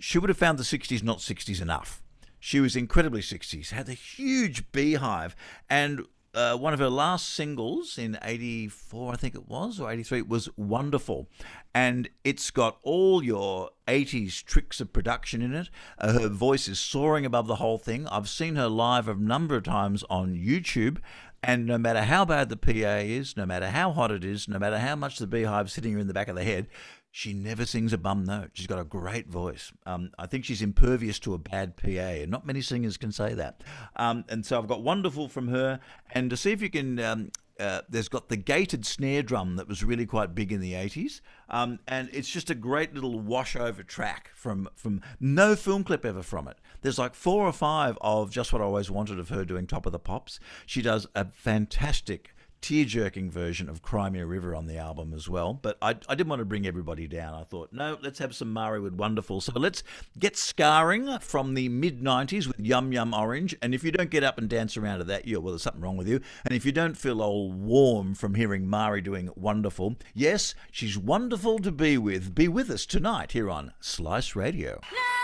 she 0.00 0.18
would 0.18 0.30
have 0.30 0.36
found 0.36 0.58
the 0.58 0.64
60s 0.64 1.04
not 1.04 1.18
60s 1.18 1.62
enough. 1.62 1.99
She 2.40 2.58
was 2.58 2.74
incredibly 2.74 3.20
60s, 3.20 3.70
had 3.70 3.88
a 3.88 3.94
huge 3.94 4.72
beehive, 4.72 5.36
and 5.68 6.06
uh, 6.32 6.56
one 6.56 6.72
of 6.72 6.78
her 6.78 6.88
last 6.88 7.28
singles 7.28 7.98
in 7.98 8.16
84, 8.22 9.12
I 9.12 9.16
think 9.16 9.34
it 9.34 9.48
was, 9.48 9.80
or 9.80 9.90
83, 9.90 10.22
was 10.22 10.48
Wonderful. 10.56 11.28
And 11.74 12.08
it's 12.24 12.50
got 12.50 12.78
all 12.82 13.22
your 13.22 13.70
80s 13.88 14.42
tricks 14.44 14.80
of 14.80 14.92
production 14.92 15.42
in 15.42 15.54
it. 15.54 15.70
Uh, 15.98 16.12
her 16.12 16.28
voice 16.28 16.68
is 16.68 16.78
soaring 16.78 17.26
above 17.26 17.46
the 17.46 17.56
whole 17.56 17.78
thing. 17.78 18.06
I've 18.08 18.28
seen 18.28 18.56
her 18.56 18.68
live 18.68 19.08
a 19.08 19.14
number 19.14 19.56
of 19.56 19.64
times 19.64 20.04
on 20.08 20.34
YouTube. 20.34 20.98
And 21.42 21.66
no 21.66 21.78
matter 21.78 22.02
how 22.02 22.24
bad 22.26 22.48
the 22.48 22.56
PA 22.56 22.98
is, 22.98 23.36
no 23.36 23.46
matter 23.46 23.70
how 23.70 23.92
hot 23.92 24.10
it 24.10 24.24
is, 24.24 24.46
no 24.46 24.58
matter 24.58 24.78
how 24.78 24.94
much 24.94 25.18
the 25.18 25.26
beehive's 25.26 25.74
hitting 25.74 25.94
her 25.94 25.98
in 25.98 26.06
the 26.06 26.14
back 26.14 26.28
of 26.28 26.36
the 26.36 26.44
head, 26.44 26.68
she 27.10 27.32
never 27.32 27.66
sings 27.66 27.92
a 27.92 27.98
bum 27.98 28.24
note. 28.24 28.50
She's 28.54 28.66
got 28.66 28.78
a 28.78 28.84
great 28.84 29.28
voice. 29.28 29.72
Um, 29.84 30.10
I 30.18 30.26
think 30.26 30.44
she's 30.44 30.62
impervious 30.62 31.18
to 31.20 31.34
a 31.34 31.38
bad 31.38 31.76
PA, 31.76 31.88
and 31.88 32.30
not 32.30 32.46
many 32.46 32.60
singers 32.60 32.96
can 32.96 33.10
say 33.10 33.34
that. 33.34 33.62
Um, 33.96 34.24
and 34.28 34.46
so 34.46 34.58
I've 34.58 34.68
got 34.68 34.82
Wonderful 34.82 35.28
from 35.28 35.48
her, 35.48 35.80
and 36.12 36.30
to 36.30 36.36
see 36.36 36.52
if 36.52 36.62
you 36.62 36.70
can. 36.70 36.98
Um, 36.98 37.30
uh, 37.58 37.82
there's 37.90 38.08
got 38.08 38.30
the 38.30 38.38
gated 38.38 38.86
snare 38.86 39.22
drum 39.22 39.56
that 39.56 39.68
was 39.68 39.84
really 39.84 40.06
quite 40.06 40.34
big 40.34 40.50
in 40.50 40.62
the 40.62 40.72
80s, 40.72 41.20
um, 41.50 41.78
and 41.86 42.08
it's 42.10 42.30
just 42.30 42.48
a 42.48 42.54
great 42.54 42.94
little 42.94 43.20
washover 43.20 43.82
track 43.82 44.30
from 44.34 44.66
from 44.74 45.02
no 45.20 45.54
film 45.54 45.84
clip 45.84 46.06
ever 46.06 46.22
from 46.22 46.48
it. 46.48 46.56
There's 46.80 46.98
like 46.98 47.14
four 47.14 47.46
or 47.46 47.52
five 47.52 47.98
of 48.00 48.30
just 48.30 48.50
what 48.50 48.62
I 48.62 48.64
always 48.64 48.90
wanted 48.90 49.18
of 49.18 49.28
her 49.28 49.44
doing 49.44 49.66
Top 49.66 49.84
of 49.84 49.92
the 49.92 49.98
Pops. 49.98 50.40
She 50.64 50.80
does 50.80 51.06
a 51.14 51.26
fantastic 51.26 52.34
tear 52.60 52.84
jerking 52.84 53.30
version 53.30 53.68
of 53.68 53.82
Cry 53.82 54.10
Me 54.10 54.20
a 54.20 54.26
River 54.26 54.54
on 54.54 54.66
the 54.66 54.76
album 54.76 55.12
as 55.14 55.28
well. 55.28 55.54
But 55.54 55.78
I, 55.80 55.90
I 56.08 56.14
didn't 56.14 56.28
want 56.28 56.40
to 56.40 56.44
bring 56.44 56.66
everybody 56.66 57.06
down. 57.06 57.34
I 57.34 57.44
thought, 57.44 57.72
no, 57.72 57.98
let's 58.02 58.18
have 58.18 58.34
some 58.34 58.52
Mari 58.52 58.80
with 58.80 58.94
Wonderful. 58.94 59.40
So 59.40 59.52
let's 59.58 59.82
get 60.18 60.36
scarring 60.36 61.18
from 61.20 61.54
the 61.54 61.68
mid 61.68 62.00
90s 62.02 62.46
with 62.46 62.60
Yum 62.60 62.92
Yum 62.92 63.14
Orange. 63.14 63.56
And 63.62 63.74
if 63.74 63.82
you 63.82 63.90
don't 63.90 64.10
get 64.10 64.22
up 64.22 64.38
and 64.38 64.48
dance 64.48 64.76
around 64.76 64.98
to 64.98 65.04
that, 65.04 65.26
you're, 65.26 65.40
well, 65.40 65.52
there's 65.52 65.62
something 65.62 65.82
wrong 65.82 65.96
with 65.96 66.08
you. 66.08 66.20
And 66.44 66.54
if 66.54 66.64
you 66.64 66.72
don't 66.72 66.96
feel 66.96 67.22
all 67.22 67.50
warm 67.50 68.14
from 68.14 68.34
hearing 68.34 68.68
Mari 68.68 69.00
doing 69.00 69.30
Wonderful, 69.34 69.96
yes, 70.14 70.54
she's 70.70 70.98
wonderful 70.98 71.58
to 71.60 71.72
be 71.72 71.98
with. 71.98 72.34
Be 72.34 72.48
with 72.48 72.70
us 72.70 72.86
tonight 72.86 73.32
here 73.32 73.50
on 73.50 73.72
Slice 73.80 74.36
Radio. 74.36 74.80
Don't 74.90 75.19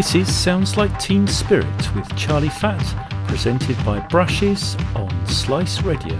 This 0.00 0.14
is 0.14 0.34
Sounds 0.34 0.78
Like 0.78 0.98
Teen 0.98 1.26
Spirit 1.26 1.94
with 1.94 2.16
Charlie 2.16 2.48
Fat, 2.48 2.82
presented 3.28 3.76
by 3.84 4.00
Brushes 4.08 4.74
on 4.94 5.26
Slice 5.26 5.82
Radio. 5.82 6.18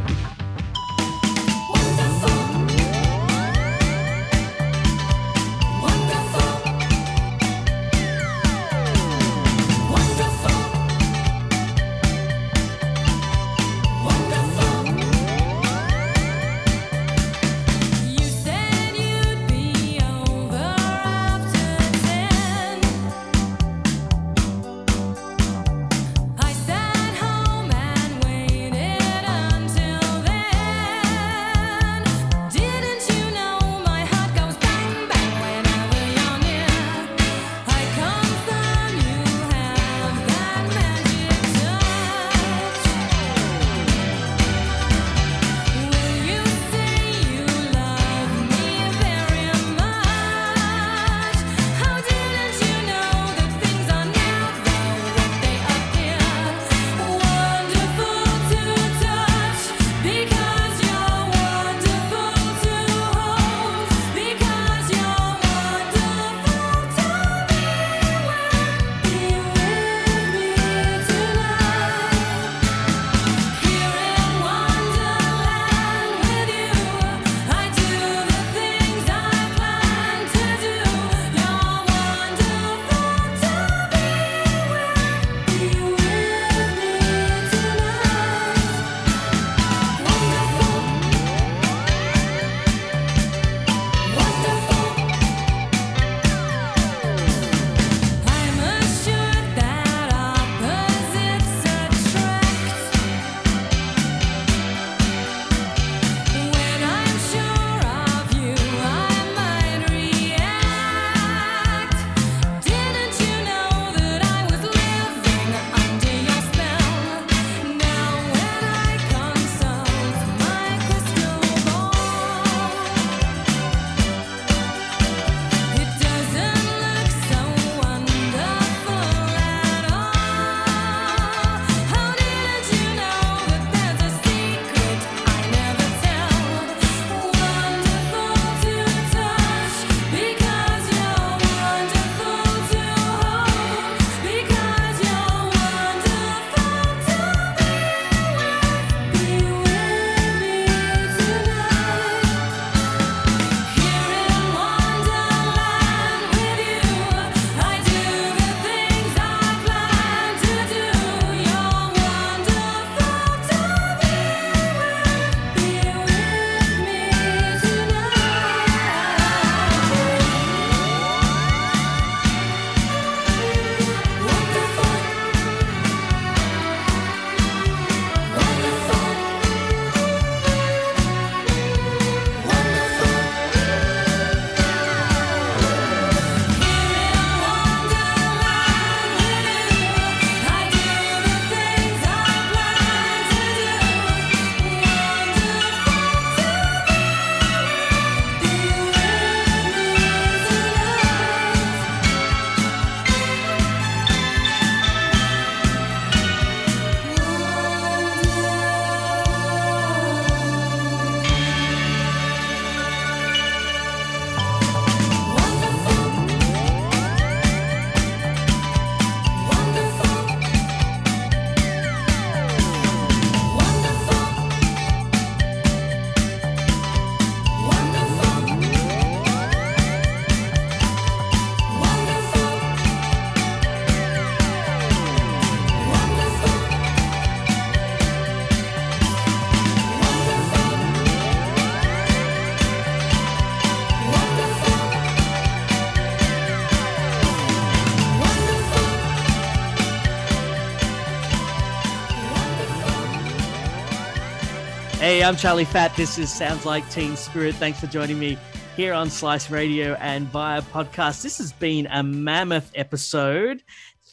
Hey, 255.10 255.24
I'm 255.24 255.34
Charlie 255.34 255.64
Fat. 255.64 255.96
This 255.96 256.18
is 256.18 256.32
Sounds 256.32 256.64
Like 256.64 256.88
Teen 256.88 257.16
Spirit. 257.16 257.56
Thanks 257.56 257.80
for 257.80 257.88
joining 257.88 258.16
me 258.16 258.38
here 258.76 258.92
on 258.94 259.10
Slice 259.10 259.50
Radio 259.50 259.94
and 259.94 260.28
via 260.28 260.62
podcast. 260.62 261.22
This 261.22 261.38
has 261.38 261.50
been 261.50 261.88
a 261.90 262.00
mammoth 262.00 262.70
episode. 262.76 263.64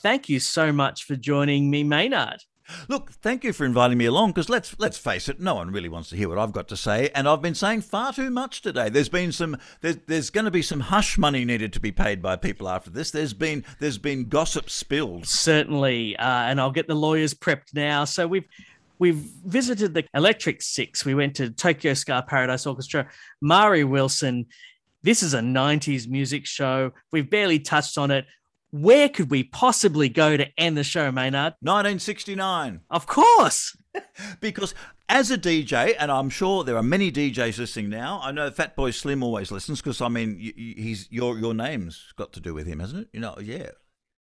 Thank 0.02 0.28
you 0.28 0.40
so 0.40 0.72
much 0.72 1.04
for 1.04 1.16
joining 1.16 1.70
me, 1.70 1.84
Maynard. 1.84 2.42
Look, 2.88 3.12
thank 3.12 3.44
you 3.44 3.54
for 3.54 3.64
inviting 3.64 4.00
me 4.00 4.06
along 4.06 4.32
because 4.32 4.50
let's 4.50 4.76
let's 4.80 4.98
face 4.98 5.30
it, 5.30 5.40
no 5.40 5.54
one 5.54 5.72
really 5.72 5.88
wants 5.88 6.10
to 6.10 6.16
hear 6.16 6.30
what 6.30 6.40
I've 6.40 6.52
got 6.52 6.68
to 6.70 6.76
say, 6.76 7.12
and 7.14 7.30
I've 7.30 7.44
been 7.44 7.56
saying 7.56 7.82
far 7.82 8.12
too 8.12 8.32
much 8.32 8.64
today. 8.64 8.90
There's 8.90 9.08
been 9.08 9.32
some 9.32 9.58
there's, 9.82 9.98
there's 10.08 10.30
going 10.32 10.46
to 10.46 10.52
be 10.52 10.64
some 10.64 10.80
hush 10.80 11.18
money 11.18 11.46
needed 11.46 11.74
to 11.74 11.80
be 11.80 11.92
paid 11.92 12.24
by 12.24 12.38
people 12.38 12.68
after 12.68 12.90
this. 12.90 13.12
There's 13.12 13.34
been 13.34 13.64
there's 13.80 14.00
been 14.00 14.30
gossip 14.30 14.70
spilled. 14.70 15.28
Certainly, 15.28 16.18
uh, 16.18 16.24
and 16.24 16.60
I'll 16.60 16.72
get 16.72 16.88
the 16.88 16.96
lawyers 16.96 17.36
prepped 17.36 17.74
now. 17.74 18.04
So 18.04 18.28
we've 18.28 18.48
we've 19.00 19.30
visited 19.46 19.94
the 19.94 20.06
Electric 20.14 20.62
Six. 20.62 21.06
We 21.06 21.16
went 21.16 21.36
to 21.36 21.50
Tokyo 21.50 21.94
Ska 21.94 22.26
Paradise 22.28 22.66
Orchestra. 22.66 23.10
Mari 23.42 23.84
Wilson. 23.84 24.48
This 25.04 25.24
is 25.24 25.34
a 25.34 25.40
'90s 25.40 26.08
music 26.08 26.46
show. 26.46 26.92
We've 27.12 27.30
barely 27.30 27.60
touched 27.60 27.98
on 27.98 28.12
it. 28.12 28.26
Where 28.72 29.08
could 29.08 29.32
we 29.32 29.44
possibly 29.44 30.10
go 30.10 30.36
to 30.36 30.48
end 30.58 30.78
the 30.78 30.84
show, 30.84 31.12
Maynard? 31.12 31.54
1969. 31.62 32.82
Of 32.90 33.08
course. 33.08 33.76
Because 34.42 34.76
as 35.10 35.32
a 35.32 35.38
DJ, 35.38 35.96
and 35.98 36.12
I'm 36.12 36.30
sure 36.30 36.64
there 36.64 36.76
are 36.76 36.84
many 36.84 37.12
DJs 37.12 37.58
listening 37.58 37.90
now. 37.90 38.20
I 38.22 38.32
know 38.32 38.52
Fatboy 38.52 38.94
Slim 38.94 39.24
always 39.24 39.52
listens 39.52 39.82
because 39.82 40.02
I 40.02 40.08
mean, 40.10 40.38
he's 40.38 41.08
your 41.12 41.38
your 41.40 41.54
name's 41.54 42.14
got 42.16 42.34
to 42.34 42.40
do 42.40 42.54
with 42.54 42.68
him, 42.68 42.80
hasn't 42.80 43.04
it? 43.04 43.10
You 43.14 43.22
know, 43.22 43.36
yeah. 43.42 43.70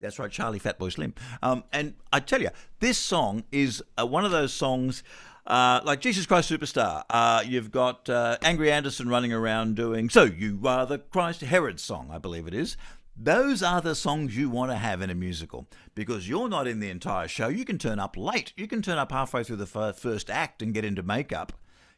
That's 0.03 0.19
right, 0.19 0.29
Charlie 0.29 0.59
Fatboy 0.59 0.91
Slim. 0.91 1.13
Um, 1.41 1.63
and 1.71 1.93
I 2.11 2.19
tell 2.19 2.41
you, 2.41 2.49
this 2.81 2.97
song 2.97 3.45
is 3.53 3.81
uh, 3.97 4.05
one 4.05 4.25
of 4.25 4.31
those 4.31 4.51
songs. 4.51 5.01
Uh, 5.47 5.79
like 5.85 6.01
Jesus 6.01 6.25
Christ 6.25 6.51
Superstar, 6.51 7.03
uh, 7.09 7.41
you've 7.45 7.71
got 7.71 8.09
uh, 8.09 8.37
Angry 8.41 8.69
Anderson 8.69 9.07
running 9.07 9.31
around 9.31 9.75
doing 9.75 10.09
"So 10.09 10.23
You 10.23 10.59
Are 10.65 10.85
the 10.85 10.99
Christ" 10.99 11.39
Herod 11.39 11.79
song, 11.79 12.09
I 12.11 12.17
believe 12.17 12.47
it 12.47 12.53
is. 12.53 12.75
Those 13.15 13.63
are 13.63 13.79
the 13.79 13.95
songs 13.95 14.35
you 14.35 14.49
want 14.49 14.71
to 14.71 14.77
have 14.77 15.01
in 15.01 15.09
a 15.09 15.15
musical 15.15 15.67
because 15.95 16.27
you're 16.27 16.49
not 16.49 16.67
in 16.67 16.81
the 16.81 16.89
entire 16.89 17.29
show. 17.29 17.47
You 17.47 17.63
can 17.63 17.77
turn 17.77 17.99
up 17.99 18.17
late. 18.17 18.51
You 18.57 18.67
can 18.67 18.81
turn 18.81 18.97
up 18.97 19.11
halfway 19.11 19.43
through 19.43 19.57
the 19.57 19.67
fir- 19.67 19.93
first 19.93 20.29
act 20.29 20.61
and 20.61 20.73
get 20.73 20.83
into 20.83 21.03
makeup. 21.03 21.53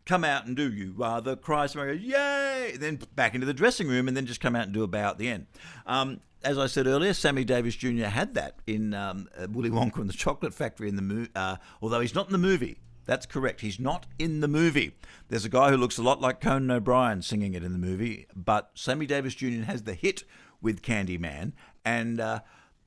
Come 0.06 0.24
out 0.24 0.45
and 0.45 0.56
do 0.56 0.72
you 0.72 1.01
are 1.01 1.22
the 1.22 1.36
Christ, 1.36 1.76
Maria, 1.76 1.95
yay! 1.95 2.78
Then 2.78 2.99
back 3.16 3.34
into 3.34 3.47
the 3.47 3.53
dressing 3.56 3.88
room 3.88 4.08
and 4.08 4.16
then 4.16 4.28
just 4.28 4.41
come 4.41 4.56
out 4.56 4.66
and 4.66 4.74
do 4.74 4.84
a 4.84 4.88
bow 4.88 5.10
at 5.10 5.18
the 5.18 5.30
end. 5.30 5.47
Um, 5.88 6.20
as 6.46 6.58
I 6.60 6.68
said 6.68 6.88
earlier, 6.88 7.14
Sammy 7.14 7.43
Davis 7.43 7.76
Jr. 7.76 8.06
had 8.06 8.36
that 8.36 8.60
in 8.68 8.93
um, 8.93 9.28
uh, 9.38 9.48
Willy 9.50 9.72
Wonka 9.72 9.98
and 9.98 10.08
the 10.08 10.14
Chocolate 10.14 10.54
Factory 10.54 10.88
in 10.88 10.96
the 10.96 11.02
movie, 11.02 11.32
uh, 11.36 11.58
although 11.82 12.00
he's 12.00 12.16
not 12.16 12.28
in 12.28 12.32
the 12.32 12.38
movie. 12.38 12.78
That's 13.06 13.26
correct. 13.26 13.62
He's 13.62 13.80
not 13.80 14.06
in 14.18 14.39
the 14.39 14.48
movie. 14.48 14.96
There's 15.28 15.46
a 15.46 15.50
guy 15.50 15.70
who 15.70 15.78
looks 15.78 15.98
a 15.98 16.04
lot 16.04 16.22
like 16.22 16.41
Conan 16.41 16.72
O'Brien 16.72 17.22
singing 17.22 17.54
it 17.54 17.64
in 17.64 17.72
the 17.72 17.78
movie, 17.78 18.28
but 18.36 18.72
Sammy 18.74 19.06
Davis 19.06 19.36
Jr. 19.36 19.64
has 19.64 19.84
the 19.84 19.93
hit 19.93 20.24
with 20.62 20.82
Candyman, 20.82 21.54
and 21.84 22.20
uh, 22.20 22.39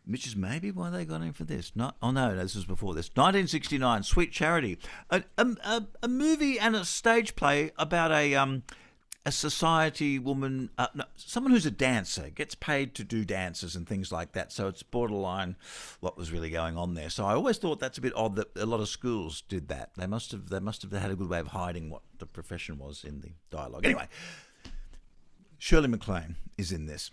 which 0.06 0.26
is 0.26 0.34
maybe 0.34 0.70
why 0.70 0.90
they 0.90 1.04
got 1.04 1.20
him 1.20 1.32
for 1.32 1.44
this. 1.44 1.72
Not, 1.76 1.96
oh 2.02 2.10
no, 2.10 2.34
this 2.34 2.54
was 2.54 2.64
before 2.64 2.94
this. 2.94 3.08
1969, 3.10 4.02
Sweet 4.02 4.32
Charity, 4.32 4.78
a, 5.10 5.22
a, 5.36 5.46
a, 5.64 5.86
a 6.02 6.08
movie 6.08 6.58
and 6.58 6.74
a 6.74 6.84
stage 6.84 7.36
play 7.36 7.70
about 7.76 8.10
a 8.10 8.34
um, 8.34 8.62
a 9.28 9.30
society 9.30 10.18
woman, 10.18 10.70
uh, 10.78 10.86
no, 10.94 11.04
someone 11.14 11.52
who's 11.52 11.66
a 11.66 11.70
dancer, 11.70 12.30
gets 12.30 12.54
paid 12.54 12.94
to 12.94 13.04
do 13.04 13.26
dances 13.26 13.76
and 13.76 13.86
things 13.86 14.10
like 14.10 14.32
that. 14.32 14.50
So 14.50 14.68
it's 14.68 14.82
borderline 14.82 15.54
what 16.00 16.16
was 16.16 16.32
really 16.32 16.48
going 16.48 16.78
on 16.78 16.94
there. 16.94 17.10
So 17.10 17.26
I 17.26 17.34
always 17.34 17.58
thought 17.58 17.78
that's 17.78 17.98
a 17.98 18.00
bit 18.00 18.16
odd 18.16 18.36
that 18.36 18.48
a 18.56 18.64
lot 18.64 18.80
of 18.80 18.88
schools 18.88 19.42
did 19.42 19.68
that. 19.68 19.90
They 19.98 20.06
must 20.06 20.32
have 20.32 20.48
they 20.48 20.60
must 20.60 20.80
have 20.80 20.92
had 20.92 21.10
a 21.10 21.14
good 21.14 21.28
way 21.28 21.40
of 21.40 21.48
hiding 21.48 21.90
what 21.90 22.00
the 22.18 22.24
profession 22.24 22.78
was 22.78 23.04
in 23.04 23.20
the 23.20 23.32
dialogue. 23.50 23.84
Anyway, 23.84 24.08
Shirley 25.58 25.88
MacLaine 25.88 26.36
is 26.56 26.72
in 26.72 26.86
this. 26.86 27.10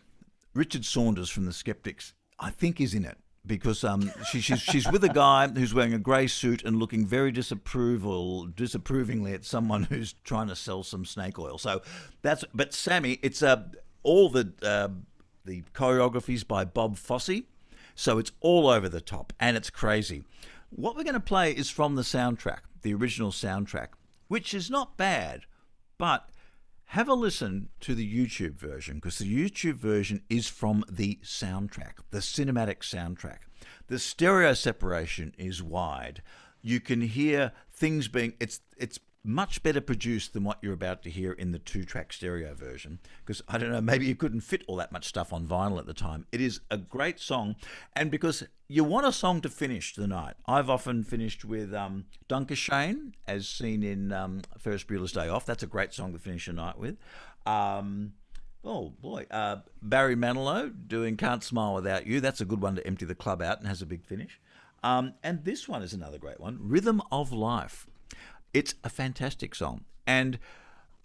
Richard 0.53 0.85
Saunders 0.85 1.29
from 1.29 1.45
the 1.45 1.51
Skeptics, 1.51 2.13
I 2.39 2.49
think, 2.49 2.79
is 2.79 2.93
in 2.93 3.03
it 3.03 3.17
because 3.45 3.83
um, 3.83 4.11
she, 4.29 4.41
she's 4.41 4.61
she's 4.61 4.91
with 4.91 5.03
a 5.03 5.09
guy 5.09 5.47
who's 5.47 5.73
wearing 5.73 5.93
a 5.93 5.99
grey 5.99 6.27
suit 6.27 6.63
and 6.63 6.77
looking 6.77 7.05
very 7.05 7.31
disapproval 7.31 8.47
disapprovingly 8.47 9.33
at 9.33 9.45
someone 9.45 9.83
who's 9.83 10.13
trying 10.23 10.47
to 10.47 10.55
sell 10.55 10.83
some 10.83 11.05
snake 11.05 11.37
oil. 11.37 11.57
So 11.57 11.81
that's 12.21 12.43
but 12.53 12.73
Sammy, 12.73 13.19
it's 13.21 13.43
uh, 13.43 13.63
all 14.03 14.29
the 14.29 14.53
uh, 14.61 14.89
the 15.45 15.63
choreographies 15.73 16.47
by 16.47 16.65
Bob 16.65 16.97
Fosse, 16.97 17.43
so 17.93 18.17
it's 18.17 18.31
all 18.39 18.67
over 18.67 18.89
the 18.89 19.01
top 19.01 19.33
and 19.39 19.55
it's 19.57 19.69
crazy. 19.69 20.23
What 20.69 20.95
we're 20.95 21.03
going 21.03 21.13
to 21.13 21.19
play 21.19 21.51
is 21.51 21.69
from 21.69 21.95
the 21.95 22.01
soundtrack, 22.01 22.59
the 22.81 22.93
original 22.93 23.31
soundtrack, 23.31 23.89
which 24.27 24.53
is 24.53 24.69
not 24.69 24.97
bad, 24.97 25.41
but 25.97 26.29
have 26.89 27.07
a 27.07 27.13
listen 27.13 27.69
to 27.81 27.95
the 27.95 28.07
YouTube 28.07 28.55
version 28.55 28.95
because 28.95 29.17
the 29.17 29.25
YouTube 29.25 29.75
version 29.75 30.21
is 30.29 30.47
from 30.47 30.83
the 30.89 31.19
soundtrack, 31.23 31.95
the 32.11 32.19
cinematic 32.19 32.79
soundtrack. 32.79 33.39
The 33.87 33.99
stereo 33.99 34.53
separation 34.53 35.33
is 35.37 35.61
wide. 35.61 36.21
You 36.61 36.79
can 36.79 37.01
hear 37.01 37.51
things 37.71 38.07
being 38.07 38.33
it's 38.39 38.61
it's 38.77 38.99
much 39.25 39.63
better 39.63 39.81
produced 39.81 40.33
than 40.33 40.43
what 40.43 40.57
you're 40.61 40.73
about 40.73 41.03
to 41.03 41.09
hear 41.09 41.31
in 41.31 41.51
the 41.51 41.59
two-track 41.59 42.13
stereo 42.13 42.53
version 42.53 42.99
because 43.25 43.41
I 43.47 43.57
don't 43.57 43.71
know 43.71 43.81
maybe 43.81 44.05
you 44.05 44.15
couldn't 44.15 44.41
fit 44.41 44.63
all 44.67 44.75
that 44.77 44.91
much 44.91 45.05
stuff 45.05 45.33
on 45.33 45.47
vinyl 45.47 45.79
at 45.79 45.85
the 45.85 45.93
time. 45.93 46.25
It 46.31 46.41
is 46.41 46.61
a 46.69 46.77
great 46.77 47.19
song 47.19 47.55
and 47.95 48.11
because 48.11 48.43
you 48.67 48.83
want 48.83 49.05
a 49.05 49.11
song 49.11 49.41
to 49.41 49.49
finish 49.49 49.93
the 49.93 50.07
night. 50.07 50.33
I've 50.47 50.69
often 50.69 51.03
finished 51.03 51.45
with 51.45 51.73
um, 51.73 52.05
Danke 52.27 52.55
Schoen, 52.55 53.13
as 53.27 53.47
seen 53.47 53.83
in 53.83 54.11
um, 54.11 54.41
Ferris 54.57 54.83
Bueller's 54.83 55.11
Day 55.11 55.27
Off. 55.27 55.45
That's 55.45 55.63
a 55.63 55.67
great 55.67 55.93
song 55.93 56.13
to 56.13 56.19
finish 56.19 56.47
a 56.47 56.53
night 56.53 56.79
with. 56.79 56.97
Um, 57.45 58.13
oh 58.63 58.89
boy, 59.01 59.27
uh, 59.29 59.57
Barry 59.81 60.15
Manilow 60.15 60.73
doing 60.87 61.15
"Can't 61.15 61.43
Smile 61.43 61.75
Without 61.75 62.07
You." 62.07 62.19
That's 62.19 62.41
a 62.41 62.45
good 62.45 62.61
one 62.61 62.75
to 62.75 62.87
empty 62.87 63.05
the 63.05 63.15
club 63.15 63.41
out 63.41 63.59
and 63.59 63.67
has 63.67 63.81
a 63.81 63.85
big 63.85 64.03
finish. 64.03 64.39
Um, 64.83 65.13
and 65.23 65.43
this 65.45 65.67
one 65.67 65.83
is 65.83 65.93
another 65.93 66.17
great 66.17 66.39
one, 66.39 66.57
"Rhythm 66.59 67.01
of 67.11 67.31
Life." 67.31 67.87
It's 68.55 68.73
a 68.85 68.89
fantastic 68.89 69.53
song, 69.53 69.83
and 70.07 70.39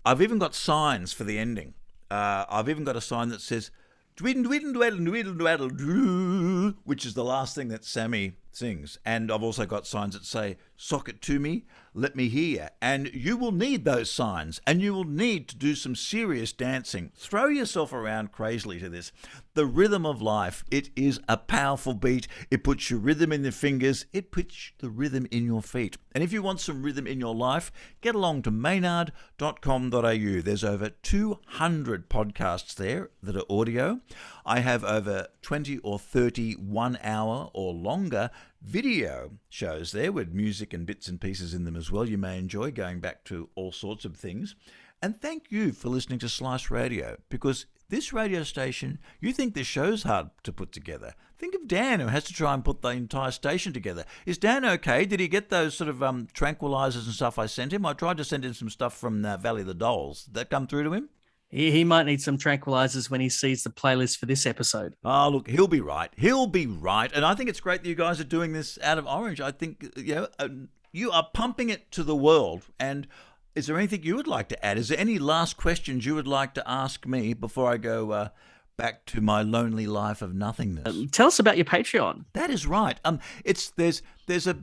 I've 0.07 0.23
even 0.23 0.39
got 0.39 0.55
signs 0.55 1.13
for 1.13 1.25
the 1.25 1.37
ending. 1.37 1.75
Uh, 2.09 2.45
I've 2.49 2.69
even 2.69 2.85
got 2.85 2.95
a 2.95 3.01
sign 3.01 3.29
that 3.31 3.41
says 3.41 3.73
"Dwiddle 4.15 4.45
dwiddle 4.45 4.73
dwaddle 4.73 5.05
dwiddle 5.05 5.35
dwaddle 5.35 5.69
doo," 5.71 6.77
which 6.85 7.05
is 7.05 7.15
the 7.15 7.25
last 7.25 7.57
thing 7.57 7.67
that 7.67 7.85
Sammy 7.85 8.35
sings. 8.53 9.01
And 9.05 9.33
I've 9.33 9.43
also 9.43 9.67
got 9.67 9.85
signs 9.85 10.15
that 10.15 10.25
say 10.25 10.59
"Sock 10.83 11.11
it 11.11 11.21
to 11.21 11.39
me, 11.39 11.67
let 11.93 12.17
me 12.17 12.31
hear." 12.31 12.71
And 12.81 13.11
you 13.13 13.37
will 13.37 13.53
need 13.53 13.85
those 13.85 14.11
signs, 14.11 14.63
and 14.67 14.81
you 14.81 14.95
will 14.95 15.05
need 15.05 15.47
to 15.49 15.57
do 15.57 15.75
some 15.75 15.95
serious 15.95 16.53
dancing. 16.53 17.13
Throw 17.15 17.49
yourself 17.49 17.93
around 17.93 18.33
crazily 18.33 18.81
to 18.81 18.89
this. 18.89 19.13
The 19.53 19.67
rhythm 19.67 20.07
of 20.07 20.23
life. 20.23 20.65
It 20.71 20.89
is 20.97 21.21
a 21.29 21.37
powerful 21.37 21.93
beat. 21.93 22.27
It 22.51 22.65
puts 22.65 22.89
your 22.89 23.01
rhythm 23.01 23.31
in 23.31 23.43
the 23.43 23.53
fingers. 23.53 24.07
It 24.15 24.31
puts 24.31 24.73
the 24.79 24.89
rhythm 24.89 25.27
in 25.31 25.45
your 25.45 25.61
feet. 25.61 25.99
And 26.13 26.25
if 26.25 26.33
you 26.33 26.43
want 26.43 26.61
some 26.61 26.83
rhythm 26.83 27.07
in 27.07 27.21
your 27.21 27.35
life, 27.35 27.71
get 28.01 28.15
along 28.15 28.43
to 28.43 28.51
maynard.com.au. 28.51 30.41
There's 30.41 30.65
over 30.65 30.89
200 30.89 32.09
podcasts 32.09 32.75
there 32.75 33.11
that 33.23 33.37
are 33.37 33.45
audio. 33.51 34.01
I 34.47 34.61
have 34.61 34.83
over 34.85 35.27
20 35.43 35.79
or 35.79 35.99
30 35.99 36.55
one 36.55 36.99
hour 37.03 37.51
or 37.53 37.75
longer 37.75 38.31
video 38.63 39.33
shows 39.49 39.93
there 39.93 40.13
with 40.13 40.33
music 40.33 40.73
and 40.73 40.87
bits 40.87 41.09
and 41.09 41.21
pieces 41.21 41.55
in 41.55 41.65
them 41.65 41.77
as 41.77 41.91
well. 41.91 42.09
You 42.09 42.19
may 42.19 42.39
enjoy 42.39 42.71
going 42.71 43.01
back 43.01 43.25
to 43.25 43.49
all 43.55 43.73
sorts 43.73 44.05
of 44.05 44.17
things. 44.17 44.55
And 45.03 45.19
thank 45.19 45.51
you 45.51 45.73
for 45.73 45.89
listening 45.89 46.19
to 46.19 46.29
Slice 46.29 46.71
Radio 46.71 47.17
because 47.31 47.67
this 47.89 48.13
radio 48.13 48.43
station, 48.43 48.99
you 49.21 49.33
think 49.33 49.55
this 49.55 49.67
show's 49.67 50.03
hard 50.03 50.31
to 50.43 50.53
put 50.53 50.73
together. 50.73 51.15
Think 51.39 51.55
of 51.55 51.67
Dan 51.67 52.01
who 52.01 52.09
has 52.09 52.25
to 52.25 52.35
try 52.35 52.53
and 52.53 52.65
put 52.65 52.83
the 52.83 52.89
entire 52.91 53.31
station 53.31 53.73
together. 53.73 54.05
Is 54.27 54.37
Dan 54.37 54.65
okay? 54.65 55.07
Did 55.07 55.21
he 55.21 55.27
get 55.27 55.49
those 55.49 55.75
sort 55.75 55.89
of 55.89 56.03
um, 56.03 56.29
tranquilizers 56.35 57.07
and 57.07 57.15
stuff 57.15 57.39
I 57.39 57.47
sent 57.47 57.73
him? 57.73 57.87
I 57.87 57.95
tried 57.95 58.19
to 58.19 58.25
send 58.25 58.45
him 58.45 58.53
some 58.53 58.69
stuff 58.69 58.97
from 58.97 59.25
uh, 59.25 59.39
Valley 59.39 59.63
of 59.63 59.67
the 59.67 59.75
Dolls. 59.75 60.25
Did 60.25 60.35
that 60.35 60.51
come 60.51 60.67
through 60.67 60.85
to 60.85 60.93
him? 60.93 61.09
He, 61.51 61.71
he 61.73 61.85
might 61.85 62.07
need 62.07 62.23
some 62.23 62.39
tranquilizers 62.39 63.11
when 63.11 63.21
he 63.21 63.29
sees 63.29 63.65
the 63.65 63.71
playlist 63.71 64.19
for 64.19 64.27
this 64.27 64.47
episode. 64.47 64.95
Oh, 65.05 65.29
look, 65.29 65.49
he'll 65.49 65.69
be 65.69 65.81
right. 65.81 66.11
He'll 66.17 66.47
be 66.47 66.67
right. 66.67 67.11
And 67.13 67.25
I 67.25 67.35
think 67.35 67.51
it's 67.51 67.61
great 67.61 67.83
that 67.83 67.89
you 67.89 67.95
guys 67.95 68.21
are 68.21 68.25
doing 68.25 68.53
this 68.53 68.79
out 68.83 68.99
of 68.99 69.07
Orange. 69.07 69.41
I 69.41 69.51
think, 69.51 69.93
you 69.97 70.15
know, 70.15 70.29
uh, 70.39 70.49
you 70.93 71.11
are 71.11 71.29
pumping 71.35 71.69
it 71.69 71.91
to 71.93 72.05
the 72.05 72.17
world. 72.17 72.63
And 72.79 73.07
is 73.55 73.67
there 73.67 73.77
anything 73.77 74.05
you 74.05 74.17
would 74.17 74.29
like 74.29 74.49
to 74.51 74.65
add? 74.65 74.79
Is 74.79 74.89
there 74.89 74.99
any 74.99 75.19
last 75.19 75.57
questions 75.57 76.07
you 76.07 76.15
would 76.15 76.29
like 76.29 76.55
to 76.55 76.71
ask 76.71 77.05
me 77.07 77.35
before 77.35 77.71
I 77.71 77.79
go 77.79 78.13
uh, 78.13 78.29
back 78.77 79.05
to 79.07 79.21
my 79.21 79.43
lonely 79.43 79.87
life 79.87 80.23
of 80.23 80.35
nothingness? 80.35 81.11
Tell 81.11 81.27
us 81.27 81.41
about 81.41 81.57
your 81.57 81.67
Patreon. 81.67 82.27
That 82.33 82.51
is 82.51 82.67
right. 82.67 82.99
Um, 83.05 83.19
it's 83.45 83.71
there's 83.71 84.03
there's 84.27 84.47
a, 84.47 84.57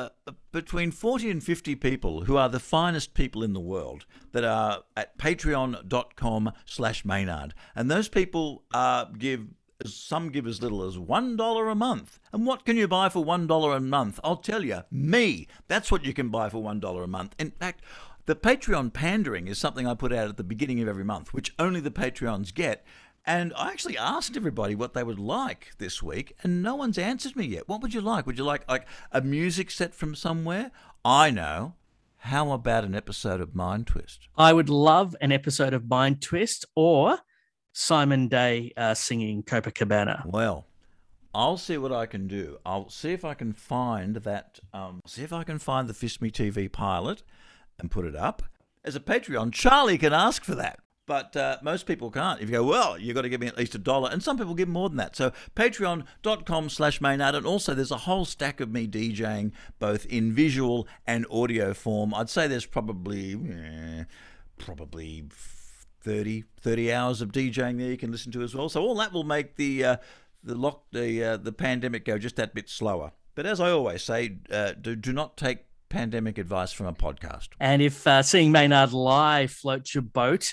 a 0.00 0.34
between 0.52 0.90
forty 0.90 1.30
and 1.30 1.42
fifty 1.42 1.74
people 1.74 2.24
who 2.24 2.36
are 2.36 2.48
the 2.48 2.60
finest 2.60 3.14
people 3.14 3.42
in 3.42 3.52
the 3.52 3.60
world 3.60 4.06
that 4.32 4.44
are 4.44 4.84
at 4.96 5.18
patreon.com 5.18 6.52
slash 6.64 7.04
Maynard, 7.04 7.54
and 7.74 7.90
those 7.90 8.08
people 8.08 8.64
uh, 8.72 9.06
give. 9.18 9.46
Some 9.84 10.30
give 10.30 10.46
as 10.46 10.62
little 10.62 10.84
as 10.84 10.96
one 10.96 11.36
dollar 11.36 11.68
a 11.68 11.74
month. 11.74 12.20
And 12.32 12.46
what 12.46 12.64
can 12.64 12.76
you 12.76 12.86
buy 12.86 13.08
for 13.08 13.24
one 13.24 13.48
dollar 13.48 13.76
a 13.76 13.80
month? 13.80 14.20
I'll 14.22 14.36
tell 14.36 14.64
you, 14.64 14.82
me. 14.90 15.48
That's 15.66 15.90
what 15.90 16.04
you 16.04 16.14
can 16.14 16.28
buy 16.28 16.48
for 16.48 16.62
one 16.62 16.78
dollar 16.78 17.02
a 17.02 17.08
month. 17.08 17.34
In 17.40 17.50
fact, 17.50 17.82
the 18.26 18.36
Patreon 18.36 18.92
pandering 18.92 19.48
is 19.48 19.58
something 19.58 19.86
I 19.86 19.94
put 19.94 20.12
out 20.12 20.28
at 20.28 20.36
the 20.36 20.44
beginning 20.44 20.80
of 20.80 20.88
every 20.88 21.04
month, 21.04 21.34
which 21.34 21.52
only 21.58 21.80
the 21.80 21.90
Patreons 21.90 22.54
get. 22.54 22.86
And 23.26 23.54
I 23.56 23.70
actually 23.70 23.96
asked 23.96 24.36
everybody 24.36 24.74
what 24.74 24.92
they 24.92 25.02
would 25.02 25.18
like 25.18 25.72
this 25.78 26.02
week, 26.02 26.34
and 26.42 26.62
no 26.62 26.74
one's 26.74 26.98
answered 26.98 27.36
me 27.36 27.46
yet. 27.46 27.68
What 27.68 27.80
would 27.80 27.94
you 27.94 28.02
like? 28.02 28.26
Would 28.26 28.36
you 28.36 28.44
like 28.44 28.68
like 28.68 28.86
a 29.12 29.22
music 29.22 29.70
set 29.70 29.94
from 29.94 30.14
somewhere? 30.14 30.70
I 31.04 31.30
know. 31.30 31.74
How 32.18 32.52
about 32.52 32.84
an 32.84 32.94
episode 32.94 33.40
of 33.40 33.54
Mind 33.54 33.86
Twist? 33.86 34.28
I 34.36 34.52
would 34.52 34.68
love 34.68 35.14
an 35.20 35.32
episode 35.32 35.74
of 35.74 35.88
Mind 35.88 36.22
Twist 36.22 36.64
or 36.74 37.18
Simon 37.72 38.28
Day 38.28 38.72
uh, 38.76 38.94
singing 38.94 39.42
Copacabana. 39.42 40.24
Well, 40.26 40.66
I'll 41.34 41.58
see 41.58 41.76
what 41.76 41.92
I 41.92 42.06
can 42.06 42.28
do. 42.28 42.58
I'll 42.64 42.88
see 42.88 43.12
if 43.12 43.24
I 43.24 43.34
can 43.34 43.52
find 43.52 44.16
that. 44.16 44.60
Um, 44.72 45.00
see 45.06 45.22
if 45.22 45.32
I 45.32 45.44
can 45.44 45.58
find 45.58 45.88
the 45.88 45.94
Fist 45.94 46.22
Me 46.22 46.30
TV 46.30 46.70
pilot 46.70 47.22
and 47.78 47.90
put 47.90 48.04
it 48.04 48.16
up 48.16 48.42
as 48.84 48.94
a 48.94 49.00
Patreon. 49.00 49.52
Charlie 49.52 49.98
can 49.98 50.12
ask 50.12 50.44
for 50.44 50.54
that. 50.54 50.78
But 51.06 51.36
uh, 51.36 51.58
most 51.62 51.86
people 51.86 52.10
can't. 52.10 52.40
If 52.40 52.48
you 52.48 52.56
go, 52.56 52.64
well, 52.64 52.98
you've 52.98 53.14
got 53.14 53.22
to 53.22 53.28
give 53.28 53.40
me 53.40 53.46
at 53.46 53.58
least 53.58 53.74
a 53.74 53.78
dollar. 53.78 54.10
And 54.10 54.22
some 54.22 54.38
people 54.38 54.54
give 54.54 54.68
more 54.68 54.88
than 54.88 54.96
that. 54.96 55.16
So 55.16 55.32
patreon.com 55.54 56.70
slash 56.70 57.00
Maynard. 57.00 57.34
And 57.34 57.46
also 57.46 57.74
there's 57.74 57.90
a 57.90 57.98
whole 57.98 58.24
stack 58.24 58.60
of 58.60 58.70
me 58.70 58.88
DJing 58.88 59.52
both 59.78 60.06
in 60.06 60.32
visual 60.32 60.88
and 61.06 61.26
audio 61.30 61.74
form. 61.74 62.14
I'd 62.14 62.30
say 62.30 62.46
there's 62.46 62.66
probably, 62.66 63.34
eh, 63.34 64.04
probably 64.56 65.24
30, 66.00 66.44
30 66.60 66.92
hours 66.92 67.20
of 67.20 67.32
DJing 67.32 67.78
there 67.78 67.90
you 67.90 67.98
can 67.98 68.10
listen 68.10 68.32
to 68.32 68.42
as 68.42 68.54
well. 68.54 68.70
So 68.70 68.82
all 68.82 68.94
that 68.96 69.12
will 69.12 69.24
make 69.24 69.56
the, 69.56 69.84
uh, 69.84 69.96
the, 70.42 70.54
lock, 70.54 70.84
the, 70.92 71.22
uh, 71.22 71.36
the 71.36 71.52
pandemic 71.52 72.06
go 72.06 72.16
just 72.16 72.36
that 72.36 72.54
bit 72.54 72.70
slower. 72.70 73.12
But 73.34 73.44
as 73.44 73.60
I 73.60 73.70
always 73.70 74.02
say, 74.02 74.38
uh, 74.50 74.72
do, 74.80 74.96
do 74.96 75.12
not 75.12 75.36
take 75.36 75.66
pandemic 75.94 76.38
advice 76.38 76.72
from 76.72 76.86
a 76.86 76.92
podcast. 76.92 77.48
And 77.60 77.80
if 77.80 78.06
uh, 78.06 78.22
seeing 78.22 78.50
Maynard 78.50 78.92
live 78.92 79.52
floats 79.52 79.94
your 79.94 80.02
boat, 80.02 80.52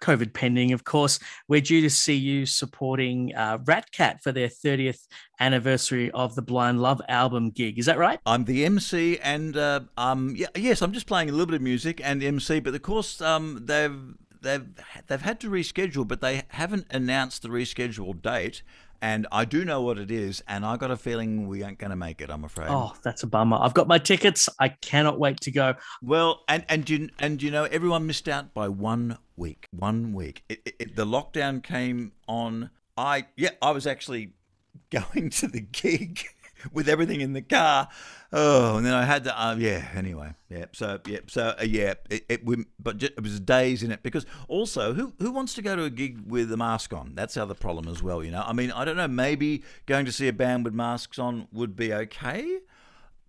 COVID 0.00 0.32
pending, 0.32 0.72
of 0.72 0.84
course, 0.84 1.18
we're 1.48 1.60
due 1.60 1.80
to 1.82 1.90
see 1.90 2.14
you 2.14 2.46
supporting 2.46 3.32
uh, 3.34 3.58
Ratcat 3.58 4.22
for 4.22 4.32
their 4.32 4.48
30th 4.48 5.06
anniversary 5.38 6.10
of 6.12 6.34
the 6.34 6.42
Blind 6.42 6.80
Love 6.80 7.00
album 7.08 7.50
gig. 7.50 7.78
Is 7.78 7.86
that 7.86 7.98
right? 7.98 8.18
I'm 8.26 8.44
the 8.44 8.64
MC, 8.64 9.18
and 9.18 9.56
uh, 9.56 9.80
um, 9.96 10.34
yeah, 10.36 10.48
yes, 10.54 10.82
I'm 10.82 10.92
just 10.92 11.06
playing 11.06 11.28
a 11.28 11.32
little 11.32 11.46
bit 11.46 11.56
of 11.56 11.62
music 11.62 12.00
and 12.02 12.22
MC. 12.22 12.60
But 12.60 12.74
of 12.74 12.82
course, 12.82 13.20
um, 13.20 13.62
they've 13.64 14.14
they've 14.42 14.66
they've 15.06 15.22
had 15.22 15.40
to 15.40 15.50
reschedule, 15.50 16.06
but 16.06 16.20
they 16.20 16.42
haven't 16.48 16.86
announced 16.90 17.42
the 17.42 17.48
rescheduled 17.48 18.22
date. 18.22 18.62
And 19.02 19.26
I 19.32 19.46
do 19.46 19.64
know 19.64 19.80
what 19.80 19.96
it 19.96 20.10
is, 20.10 20.42
and 20.46 20.64
I 20.64 20.76
got 20.76 20.90
a 20.90 20.96
feeling 20.96 21.48
we 21.48 21.62
aren't 21.62 21.78
going 21.78 21.90
to 21.90 21.96
make 21.96 22.20
it. 22.20 22.28
I'm 22.28 22.44
afraid. 22.44 22.68
Oh, 22.68 22.92
that's 23.02 23.22
a 23.22 23.26
bummer. 23.26 23.56
I've 23.58 23.72
got 23.72 23.88
my 23.88 23.96
tickets. 23.96 24.46
I 24.58 24.68
cannot 24.68 25.18
wait 25.18 25.40
to 25.42 25.50
go. 25.50 25.74
Well, 26.02 26.42
and 26.48 26.66
and 26.68 26.88
you 26.88 27.08
and 27.18 27.42
you 27.42 27.50
know 27.50 27.64
everyone 27.64 28.06
missed 28.06 28.28
out 28.28 28.52
by 28.52 28.68
one 28.68 29.16
week. 29.40 29.66
One 29.72 30.12
week. 30.12 30.44
It, 30.48 30.60
it, 30.64 30.74
it- 30.78 30.96
the 30.96 31.04
lockdown 31.06 31.62
came 31.62 32.12
on. 32.28 32.70
I 32.96 33.26
yeah, 33.36 33.50
I 33.60 33.70
was 33.72 33.86
actually 33.86 34.34
going 34.90 35.30
to 35.30 35.48
the 35.48 35.60
gig 35.60 36.20
with 36.72 36.88
everything 36.88 37.20
in 37.20 37.32
the 37.32 37.42
car. 37.42 37.88
Oh, 38.32 38.76
and 38.76 38.86
then 38.86 38.94
I 38.94 39.04
had 39.04 39.24
to. 39.24 39.42
Uh, 39.42 39.56
yeah. 39.58 39.88
Anyway. 39.94 40.34
Yeah. 40.48 40.66
So 40.72 41.00
yeah. 41.06 41.18
So 41.26 41.54
uh, 41.58 41.64
yeah. 41.64 41.94
It, 42.10 42.24
it 42.28 42.44
we, 42.46 42.64
but 42.78 42.98
ju- 42.98 43.08
it 43.16 43.22
was 43.22 43.40
days 43.40 43.82
in 43.82 43.90
it 43.90 44.02
because 44.04 44.26
also 44.46 44.92
who 44.94 45.12
who 45.18 45.32
wants 45.32 45.54
to 45.54 45.62
go 45.62 45.74
to 45.74 45.84
a 45.84 45.90
gig 45.90 46.20
with 46.26 46.52
a 46.52 46.56
mask 46.56 46.92
on? 46.92 47.12
That's 47.16 47.34
the 47.34 47.42
other 47.42 47.54
problem 47.54 47.88
as 47.88 48.02
well. 48.02 48.22
You 48.22 48.30
know. 48.30 48.44
I 48.46 48.52
mean, 48.52 48.70
I 48.70 48.84
don't 48.84 48.96
know. 48.96 49.08
Maybe 49.08 49.64
going 49.86 50.04
to 50.06 50.12
see 50.12 50.28
a 50.28 50.32
band 50.32 50.64
with 50.64 50.74
masks 50.74 51.18
on 51.18 51.48
would 51.52 51.74
be 51.74 51.92
okay 51.92 52.58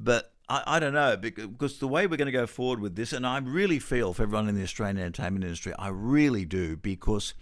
but 0.04 0.34
I, 0.52 0.64
I 0.68 0.80
don't 0.80 0.94
know 0.94 1.16
because 1.16 1.80
the 1.80 1.88
way 1.88 2.08
we're 2.08 2.18
going 2.18 2.26
to 2.26 2.32
go 2.32 2.46
forward 2.46 2.82
with 2.82 2.96
this, 2.96 3.14
and 3.14 3.26
I 3.26 3.38
really 3.40 3.80
feel 3.80 4.14
for 4.14 4.24
everyone 4.24 4.50
in 4.50 4.56
the 4.56 4.64
Australian 4.64 4.98
entertainment 4.98 5.46
industry, 5.46 5.74
I 5.80 5.88
really 5.88 6.44
do 6.44 6.76
because 6.76 7.34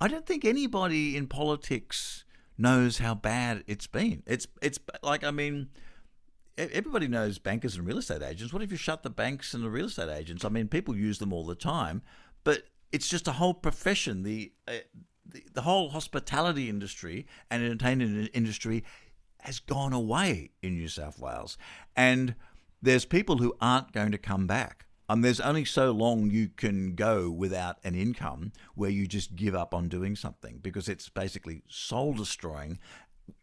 I 0.00 0.06
don't 0.06 0.24
think 0.24 0.44
anybody 0.44 1.16
in 1.16 1.26
politics 1.26 2.24
knows 2.56 2.98
how 2.98 3.14
bad 3.16 3.64
it's 3.66 3.88
been. 3.88 4.22
It's 4.26 4.46
it's 4.62 4.78
like 5.02 5.24
I 5.24 5.30
mean. 5.30 5.68
Everybody 6.58 7.08
knows 7.08 7.38
bankers 7.38 7.76
and 7.76 7.86
real 7.86 7.96
estate 7.96 8.22
agents. 8.22 8.52
What 8.52 8.62
if 8.62 8.70
you 8.70 8.76
shut 8.76 9.02
the 9.02 9.08
banks 9.08 9.54
and 9.54 9.64
the 9.64 9.70
real 9.70 9.86
estate 9.86 10.10
agents? 10.10 10.44
I 10.44 10.50
mean, 10.50 10.68
people 10.68 10.94
use 10.94 11.18
them 11.18 11.32
all 11.32 11.46
the 11.46 11.54
time, 11.54 12.02
but 12.44 12.64
it's 12.92 13.08
just 13.08 13.26
a 13.26 13.32
whole 13.32 13.54
profession. 13.54 14.22
The 14.22 14.52
uh, 14.68 14.72
the, 15.24 15.42
the 15.54 15.62
whole 15.62 15.88
hospitality 15.88 16.68
industry 16.68 17.26
and 17.50 17.64
entertainment 17.64 18.28
industry 18.34 18.84
has 19.40 19.58
gone 19.60 19.92
away 19.94 20.50
in 20.62 20.74
New 20.74 20.88
South 20.88 21.18
Wales. 21.18 21.56
And 21.96 22.34
there's 22.82 23.04
people 23.04 23.38
who 23.38 23.54
aren't 23.60 23.92
going 23.92 24.12
to 24.12 24.18
come 24.18 24.46
back. 24.46 24.86
Um, 25.08 25.20
there's 25.20 25.40
only 25.40 25.64
so 25.64 25.90
long 25.90 26.30
you 26.30 26.48
can 26.48 26.94
go 26.94 27.30
without 27.30 27.78
an 27.84 27.94
income 27.94 28.52
where 28.74 28.90
you 28.90 29.06
just 29.06 29.36
give 29.36 29.54
up 29.54 29.74
on 29.74 29.88
doing 29.88 30.16
something 30.16 30.58
because 30.62 30.88
it's 30.88 31.08
basically 31.08 31.62
soul 31.68 32.14
destroying 32.14 32.78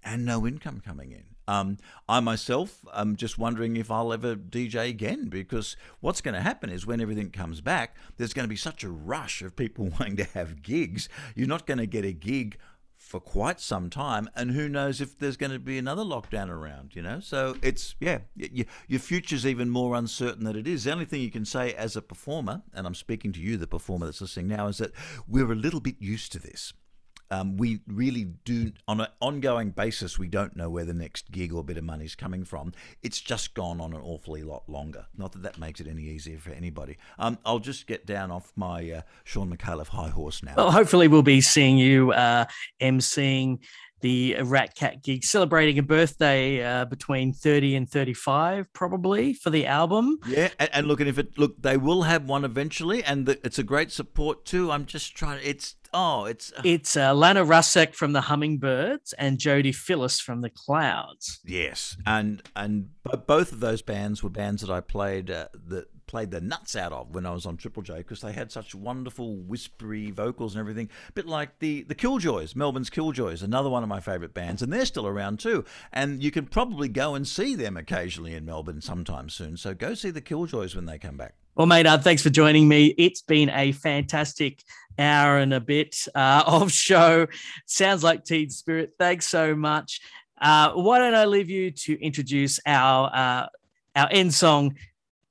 and 0.03 0.25
no 0.25 0.47
income 0.47 0.81
coming 0.83 1.11
in. 1.11 1.23
Um, 1.47 1.77
I 2.07 2.19
myself 2.19 2.85
am 2.93 3.15
just 3.15 3.37
wondering 3.37 3.75
if 3.77 3.89
I'll 3.89 4.13
ever 4.13 4.35
DJ 4.35 4.89
again 4.89 5.29
because 5.29 5.75
what's 5.99 6.21
going 6.21 6.35
to 6.35 6.41
happen 6.41 6.69
is 6.69 6.85
when 6.85 7.01
everything 7.01 7.31
comes 7.31 7.61
back, 7.61 7.95
there's 8.17 8.33
going 8.33 8.45
to 8.45 8.49
be 8.49 8.55
such 8.55 8.83
a 8.83 8.89
rush 8.89 9.41
of 9.41 9.55
people 9.55 9.89
wanting 9.99 10.17
to 10.17 10.25
have 10.25 10.61
gigs. 10.61 11.09
You're 11.35 11.47
not 11.47 11.65
going 11.65 11.79
to 11.79 11.87
get 11.87 12.05
a 12.05 12.13
gig 12.13 12.57
for 13.09 13.19
quite 13.19 13.59
some 13.59 13.89
time, 13.89 14.29
and 14.35 14.51
who 14.51 14.69
knows 14.69 15.01
if 15.01 15.17
there's 15.17 15.35
going 15.35 15.51
to 15.51 15.57
be 15.57 15.79
another 15.79 16.03
lockdown 16.03 16.47
around, 16.47 16.95
you 16.95 17.01
know? 17.01 17.19
So 17.19 17.55
it's, 17.63 17.95
yeah, 17.99 18.19
y- 18.39 18.65
your 18.87 18.99
future's 18.99 19.47
even 19.47 19.67
more 19.67 19.95
uncertain 19.95 20.43
than 20.43 20.55
it 20.55 20.67
is. 20.67 20.83
The 20.83 20.91
only 20.91 21.05
thing 21.05 21.19
you 21.21 21.31
can 21.31 21.43
say 21.43 21.73
as 21.73 21.95
a 21.95 22.03
performer, 22.03 22.61
and 22.71 22.85
I'm 22.85 22.93
speaking 22.93 23.31
to 23.31 23.39
you, 23.39 23.57
the 23.57 23.65
performer 23.65 24.05
that's 24.05 24.21
listening 24.21 24.49
now, 24.49 24.67
is 24.67 24.77
that 24.77 24.91
we're 25.27 25.51
a 25.51 25.55
little 25.55 25.79
bit 25.79 25.95
used 25.97 26.31
to 26.33 26.39
this. 26.39 26.71
Um, 27.31 27.57
we 27.57 27.81
really 27.87 28.25
do, 28.45 28.71
on 28.87 29.01
an 29.01 29.07
ongoing 29.19 29.71
basis, 29.71 30.17
we 30.17 30.27
don't 30.27 30.55
know 30.55 30.69
where 30.69 30.85
the 30.85 30.93
next 30.93 31.31
gig 31.31 31.53
or 31.53 31.63
bit 31.63 31.77
of 31.77 31.83
money 31.83 32.05
is 32.05 32.15
coming 32.15 32.43
from. 32.43 32.73
It's 33.03 33.21
just 33.21 33.53
gone 33.53 33.79
on 33.79 33.93
an 33.93 34.01
awfully 34.01 34.43
lot 34.43 34.67
longer. 34.67 35.05
Not 35.17 35.33
that 35.33 35.43
that 35.43 35.59
makes 35.59 35.79
it 35.79 35.87
any 35.87 36.03
easier 36.03 36.39
for 36.39 36.51
anybody. 36.51 36.97
Um, 37.17 37.37
I'll 37.45 37.59
just 37.59 37.87
get 37.87 38.05
down 38.05 38.31
off 38.31 38.51
my 38.55 38.91
uh, 38.91 39.01
Sean 39.23 39.55
McAuliffe 39.55 39.89
high 39.89 40.09
horse 40.09 40.41
now. 40.43 40.53
Well, 40.57 40.71
hopefully, 40.71 41.07
we'll 41.07 41.21
be 41.21 41.41
seeing 41.41 41.77
you 41.77 42.11
uh, 42.11 42.45
emceeing 42.81 43.59
the 44.01 44.35
Ratcat 44.39 45.03
gig, 45.03 45.23
celebrating 45.23 45.77
a 45.77 45.83
birthday 45.83 46.63
uh, 46.63 46.85
between 46.85 47.33
30 47.33 47.75
and 47.75 47.89
35, 47.89 48.71
probably 48.73 49.33
for 49.33 49.49
the 49.49 49.65
album. 49.65 50.19
Yeah, 50.27 50.49
and, 50.57 50.69
and 50.73 50.87
look, 50.87 50.99
and 50.99 51.09
if 51.09 51.17
it 51.17 51.37
look, 51.37 51.61
they 51.61 51.77
will 51.77 52.03
have 52.03 52.27
one 52.27 52.45
eventually, 52.45 53.03
and 53.03 53.25
the, 53.25 53.39
it's 53.45 53.59
a 53.59 53.63
great 53.63 53.91
support 53.91 54.45
too. 54.45 54.71
I'm 54.71 54.85
just 54.85 55.15
trying. 55.15 55.41
It's 55.43 55.75
oh, 55.93 56.25
it's 56.25 56.51
It's 56.63 56.95
uh, 56.95 57.13
Alannah 57.13 57.45
Russack 57.45 57.93
from 57.93 58.13
the 58.13 58.21
Hummingbirds 58.21 59.13
and 59.13 59.39
Jodi 59.39 59.71
Phillis 59.71 60.19
from 60.19 60.41
the 60.41 60.49
Clouds. 60.49 61.39
Yes, 61.45 61.97
and 62.05 62.41
and 62.55 62.89
bo- 63.03 63.17
both 63.17 63.51
of 63.51 63.59
those 63.59 63.81
bands 63.81 64.23
were 64.23 64.29
bands 64.29 64.61
that 64.61 64.71
I 64.71 64.81
played 64.81 65.31
uh, 65.31 65.47
that 65.67 65.87
played 66.09 66.31
the 66.31 66.41
nuts 66.41 66.75
out 66.75 66.91
of 66.91 67.13
when 67.13 67.23
I 67.27 67.31
was 67.31 67.45
on 67.45 67.55
Triple 67.55 67.83
J 67.83 67.97
because 67.97 68.21
they 68.21 68.31
had 68.31 68.51
such 68.51 68.73
wonderful 68.73 69.37
whispery 69.37 70.09
vocals 70.09 70.55
and 70.55 70.59
everything. 70.59 70.89
A 71.07 71.11
bit 71.11 71.27
like 71.27 71.59
the 71.59 71.83
the 71.83 71.95
Killjoys, 71.95 72.55
Melbourne's 72.55 72.89
Killjoys, 72.89 73.43
another 73.43 73.69
one 73.69 73.83
of 73.83 73.89
my 73.89 73.99
favourite 73.99 74.33
bands, 74.33 74.61
and 74.63 74.73
they're 74.73 74.85
still 74.85 75.05
around 75.07 75.39
too. 75.39 75.63
And 75.93 76.23
you 76.23 76.31
can 76.31 76.47
probably 76.47 76.89
go 76.89 77.13
and 77.13 77.27
see 77.27 77.53
them 77.55 77.77
occasionally 77.77 78.33
in 78.33 78.43
Melbourne 78.43 78.81
sometime 78.81 79.29
soon. 79.29 79.55
So 79.55 79.75
go 79.75 79.93
see 79.93 80.09
the 80.09 80.21
Killjoys 80.21 80.75
when 80.75 80.85
they 80.85 80.97
come 80.97 81.17
back. 81.17 81.35
Well, 81.59 81.67
Maynard, 81.67 82.05
thanks 82.05 82.23
for 82.23 82.29
joining 82.29 82.69
me. 82.69 82.95
It's 82.97 83.21
been 83.21 83.49
a 83.49 83.73
fantastic 83.73 84.63
hour 84.97 85.39
and 85.39 85.53
a 85.53 85.59
bit 85.59 86.07
uh, 86.15 86.41
of 86.47 86.71
show. 86.71 87.27
Sounds 87.65 88.01
like 88.01 88.23
Teen 88.23 88.49
Spirit. 88.49 88.93
Thanks 88.97 89.27
so 89.27 89.53
much. 89.53 89.99
Uh, 90.39 90.71
why 90.71 90.99
don't 90.99 91.15
I 91.15 91.25
leave 91.25 91.49
you 91.49 91.69
to 91.71 92.01
introduce 92.01 92.61
our 92.65 93.11
uh, 93.13 93.47
our 93.93 94.07
end 94.09 94.33
song 94.33 94.77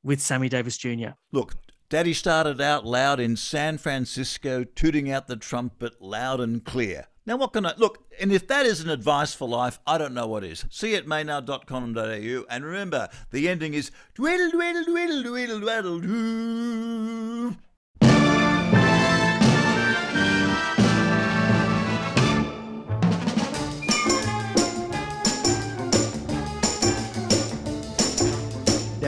with 0.02 0.20
Sammy 0.20 0.50
Davis 0.50 0.76
Jr. 0.76 1.12
Look, 1.32 1.54
Daddy 1.88 2.12
started 2.12 2.60
out 2.60 2.84
loud 2.84 3.20
in 3.20 3.34
San 3.34 3.78
Francisco, 3.78 4.64
tooting 4.64 5.10
out 5.10 5.28
the 5.28 5.36
trumpet 5.36 5.94
loud 6.02 6.42
and 6.42 6.62
clear. 6.62 7.06
Now, 7.28 7.36
what 7.36 7.52
can 7.52 7.66
I 7.66 7.74
look? 7.76 7.98
And 8.18 8.32
if 8.32 8.46
that 8.46 8.64
isn't 8.64 8.88
advice 8.88 9.34
for 9.34 9.46
life, 9.46 9.78
I 9.86 9.98
don't 9.98 10.14
know 10.14 10.26
what 10.26 10.44
is. 10.44 10.64
See 10.70 10.94
at 10.96 11.06
maynard.com.au. 11.06 12.44
And 12.48 12.64
remember, 12.64 13.10
the 13.32 13.50
ending 13.50 13.74
is 13.74 13.90
dwiddle, 14.14 14.50
dwiddle, 14.50 14.84
dwiddle, 14.86 15.22
dwiddle, 15.22 15.60
dwiddle, 15.60 16.00
doo. 16.00 17.56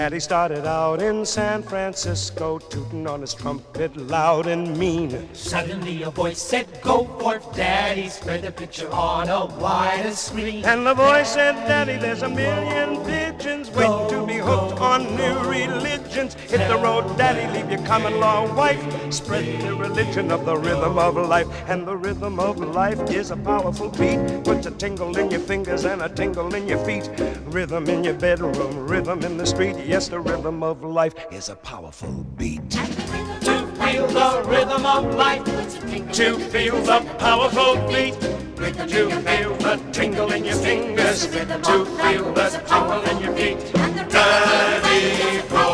Daddy 0.00 0.18
started 0.18 0.64
out 0.64 1.02
in 1.02 1.26
San 1.26 1.62
Francisco, 1.62 2.58
tooting 2.58 3.06
on 3.06 3.20
his 3.20 3.34
trumpet 3.34 3.94
loud 3.98 4.46
and 4.46 4.74
mean. 4.78 5.28
Suddenly 5.34 6.04
a 6.04 6.10
voice 6.10 6.40
said, 6.40 6.66
Go 6.80 7.04
forth, 7.20 7.54
Daddy, 7.54 8.08
spread 8.08 8.40
the 8.40 8.50
picture 8.50 8.90
on 8.92 9.28
a 9.28 9.44
wider 9.60 10.12
screen. 10.12 10.64
And 10.64 10.86
the 10.86 10.94
voice 10.94 11.34
said, 11.34 11.52
Daddy, 11.68 11.98
there's 11.98 12.22
a 12.22 12.30
million 12.30 13.04
pigeons 13.04 13.68
waiting 13.72 14.08
to 14.08 14.26
be 14.26 14.38
hooked 14.38 14.69
on 14.90 15.16
new 15.16 15.38
religions. 15.48 16.34
Hit 16.34 16.66
the 16.68 16.76
road, 16.76 17.16
Daddy, 17.16 17.46
leave 17.56 17.70
your 17.70 17.86
common 17.86 18.18
law 18.18 18.52
wife. 18.54 18.82
Spread 19.12 19.62
the 19.62 19.74
religion 19.74 20.32
of 20.32 20.44
the 20.44 20.56
rhythm 20.56 20.98
of 20.98 21.14
life. 21.14 21.46
And 21.68 21.86
the 21.86 21.96
rhythm 21.96 22.40
of 22.40 22.58
life 22.58 23.00
is 23.10 23.30
a 23.30 23.36
powerful 23.36 23.88
beat. 23.88 24.18
Puts 24.42 24.66
a 24.66 24.72
tingle 24.72 25.16
in 25.16 25.30
your 25.30 25.40
fingers 25.40 25.84
and 25.84 26.02
a 26.02 26.08
tingle 26.08 26.52
in 26.54 26.66
your 26.66 26.84
feet. 26.84 27.08
Rhythm 27.46 27.88
in 27.88 28.02
your 28.02 28.14
bedroom, 28.14 28.86
rhythm 28.86 29.22
in 29.22 29.36
the 29.36 29.46
street. 29.46 29.76
Yes, 29.86 30.08
the 30.08 30.18
rhythm 30.18 30.62
of 30.64 30.82
life 30.82 31.14
is 31.30 31.48
a 31.48 31.54
powerful 31.54 32.26
beat. 32.36 32.68
To 32.70 33.66
feel 33.80 34.06
the 34.08 34.44
rhythm 34.46 34.84
of 34.84 35.14
life, 35.14 35.44
To 36.14 36.38
feel 36.50 36.82
the 36.82 37.00
powerful 37.18 37.76
beat 37.88 38.49
to 38.60 38.86
feel 39.22 39.54
the 39.56 39.80
tingle 39.92 40.32
in 40.32 40.44
your 40.44 40.56
fingers, 40.56 41.26
to 41.26 41.36
feel 41.36 42.32
the 42.34 42.62
tingle 42.66 43.02
in 43.02 43.22
your 43.22 43.32
feet. 43.34 43.72
Daddy, 44.10 45.40
go, 45.48 45.64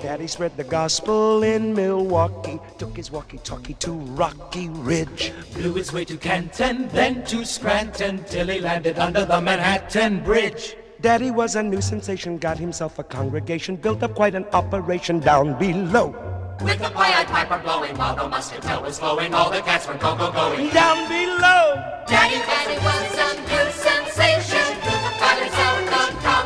Daddy 0.01 0.27
spread 0.27 0.57
the 0.57 0.63
gospel 0.63 1.43
in 1.43 1.73
Milwaukee, 1.73 2.59
took 2.77 2.95
his 2.97 3.11
walkie-talkie 3.11 3.75
to 3.75 3.91
Rocky 3.91 4.69
Ridge. 4.69 5.33
Blew 5.53 5.73
his 5.73 5.93
way 5.93 6.05
to 6.05 6.17
Canton, 6.17 6.87
then 6.89 7.23
to 7.25 7.45
Scranton, 7.45 8.23
till 8.23 8.47
he 8.47 8.59
landed 8.59 8.97
under 8.97 9.25
the 9.25 9.39
Manhattan 9.39 10.23
Bridge. 10.23 10.75
Daddy 11.01 11.29
was 11.29 11.55
a 11.55 11.63
new 11.63 11.81
sensation, 11.81 12.37
got 12.37 12.57
himself 12.57 12.99
a 12.99 13.03
congregation, 13.03 13.75
built 13.75 14.01
up 14.01 14.15
quite 14.15 14.33
an 14.33 14.45
operation 14.53 15.19
down 15.19 15.57
below. 15.59 16.15
With 16.61 16.79
the 16.79 16.89
pied 16.89 17.27
piper 17.27 17.59
blowing 17.63 17.97
while 17.97 18.15
the 18.15 18.27
muscatel 18.29 18.81
was 18.81 18.97
flowing, 18.97 19.33
all 19.33 19.51
the 19.51 19.61
cats 19.61 19.87
were 19.87 19.95
go 19.95 20.15
go 20.15 20.31
going. 20.31 20.69
Down 20.69 21.07
below. 21.09 21.75
Daddy, 22.07 22.37
Daddy 22.37 22.77
was 22.79 23.11
a 23.19 23.35
new 23.41 23.71
sensation. 23.71 24.79
Got 25.19 25.37
himself 25.37 25.79
a 25.79 26.21
congregation. 26.21 26.44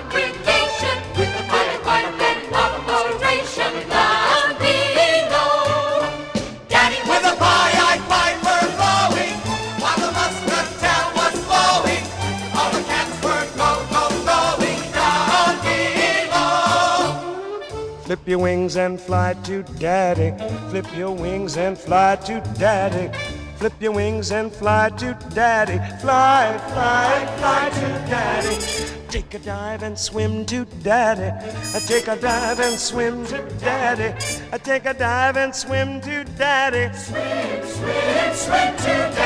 Flip 18.10 18.28
your 18.28 18.40
wings 18.40 18.76
and 18.76 19.00
fly 19.00 19.36
to 19.44 19.62
daddy. 19.78 20.34
Flip 20.72 20.88
your 20.98 21.12
wings 21.12 21.58
and 21.58 21.78
fly 21.78 22.16
to 22.16 22.42
daddy. 22.58 23.16
Flip 23.58 23.74
your 23.80 23.92
wings 23.92 24.32
and 24.32 24.52
fly 24.52 24.90
to 24.98 25.16
daddy. 25.36 25.78
Fly, 26.02 26.58
fly, 26.74 27.36
fly 27.38 27.70
to 27.70 27.88
daddy. 28.10 28.66
Take 29.10 29.36
a 29.36 29.38
dive 29.38 29.84
and 29.84 29.96
swim 29.96 30.44
to 30.48 30.66
daddy. 30.82 31.30
I 31.76 31.80
take 31.82 32.08
a 32.08 32.16
dive 32.16 32.60
and 32.60 32.80
swim 32.80 33.28
to 33.28 33.48
daddy. 33.60 34.16
I 34.52 34.58
take 34.58 34.86
a 34.86 34.96
dive 34.96 35.38
and 35.38 35.54
swim 35.54 36.02
to 36.02 36.24
daddy. 36.36 36.92
Swim, 36.98 37.64
swim, 37.64 38.34
swim 38.34 38.76
to 38.76 38.86
daddy. 38.86 39.19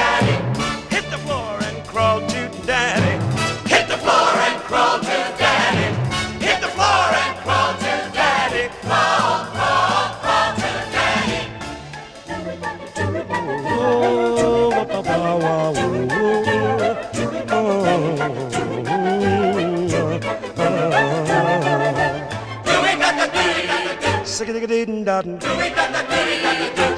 Ding 24.86 25.06
dottin. 25.06 25.40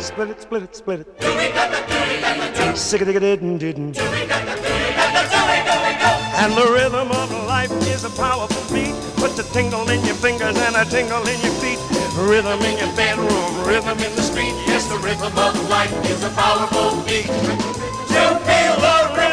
Split 0.01 0.29
it, 0.31 0.41
split 0.41 0.63
it, 0.63 0.75
split 0.75 0.99
it. 1.01 1.07
Sick 2.75 3.05
ding 3.05 3.59
didn't. 3.59 3.59
Do. 3.59 4.01
And 6.41 6.53
the 6.53 6.65
rhythm 6.73 7.11
of 7.11 7.29
life 7.45 7.71
is 7.85 8.03
a 8.03 8.09
powerful 8.09 8.73
beat. 8.73 8.95
Puts 9.17 9.37
a 9.37 9.43
tingle 9.53 9.87
in 9.91 10.03
your 10.03 10.15
fingers 10.15 10.57
and 10.57 10.75
a 10.75 10.85
tingle 10.85 11.27
in 11.27 11.39
your 11.41 11.53
feet. 11.61 11.77
Rhythm 12.17 12.59
in 12.63 12.79
your 12.79 12.95
bedroom, 12.95 13.63
rhythm 13.63 13.99
in 13.99 14.15
the 14.15 14.23
street. 14.23 14.55
Yes, 14.65 14.87
the 14.87 14.97
rhythm 14.97 15.37
of 15.37 15.69
life 15.69 15.93
is 16.09 16.23
a 16.23 16.29
powerful 16.31 17.03
beat. 17.03 17.27
To 17.27 18.39
feel 18.49 18.75
the 18.81 19.13
rhythm 19.13 19.24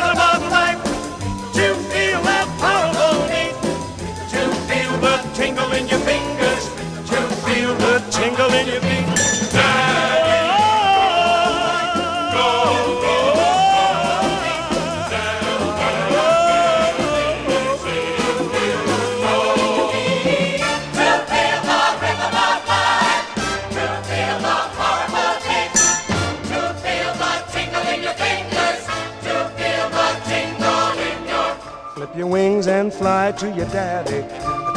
fly 33.03 33.33
to 33.33 33.51
your 33.51 33.67
daddy. 33.71 34.23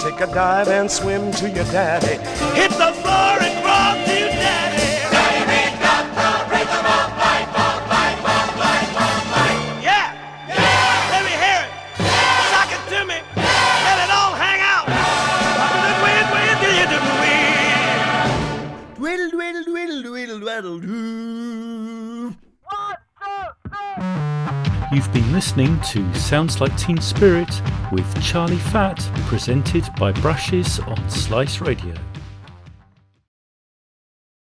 Take 0.03 0.19
a 0.19 0.25
dive 0.33 0.67
and 0.67 0.89
swim 0.89 1.31
to 1.33 1.47
your 1.47 1.63
daddy. 1.65 2.17
Hit 2.59 2.71
the 2.71 2.91
floor 3.01 3.44
listening 25.35 25.77
to 25.81 26.13
Sounds 26.13 26.61
Like 26.61 26.73
Teen 26.77 27.01
Spirit 27.01 27.61
with 27.91 28.23
Charlie 28.23 28.55
Fat, 28.55 28.97
presented 29.25 29.83
by 29.99 30.13
Brushes 30.13 30.79
on 30.79 31.09
Slice 31.09 31.59
Radio. 31.59 31.93